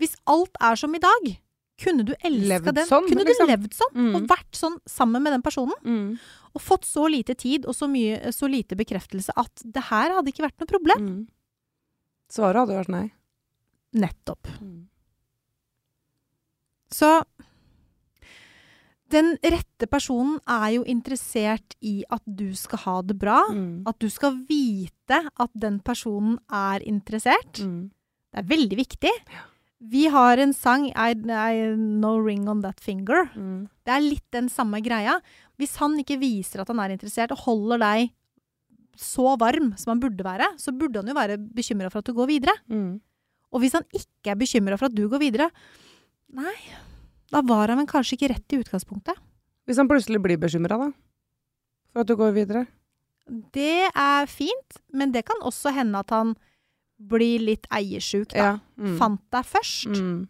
Hvis 0.01 0.15
alt 0.29 0.57
er 0.61 0.77
som 0.79 0.93
i 0.95 1.01
dag, 1.01 1.33
kunne 1.81 2.05
du 2.05 2.13
elska 2.19 2.73
den? 2.75 2.87
sånn, 2.89 3.07
kunne 3.09 3.25
liksom? 3.25 3.47
du 3.47 3.53
levd 3.53 3.77
sånn? 3.77 3.93
Mm. 3.97 4.15
Og 4.17 4.27
vært 4.29 4.57
sånn 4.57 4.77
sammen 4.89 5.23
med 5.25 5.33
den 5.35 5.45
personen? 5.45 5.77
Mm. 5.85 6.17
Og 6.53 6.61
fått 6.61 6.85
så 6.85 7.07
lite 7.09 7.35
tid 7.39 7.65
og 7.65 7.77
så, 7.77 7.89
mye, 7.89 8.33
så 8.35 8.49
lite 8.51 8.77
bekreftelse 8.77 9.33
at 9.39 9.63
det 9.65 9.87
her 9.89 10.13
hadde 10.13 10.33
ikke 10.33 10.45
vært 10.45 10.59
noe 10.61 10.69
problem? 10.69 11.07
Mm. 11.07 11.21
Svaret 12.33 12.63
hadde 12.63 12.77
vært 12.77 12.93
nei. 12.93 13.07
Nettopp. 13.97 14.49
Så 16.93 17.09
den 19.13 19.33
rette 19.39 19.87
personen 19.91 20.39
er 20.49 20.73
jo 20.77 20.83
interessert 20.89 21.75
i 21.85 22.01
at 22.13 22.23
du 22.25 22.49
skal 22.57 22.81
ha 22.85 22.95
det 23.05 23.17
bra. 23.21 23.39
Mm. 23.53 23.83
At 23.89 23.99
du 24.01 24.09
skal 24.11 24.37
vite 24.49 25.19
at 25.29 25.53
den 25.53 25.79
personen 25.85 26.39
er 26.51 26.83
interessert. 26.87 27.61
Mm. 27.61 27.91
Det 28.33 28.41
er 28.41 28.49
veldig 28.49 28.79
viktig. 28.79 29.13
Vi 29.93 30.05
har 30.07 30.39
en 30.39 30.53
sang, 30.55 30.87
I, 30.89 31.13
I 31.13 31.75
No 31.75 32.15
Ring 32.23 32.47
On 32.49 32.61
That 32.63 32.79
Finger. 32.81 33.27
Mm. 33.35 33.65
Det 33.83 33.93
er 33.93 34.05
litt 34.05 34.27
den 34.33 34.47
samme 34.51 34.79
greia. 34.83 35.17
Hvis 35.59 35.75
han 35.81 35.97
ikke 35.99 36.21
viser 36.21 36.63
at 36.63 36.71
han 36.71 36.81
er 36.81 36.95
interessert, 36.95 37.33
og 37.35 37.43
holder 37.45 37.83
deg 37.83 38.13
så 38.99 39.33
varm 39.41 39.73
som 39.79 39.95
han 39.95 40.01
burde 40.01 40.25
være, 40.25 40.53
så 40.61 40.73
burde 40.75 41.01
han 41.01 41.09
jo 41.09 41.17
være 41.17 41.39
bekymra 41.41 41.89
for 41.91 42.01
at 42.01 42.09
du 42.09 42.15
går 42.17 42.29
videre. 42.29 42.55
Mm. 42.71 43.01
Og 43.53 43.61
hvis 43.61 43.75
han 43.77 43.85
ikke 43.93 44.33
er 44.33 44.39
bekymra 44.39 44.79
for 44.79 44.89
at 44.89 44.97
du 44.97 45.05
går 45.11 45.21
videre, 45.21 45.49
nei, 46.33 46.55
da 47.33 47.41
var 47.49 47.71
han 47.73 47.81
vel 47.81 47.89
kanskje 47.89 48.15
ikke 48.17 48.29
rett 48.33 48.53
i 48.55 48.59
utgangspunktet. 48.61 49.17
Hvis 49.67 49.79
han 49.81 49.89
plutselig 49.89 50.21
blir 50.21 50.37
bekymra, 50.41 50.77
da? 50.77 50.89
For 51.93 52.03
at 52.03 52.09
du 52.09 52.15
går 52.19 52.33
videre? 52.35 52.65
Det 53.55 53.87
er 53.95 54.25
fint, 54.27 54.79
men 54.91 55.13
det 55.15 55.23
kan 55.25 55.39
også 55.47 55.71
hende 55.73 56.01
at 56.03 56.11
han 56.11 56.35
blir 56.99 57.39
litt 57.43 57.65
eiersjuk, 57.71 58.33
da. 58.35 58.37
Ja. 58.37 58.53
Mm. 58.77 58.97
Fant 58.99 59.21
deg 59.33 59.47
først. 59.47 59.87
Mm. 59.95 60.27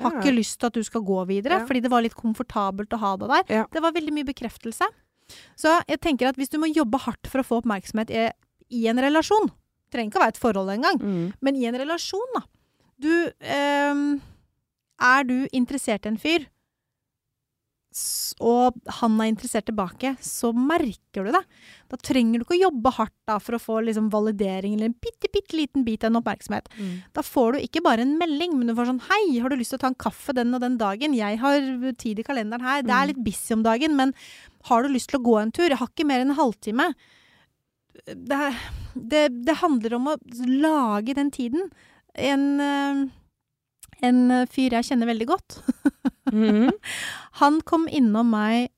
Har 0.00 0.14
ikke 0.16 0.32
lyst 0.32 0.56
til 0.62 0.70
at 0.70 0.76
du 0.78 0.82
skal 0.86 1.02
gå 1.04 1.18
videre, 1.28 1.58
Ja. 1.60 1.66
fordi 1.68 1.82
det 1.84 1.90
var 1.92 2.00
litt 2.02 2.14
komfortabelt 2.16 2.88
å 2.96 2.98
ha 3.02 3.16
deg 3.20 3.28
der. 3.28 3.44
Ja. 3.60 3.64
Det 3.70 3.82
var 3.82 3.92
veldig 3.92 4.14
mye 4.16 4.24
bekreftelse. 4.30 4.86
Så 5.60 5.74
jeg 5.86 6.00
tenker 6.00 6.28
at 6.30 6.36
hvis 6.40 6.48
du 6.50 6.56
må 6.58 6.72
jobbe 6.72 6.98
hardt 7.04 7.26
for 7.28 7.40
å 7.42 7.44
få 7.46 7.58
oppmerksomhet 7.60 8.10
i, 8.10 8.30
i 8.70 8.86
en 8.88 8.96
relasjon, 8.98 9.50
trenger 9.92 10.10
ikke 10.10 10.18
å 10.22 10.24
være 10.24 10.34
et 10.34 10.40
forhold 10.40 10.70
engang, 10.72 10.98
Mm. 11.02 11.32
men 11.42 11.56
i 11.56 11.66
en 11.66 11.74
relasjon, 11.74 12.32
da. 12.34 12.42
Du 12.98 13.12
ehm, 13.42 14.20
Er 15.00 15.24
du 15.24 15.36
interessert 15.56 16.04
i 16.06 16.10
en 16.12 16.18
fyr, 16.20 16.46
og 18.38 18.76
han 19.00 19.16
er 19.18 19.32
interessert 19.32 19.64
tilbake, 19.66 20.12
så 20.22 20.52
merker 20.54 21.26
du 21.26 21.32
det. 21.34 21.40
Da 21.90 21.98
trenger 21.98 22.38
du 22.38 22.44
ikke 22.44 22.54
å 22.54 22.60
jobbe 22.68 22.92
hardt 22.94 23.16
da, 23.26 23.38
for 23.42 23.56
å 23.56 23.60
få 23.60 23.80
liksom, 23.82 24.06
validering 24.12 24.76
eller 24.76 24.92
en 24.92 24.94
bitte, 25.02 25.26
bitte 25.34 25.56
liten 25.58 25.82
bit 25.86 26.04
av 26.06 26.12
en 26.12 26.20
oppmerksomhet. 26.20 26.68
Mm. 26.78 26.92
Da 27.18 27.24
får 27.26 27.56
du 27.56 27.64
ikke 27.64 27.82
bare 27.82 28.04
en 28.06 28.14
melding, 28.20 28.54
men 28.60 28.70
du 28.70 28.76
får 28.78 28.92
sånn 28.92 29.02
Hei, 29.08 29.40
har 29.42 29.50
du 29.50 29.56
lyst 29.58 29.74
til 29.74 29.80
å 29.80 29.82
ta 29.82 29.90
en 29.90 29.98
kaffe 30.06 30.36
den 30.38 30.54
og 30.54 30.62
den 30.62 30.78
dagen? 30.78 31.16
Jeg 31.18 31.40
har 31.42 31.58
tid 31.98 32.22
i 32.22 32.26
kalenderen 32.30 32.62
her. 32.62 32.82
Det 32.86 32.94
er 32.94 33.06
Mm. 33.06 33.10
litt 33.10 33.24
busy 33.26 33.54
om 33.58 33.64
dagen, 33.66 33.96
men 33.96 34.14
har 34.70 34.82
du 34.86 34.88
lyst 34.94 35.10
til 35.10 35.18
å 35.18 35.24
gå 35.26 35.40
en 35.42 35.50
tur? 35.50 35.68
Jeg 35.68 35.78
har 35.82 35.88
ikke 35.90 36.06
mer 36.06 36.20
enn 36.22 36.30
en 36.30 36.38
halvtime. 36.38 36.94
Det, 38.06 38.54
det, 38.94 39.44
det 39.44 39.56
handler 39.64 39.94
om 39.98 40.06
å 40.14 40.16
lage 40.46 41.12
den 41.18 41.30
tiden. 41.34 41.72
En, 42.14 42.60
eh, 42.60 43.08
en 44.02 44.46
fyr 44.50 44.76
jeg 44.78 44.84
kjenner 44.90 45.10
veldig 45.12 45.26
godt, 45.34 45.60
Mm. 46.30 46.68
han 47.40 47.56
kom 47.66 47.88
innom 47.90 48.28
meg 48.30 48.68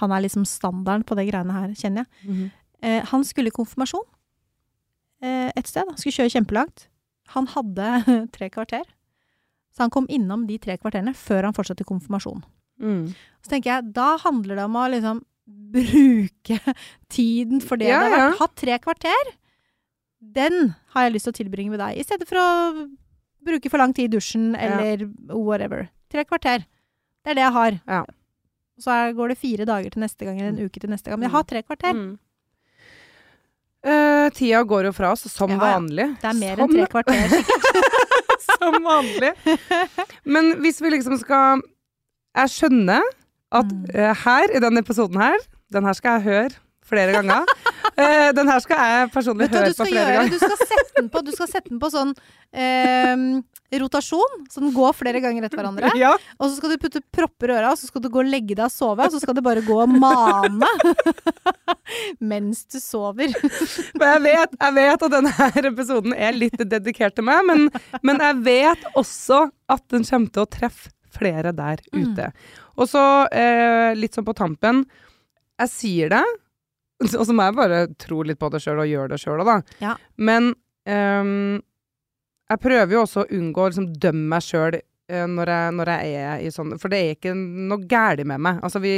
Han 0.00 0.12
er 0.14 0.22
liksom 0.24 0.46
standarden 0.48 1.04
på 1.04 1.14
det 1.18 1.26
greiene 1.28 1.52
her, 1.52 1.74
kjenner 1.76 2.06
jeg. 2.06 2.30
Mm. 2.30 2.46
Eh, 2.82 3.02
han 3.10 3.24
skulle 3.28 3.52
i 3.52 3.54
konfirmasjon 3.54 4.06
eh, 5.22 5.50
et 5.54 5.68
sted. 5.68 5.84
Han 5.86 5.98
skulle 6.00 6.16
kjøre 6.16 6.32
kjempelangt. 6.32 6.86
Han 7.36 7.46
hadde 7.52 7.90
tre 8.34 8.48
kvarter. 8.50 8.86
Så 9.76 9.84
han 9.84 9.92
kom 9.94 10.08
innom 10.12 10.46
de 10.48 10.56
tre 10.58 10.78
kvarterene 10.80 11.12
før 11.16 11.46
han 11.50 11.54
fortsatte 11.56 11.84
konfirmasjon. 11.88 12.40
Mm. 12.82 13.12
Så 13.44 13.52
tenker 13.52 13.74
jeg, 13.76 13.92
da 13.94 14.16
handler 14.24 14.58
det 14.58 14.64
om 14.66 14.80
å 14.80 14.88
liksom 14.96 15.20
bruke 15.76 16.58
tiden 17.14 17.60
for 17.62 17.76
det 17.80 17.92
Ja, 17.92 18.00
det 18.00 18.08
har 18.08 18.16
vært. 18.16 18.26
ja. 18.26 18.40
Ha 18.40 18.50
tre 18.64 18.80
kvarter. 18.88 19.30
Den 20.40 20.72
har 20.96 21.06
jeg 21.06 21.14
lyst 21.18 21.28
til 21.28 21.34
å 21.36 21.40
tilbringe 21.44 21.76
med 21.76 21.80
deg, 21.84 22.00
i 22.00 22.04
stedet 22.06 22.26
for 22.30 22.40
å 22.40 22.48
bruke 23.44 23.70
for 23.70 23.78
lang 23.82 23.92
tid 23.96 24.10
i 24.10 24.16
dusjen 24.16 24.52
eller 24.56 25.06
whatever. 25.34 25.88
Tre 26.12 26.24
kvarter. 26.28 26.64
Det 27.22 27.30
er 27.32 27.38
det 27.38 27.44
jeg 27.46 27.52
har. 27.56 27.78
Ja. 27.88 28.02
Så 28.82 28.96
går 29.14 29.28
det 29.32 29.38
fire 29.38 29.64
dager 29.68 29.90
til 29.94 30.02
neste 30.02 30.24
gang, 30.26 30.40
eller 30.40 30.52
en 30.56 30.66
uke 30.66 30.80
til 30.80 30.90
neste 30.90 31.10
gang. 31.10 31.20
Men 31.20 31.28
jeg 31.28 31.34
har 31.36 31.44
tre 31.50 31.62
kvarter. 31.62 31.94
Mm. 31.94 32.12
Uh, 33.82 34.28
tida 34.36 34.60
går 34.62 34.86
jo 34.86 34.92
fra 34.94 35.10
oss, 35.14 35.24
som 35.32 35.50
Ja, 35.50 35.58
vanlig. 35.58 36.06
Det 36.22 36.28
er 36.30 36.36
mer 36.38 36.60
som, 36.60 36.68
enn 36.70 36.76
tre 36.76 36.86
kvarter. 36.92 37.32
som 38.52 38.76
vanlig. 38.84 39.32
Men 40.24 40.52
hvis 40.62 40.78
vi 40.84 40.92
liksom 40.94 41.18
skal 41.18 41.62
Jeg 42.38 42.48
skjønner 42.54 43.02
at 43.52 43.68
Mm. 43.68 43.82
eh, 43.92 44.14
her, 44.24 44.48
i 44.56 44.60
denne 44.64 44.80
episoden 44.80 45.18
her 45.20 45.34
Den 45.74 45.84
her 45.84 45.92
skal 45.92 46.14
jeg 46.16 46.22
høre 46.24 46.54
flere 46.88 47.12
ganger. 47.14 47.46
uh, 47.96 48.28
den 48.36 48.48
her 48.52 48.60
skal 48.64 48.82
jeg 48.82 49.10
personlig 49.14 49.50
du 49.52 49.56
høre 49.58 49.72
på 49.74 49.86
flere 49.86 49.94
gjøre? 49.96 50.18
ganger. 50.18 50.30
Du 50.34 50.38
skal 50.42 50.60
sette 50.66 50.92
den 51.00 51.08
på, 51.14 51.22
du 51.24 51.32
skal 51.32 51.48
sette 51.50 51.68
den 51.70 51.80
på 51.82 51.90
sånn 51.94 52.12
uh, 52.16 53.42
rotasjon, 53.80 54.34
så 54.52 54.60
den 54.60 54.74
går 54.76 54.92
flere 54.98 55.20
ganger 55.24 55.46
etter 55.46 55.56
hverandre. 55.62 55.92
Ja, 55.96 56.10
Og 56.36 56.50
så 56.50 56.58
skal 56.58 56.74
du 56.74 56.80
putte 56.82 57.00
propper 57.16 57.48
i 57.48 57.56
øra, 57.56 57.70
så 57.80 57.88
skal 57.88 58.02
du 58.04 58.10
gå 58.12 58.20
og 58.20 58.28
legge 58.28 58.52
deg 58.58 58.66
og 58.66 58.74
sove. 58.74 59.06
Og 59.06 59.14
så 59.14 59.20
skal 59.22 59.38
du 59.38 59.40
bare 59.46 59.62
gå 59.64 59.78
og 59.80 59.88
mane 59.88 60.68
mens 62.32 62.64
du 62.68 62.78
sover. 62.82 63.32
men 63.98 64.08
jeg 64.12 64.22
vet, 64.26 64.56
jeg 64.60 64.76
vet 64.76 65.06
at 65.06 65.14
denne 65.16 65.32
her 65.38 65.68
episoden 65.72 66.14
er 66.16 66.36
litt 66.36 66.60
dedikert 66.68 67.16
til 67.16 67.26
meg, 67.28 67.40
men, 67.48 67.64
men 68.04 68.20
jeg 68.22 68.42
vet 68.46 68.84
også 68.98 69.46
at 69.72 69.84
den 69.94 70.04
kommer 70.08 70.32
til 70.36 70.44
å 70.46 70.50
treffe 70.58 70.92
flere 71.12 71.52
der 71.56 71.80
Mm. 71.92 72.04
ute. 72.12 72.30
Og 72.80 72.88
så, 72.88 73.00
eh, 73.36 73.92
litt 73.98 74.14
sånn 74.16 74.24
på 74.24 74.32
tampen, 74.36 74.84
jeg 75.60 75.68
sier 75.68 76.08
det, 76.08 76.22
og 77.20 77.26
så 77.28 77.34
må 77.36 77.46
jeg 77.48 77.56
bare 77.58 77.82
tro 78.00 78.22
litt 78.26 78.38
på 78.40 78.50
det 78.54 78.60
sjøl 78.64 78.80
og 78.84 78.88
gjøre 78.90 79.12
det 79.14 79.20
sjøl 79.22 79.42
òg, 79.44 79.50
da. 79.50 79.58
Ja. 79.82 79.94
Men 80.16 80.52
um, 80.86 81.60
jeg 82.52 82.60
prøver 82.64 82.96
jo 82.96 83.04
også 83.06 83.22
å 83.24 83.30
unngå 83.38 83.62
å 83.66 83.68
liksom, 83.70 83.90
dømme 84.02 84.28
meg 84.36 84.44
sjøl 84.46 84.80
når, 85.12 85.50
jeg- 85.52 85.72
når 85.76 85.90
jeg 85.92 86.12
er 86.24 86.40
i 86.46 86.50
sånn 86.54 86.76
For 86.80 86.88
det 86.92 86.98
er 87.02 87.14
ikke 87.16 87.32
noe 87.36 87.84
galt 87.90 88.22
med 88.24 88.40
meg. 88.40 88.60
Altså, 88.64 88.80
vi, 88.80 88.92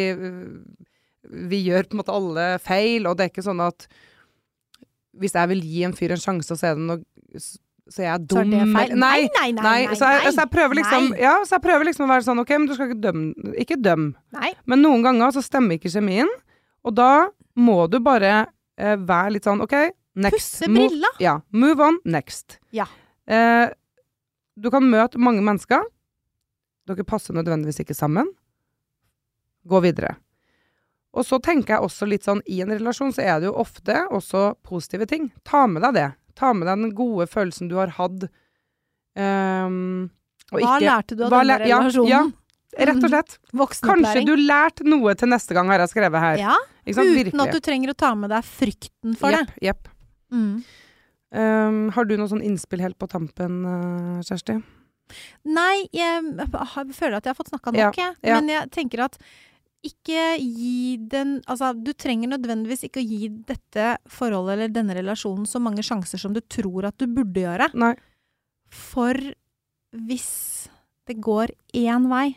vi 1.51 1.63
gjør 1.67 1.89
på 1.89 1.97
en 1.97 2.01
måte 2.03 2.15
alle 2.15 2.45
feil, 2.63 3.07
og 3.09 3.17
det 3.19 3.25
er 3.27 3.33
ikke 3.33 3.47
sånn 3.47 3.63
at 3.65 3.87
hvis 5.19 5.35
jeg 5.39 5.51
vil 5.53 5.63
gi 5.63 5.85
en 5.87 5.95
fyr 5.95 6.15
en 6.15 6.23
sjanse, 6.23 6.57
så 6.59 6.71
er 6.73 6.75
det 6.79 6.85
noe 6.89 7.03
så 7.85 8.01
er 8.01 8.07
jeg 8.09 8.27
Så 8.31 8.39
er 8.41 8.47
dum. 8.47 8.51
det 8.51 8.61
Nei, 8.65 8.85
nei, 8.97 9.51
nei. 9.53 9.53
Nei, 9.53 9.79
så, 9.99 10.09
jeg, 10.15 10.33
så 10.33 10.41
jeg 10.45 10.51
prøver 10.55 10.79
liksom. 10.79 11.09
Ja, 11.21 11.35
så 11.45 11.59
jeg 11.59 11.65
prøver 11.67 11.85
liksom 11.91 12.07
å 12.07 12.13
være 12.15 12.25
sånn 12.25 12.41
OK, 12.41 12.53
men 12.57 12.67
du 12.71 12.73
skal 12.75 12.89
ikke 12.89 13.03
dømme 13.05 13.55
Ikke 13.61 13.77
døm. 13.77 14.07
Men 14.71 14.81
noen 14.87 15.05
ganger 15.05 15.35
så 15.37 15.43
stemmer 15.45 15.77
ikke 15.77 15.93
kjemien, 15.93 16.31
og 16.85 16.95
da 16.97 17.11
må 17.57 17.87
du 17.91 17.99
bare 18.01 18.47
eh, 18.79 18.97
være 18.97 19.33
litt 19.37 19.45
sånn 19.47 19.63
OK, 19.65 19.75
next. 20.17 20.35
Pusse 20.37 20.69
Move- 20.71 20.89
brilla. 20.91 21.11
Ja. 21.23 21.37
Move 21.53 21.81
on, 21.87 21.99
next. 22.05 22.59
Ja. 22.75 22.87
Eh, 23.27 23.69
du 24.57 24.71
kan 24.71 24.87
møte 24.91 25.19
mange 25.19 25.43
mennesker. 25.43 25.83
Dere 26.87 27.05
passer 27.09 27.35
nødvendigvis 27.35 27.81
ikke 27.81 27.95
sammen. 27.97 28.29
Gå 29.67 29.81
videre. 29.83 30.17
Og 31.15 31.25
så 31.25 31.39
tenker 31.41 31.77
jeg 31.77 31.87
også 31.87 32.07
litt 32.11 32.25
sånn, 32.27 32.43
i 32.51 32.59
en 32.61 32.73
relasjon 32.75 33.13
så 33.15 33.23
er 33.23 33.39
det 33.41 33.47
jo 33.49 33.55
ofte 33.63 34.01
også 34.11 34.57
positive 34.67 35.07
ting. 35.07 35.31
Ta 35.47 35.67
med 35.71 35.83
deg 35.87 35.95
det. 35.95 36.09
Ta 36.35 36.51
med 36.53 36.67
deg 36.67 36.81
den 36.83 36.95
gode 36.99 37.27
følelsen 37.31 37.71
du 37.71 37.77
har 37.79 37.93
hatt. 37.97 38.27
Um, 39.15 40.11
og 40.51 40.59
Hva 40.61 40.75
ikke- 40.79 40.89
lærte 40.89 41.17
du 41.17 41.23
av 41.25 41.31
denne 41.31 41.59
relasjonen? 41.63 42.09
ja. 42.11 42.23
Rett 42.79 43.01
og 43.01 43.11
slett. 43.11 43.37
Kanskje 43.85 44.25
du 44.27 44.35
lærte 44.39 44.87
noe 44.89 45.15
til 45.19 45.31
neste 45.31 45.57
gang, 45.57 45.71
har 45.73 45.85
jeg 45.85 45.93
skrevet 45.95 46.25
her. 46.25 46.43
Ja, 46.43 46.57
uten 46.87 47.45
at 47.45 47.55
du 47.55 47.61
trenger 47.65 47.95
å 47.95 47.99
ta 47.99 48.15
med 48.19 48.33
deg 48.35 48.47
frykten 48.47 49.15
for 49.19 49.35
yep, 49.35 49.53
det. 49.53 49.69
jepp. 49.71 49.91
Mm. 50.35 50.57
Um, 51.35 51.81
har 51.95 52.07
du 52.07 52.17
noe 52.19 52.31
sånn 52.31 52.45
innspill 52.47 52.83
helt 52.85 52.99
på 53.01 53.09
tampen, 53.11 53.63
eh, 53.67 54.21
Kjersti? 54.27 54.59
Nei, 55.51 55.85
jeg, 55.95 56.23
jeg 56.39 56.95
føler 56.97 57.19
at 57.19 57.27
jeg 57.27 57.33
har 57.33 57.39
fått 57.39 57.51
snakka 57.53 57.75
nok, 57.75 57.99
jeg. 57.99 58.15
ja. 58.25 58.39
Men 58.39 58.53
jeg 58.53 58.71
tenker 58.75 59.05
at 59.09 59.19
ikke 59.85 60.39
gi 60.41 60.97
den 61.13 61.37
Altså, 61.51 61.75
du 61.77 61.93
trenger 61.93 62.31
nødvendigvis 62.33 62.87
ikke 62.87 63.03
å 63.03 63.05
gi 63.05 63.29
dette 63.49 63.99
forholdet 64.09 64.57
eller 64.57 64.73
denne 64.73 64.97
relasjonen 64.97 65.45
så 65.49 65.61
mange 65.61 65.85
sjanser 65.85 66.21
som 66.23 66.33
du 66.33 66.41
tror 66.41 66.89
at 66.89 66.97
du 67.01 67.05
burde 67.11 67.45
gjøre. 67.45 67.69
Nei. 67.77 67.93
For 68.73 69.19
hvis 70.09 70.31
det 71.09 71.19
går 71.23 71.53
én 71.77 72.09
vei, 72.09 72.31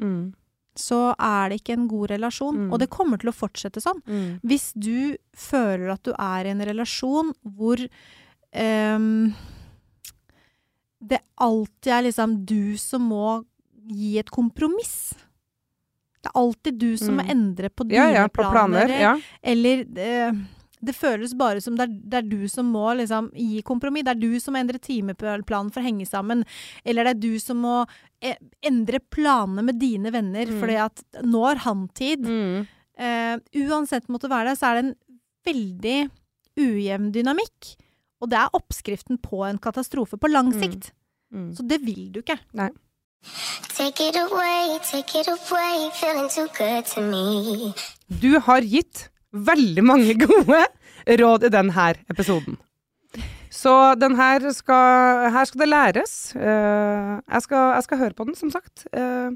Mm. 0.00 0.32
så 0.76 1.14
er 1.22 1.48
det 1.52 1.60
ikke 1.60 1.76
en 1.76 1.88
god 1.88 2.10
relasjon. 2.10 2.56
Mm. 2.66 2.72
Og 2.72 2.80
det 2.82 2.90
kommer 2.90 3.20
til 3.22 3.30
å 3.30 3.34
fortsette 3.36 3.78
sånn. 3.80 4.00
Mm. 4.10 4.40
Hvis 4.42 4.72
du 4.74 5.16
føler 5.38 5.92
at 5.92 6.02
du 6.02 6.10
er 6.18 6.44
i 6.48 6.50
en 6.50 6.64
relasjon 6.66 7.30
hvor 7.46 7.78
um, 7.78 9.32
det 11.04 11.20
alltid 11.38 11.92
er 11.92 12.02
liksom 12.08 12.34
du 12.48 12.76
som 12.80 13.06
må 13.06 13.44
gi 13.86 14.16
et 14.18 14.30
kompromiss. 14.32 15.14
Det 16.24 16.30
er 16.32 16.38
alltid 16.40 16.78
du 16.80 16.96
som 16.96 17.18
må 17.18 17.22
Mm. 17.22 17.30
endre 17.36 17.68
på 17.70 17.84
dine 17.86 18.10
ja, 18.14 18.26
på 18.28 18.42
planer. 18.50 18.88
Ja. 18.88 19.14
Eller 19.42 19.84
eh, 20.00 20.32
det 20.84 20.94
føles 20.96 21.32
bare 21.38 21.60
som 21.64 21.76
det 21.78 21.86
er, 21.88 21.92
det 22.12 22.18
er 22.20 22.28
du 22.28 22.48
som 22.48 22.66
må 22.72 22.86
liksom 22.98 23.30
gi 23.34 23.62
kompromiss. 23.66 24.04
Det 24.04 24.14
er 24.14 24.20
du 24.22 24.38
som 24.40 24.54
må 24.54 24.60
endre 24.60 24.78
timeplanen 24.82 25.72
for 25.72 25.80
å 25.80 25.86
henge 25.86 26.06
sammen. 26.06 26.44
Eller 26.84 27.04
det 27.04 27.14
er 27.16 27.22
du 27.24 27.38
som 27.42 27.58
må 27.64 27.86
eh, 28.20 28.36
endre 28.62 29.00
planene 29.00 29.64
med 29.64 29.80
dine 29.80 30.10
venner, 30.14 30.46
Mm. 30.46 30.60
fordi 30.60 30.76
at 30.84 31.02
nå 31.24 31.42
har 31.46 31.56
han 31.66 31.88
tid. 31.94 32.20
Mm. 32.24 32.66
Eh, 32.98 33.36
uansett 33.66 34.06
måtte 34.08 34.28
være 34.30 34.50
det, 34.52 34.58
så 34.60 34.70
er 34.70 34.74
det 34.80 34.84
en 34.84 34.94
veldig 35.44 35.98
ujevn 36.56 37.10
dynamikk. 37.12 37.74
Og 38.22 38.30
det 38.30 38.38
er 38.38 38.54
oppskriften 38.56 39.18
på 39.20 39.42
en 39.48 39.58
katastrofe 39.58 40.16
på 40.16 40.30
lang 40.30 40.52
Mm. 40.52 40.60
sikt. 40.62 40.92
Mm. 41.34 41.50
Så 41.56 41.66
det 41.66 41.80
vil 41.82 42.12
du 42.12 42.20
ikke. 42.22 42.38
Take 43.74 44.00
it 44.08 44.16
away, 44.16 44.78
take 44.84 45.14
it 45.18 45.28
away, 45.28 45.90
feeling 45.94 46.28
too 46.28 46.46
good 46.56 46.84
to 46.94 47.00
me. 47.00 47.72
Du 48.20 48.38
har 48.38 48.60
gitt 48.60 49.08
veldig 49.34 49.84
mange 49.84 50.14
gode 50.26 50.62
råd 51.20 51.48
i 51.48 51.52
denne 51.52 51.90
episoden. 52.10 52.56
Så 53.54 53.94
den 53.94 54.16
her 54.18 54.50
skal, 54.52 55.28
her 55.30 55.44
skal 55.46 55.60
det 55.62 55.68
læres. 55.68 56.14
Eh, 56.36 57.12
jeg, 57.22 57.42
skal, 57.42 57.74
jeg 57.76 57.82
skal 57.86 57.98
høre 57.98 58.16
på 58.16 58.24
den, 58.24 58.34
som 58.34 58.50
sagt. 58.50 58.86
Eh, 58.92 59.30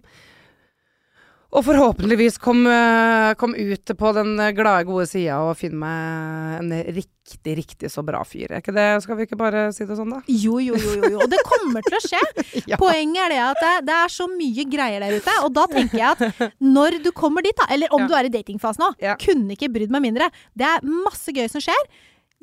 og 1.48 1.64
forhåpentligvis 1.64 2.36
kom, 2.44 2.66
eh, 2.68 3.32
kom 3.40 3.54
ut 3.56 3.92
på 3.96 4.08
den 4.12 4.34
glade, 4.54 4.84
gode 4.84 5.06
sida 5.08 5.38
og 5.40 5.54
finne 5.56 5.78
meg 5.80 6.58
en 6.60 6.72
riktig, 6.92 7.54
riktig 7.56 7.88
så 7.90 8.02
bra 8.04 8.20
fyr. 8.28 8.50
Er 8.52 8.60
ikke 8.60 8.74
det? 8.76 8.84
Skal 9.02 9.16
vi 9.16 9.24
ikke 9.24 9.38
bare 9.40 9.62
si 9.72 9.86
det 9.88 9.96
sånn, 9.96 10.10
da? 10.12 10.18
Jo, 10.28 10.58
jo, 10.60 10.76
jo, 10.76 10.92
jo, 11.00 11.10
jo. 11.14 11.20
Og 11.24 11.30
det 11.32 11.40
kommer 11.48 11.80
til 11.88 11.96
å 11.96 12.02
skje. 12.04 12.20
Ja. 12.68 12.76
Poenget 12.76 13.22
er 13.24 13.32
det 13.32 13.38
at 13.46 13.60
det, 13.64 13.72
det 13.88 13.94
er 13.96 14.12
så 14.12 14.26
mye 14.28 14.64
greier 14.68 15.00
der 15.00 15.16
ute. 15.16 15.34
Og 15.46 15.52
da 15.56 15.64
tenker 15.72 15.96
jeg 15.96 16.10
at 16.18 16.52
når 16.60 16.98
du 17.06 17.10
kommer 17.16 17.40
dit, 17.46 17.56
da, 17.56 17.64
eller 17.72 17.88
om 17.96 18.02
Ja. 18.04 18.08
du 18.10 18.14
er 18.18 18.28
i 18.28 18.32
datingfasen 18.34 18.84
nå, 18.84 18.90
Ja. 19.00 19.14
kunne 19.16 19.56
ikke 19.56 19.70
brydd 19.72 19.90
meg 19.94 20.02
mindre. 20.04 20.28
Det 20.54 20.66
er 20.68 20.84
masse 20.84 21.32
gøy 21.32 21.48
som 21.48 21.64
skjer. 21.64 21.86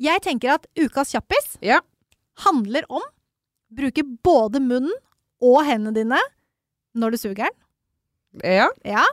Jeg 0.02 0.20
tenker 0.26 0.54
at 0.56 0.66
ukas 0.76 1.14
kjappis 1.14 1.58
Ja. 1.62 1.78
handler 2.42 2.82
om 2.90 3.02
bruke 3.70 4.02
både 4.24 4.58
munnen 4.58 4.92
og 5.40 5.62
hendene 5.64 5.94
dine 5.94 6.18
når 6.96 7.10
du 7.14 7.16
suger 7.22 7.44
den. 7.46 7.54
Ja. 8.44 8.68
Ja. 8.84 9.04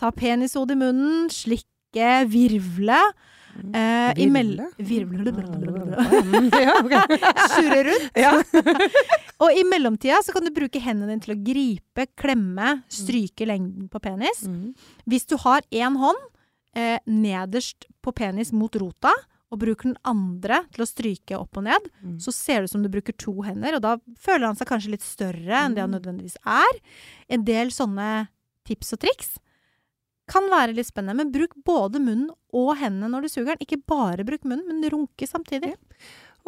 Ta 0.00 0.10
penishodet 0.10 0.74
i 0.74 0.80
munnen, 0.80 1.28
slikke, 1.30 2.24
virvle. 2.30 2.98
Eh, 3.52 4.12
i 4.16 4.26
mell- 4.32 4.56
Virvle? 4.80 5.28
Virvle. 5.36 6.52
ja, 6.64 6.78
ok. 6.80 6.94
Surre 7.52 7.82
rundt. 7.90 8.54
Og 9.42 9.52
i 9.58 9.64
mellomtida 9.68 10.22
så 10.24 10.32
kan 10.32 10.46
du 10.46 10.52
bruke 10.54 10.80
hendene 10.80 11.12
dine 11.12 11.24
til 11.24 11.34
å 11.34 11.40
gripe, 11.44 12.06
klemme, 12.16 12.78
stryke 12.88 13.44
lengden 13.48 13.90
på 13.92 14.00
penis. 14.02 14.44
Mm. 14.48 14.72
Hvis 15.10 15.26
du 15.28 15.36
har 15.44 15.60
én 15.74 15.98
hånd 16.00 16.22
eh, 16.78 16.96
nederst 17.06 17.86
på 18.02 18.14
penis 18.16 18.54
mot 18.56 18.72
rota, 18.80 19.12
og 19.52 19.60
bruker 19.60 19.90
den 19.90 19.98
andre 20.08 20.62
til 20.72 20.82
å 20.82 20.88
stryke 20.88 21.36
opp 21.36 21.58
og 21.60 21.66
ned, 21.68 21.86
Mm. 22.02 22.16
så 22.24 22.32
ser 22.32 22.62
det 22.62 22.70
ut 22.70 22.72
som 22.72 22.82
du 22.82 22.88
bruker 22.88 23.12
to 23.20 23.34
hender, 23.44 23.76
og 23.76 23.82
da 23.84 23.96
føler 24.18 24.46
han 24.48 24.56
seg 24.56 24.66
kanskje 24.70 24.94
litt 24.94 25.04
større 25.04 25.58
enn 25.66 25.74
det 25.76 25.84
han 25.84 25.92
nødvendigvis 25.92 26.38
er. 26.48 26.80
En 27.28 27.44
del 27.44 27.68
sånne 27.74 28.28
tips 28.64 28.94
og 28.96 29.00
triks 29.04 29.34
kan 30.32 30.46
være 30.48 30.72
litt 30.74 30.86
spennende, 30.88 31.18
men 31.20 31.32
bruk 31.34 31.52
både 31.66 32.00
munnen 32.00 32.30
og 32.54 32.76
hendene 32.80 33.10
når 33.12 33.22
du 33.26 33.28
suger 33.28 33.52
den. 33.52 33.66
Ikke 33.66 33.82
bare 33.86 34.24
bruk 34.24 34.44
munnen, 34.48 34.64
men 34.80 34.88
runke 34.90 35.28
samtidig. 35.28 35.74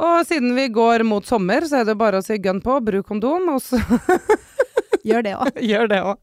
Og 0.00 0.24
siden 0.26 0.54
vi 0.56 0.68
går 0.72 1.04
mot 1.04 1.26
sommer, 1.26 1.60
så 1.68 1.82
er 1.82 1.84
det 1.90 1.98
bare 2.00 2.18
å 2.18 2.24
si 2.24 2.38
gun 2.38 2.62
på, 2.64 2.78
bruk 2.82 3.06
kondom, 3.06 3.50
og 3.52 3.60
så 3.62 3.78
Gjør 5.04 5.22
det 5.26 5.34
òg. 5.36 5.58
gjør 5.70 5.90
det 5.92 6.00
òg. 6.00 6.16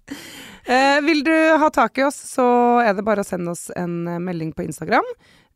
Eh, 0.66 0.98
vil 1.06 1.22
du 1.26 1.34
ha 1.62 1.70
tak 1.74 2.00
i 2.02 2.06
oss, 2.08 2.18
så 2.34 2.46
er 2.82 2.96
det 2.98 3.06
bare 3.06 3.22
å 3.22 3.28
sende 3.28 3.54
oss 3.54 3.68
en 3.78 4.04
melding 4.26 4.54
på 4.58 4.66
Instagram. 4.66 5.06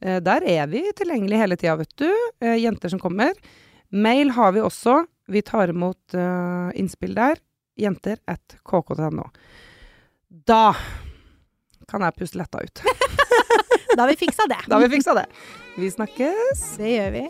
Eh, 0.02 0.20
der 0.24 0.46
er 0.48 0.68
vi 0.72 0.84
tilgjengelig 0.98 1.38
hele 1.41 1.58
tida, 1.60 1.76
vet 1.80 1.93
du. 2.00 2.10
Eh, 2.41 2.58
jenter 2.64 2.89
som 2.93 3.00
kommer. 3.00 3.34
Mail 3.91 4.34
har 4.36 4.52
vi 4.56 4.64
også. 4.64 5.06
Vi 5.28 5.41
tar 5.41 5.72
imot 5.74 6.14
eh, 6.14 6.70
innspill 6.80 7.16
der. 7.18 7.39
Jenter 7.80 8.18
at 8.30 8.58
kk.no. 8.64 9.30
Da 10.48 10.76
kan 11.89 12.02
jeg 12.06 12.18
puste 12.20 12.41
letta 12.41 12.64
ut. 12.64 12.82
Da 13.96 14.02
har 14.04 14.10
vi 14.12 14.18
fiksa 14.20 14.43
det. 14.52 14.58
Da 14.68 14.76
har 14.76 14.82
vi 14.84 14.89
fiksa 14.98 15.14
det. 15.16 15.26
Vi 15.78 15.91
snakkes. 15.91 16.64
Det 16.78 16.89
gjør 16.98 17.12
vi. 17.16 17.24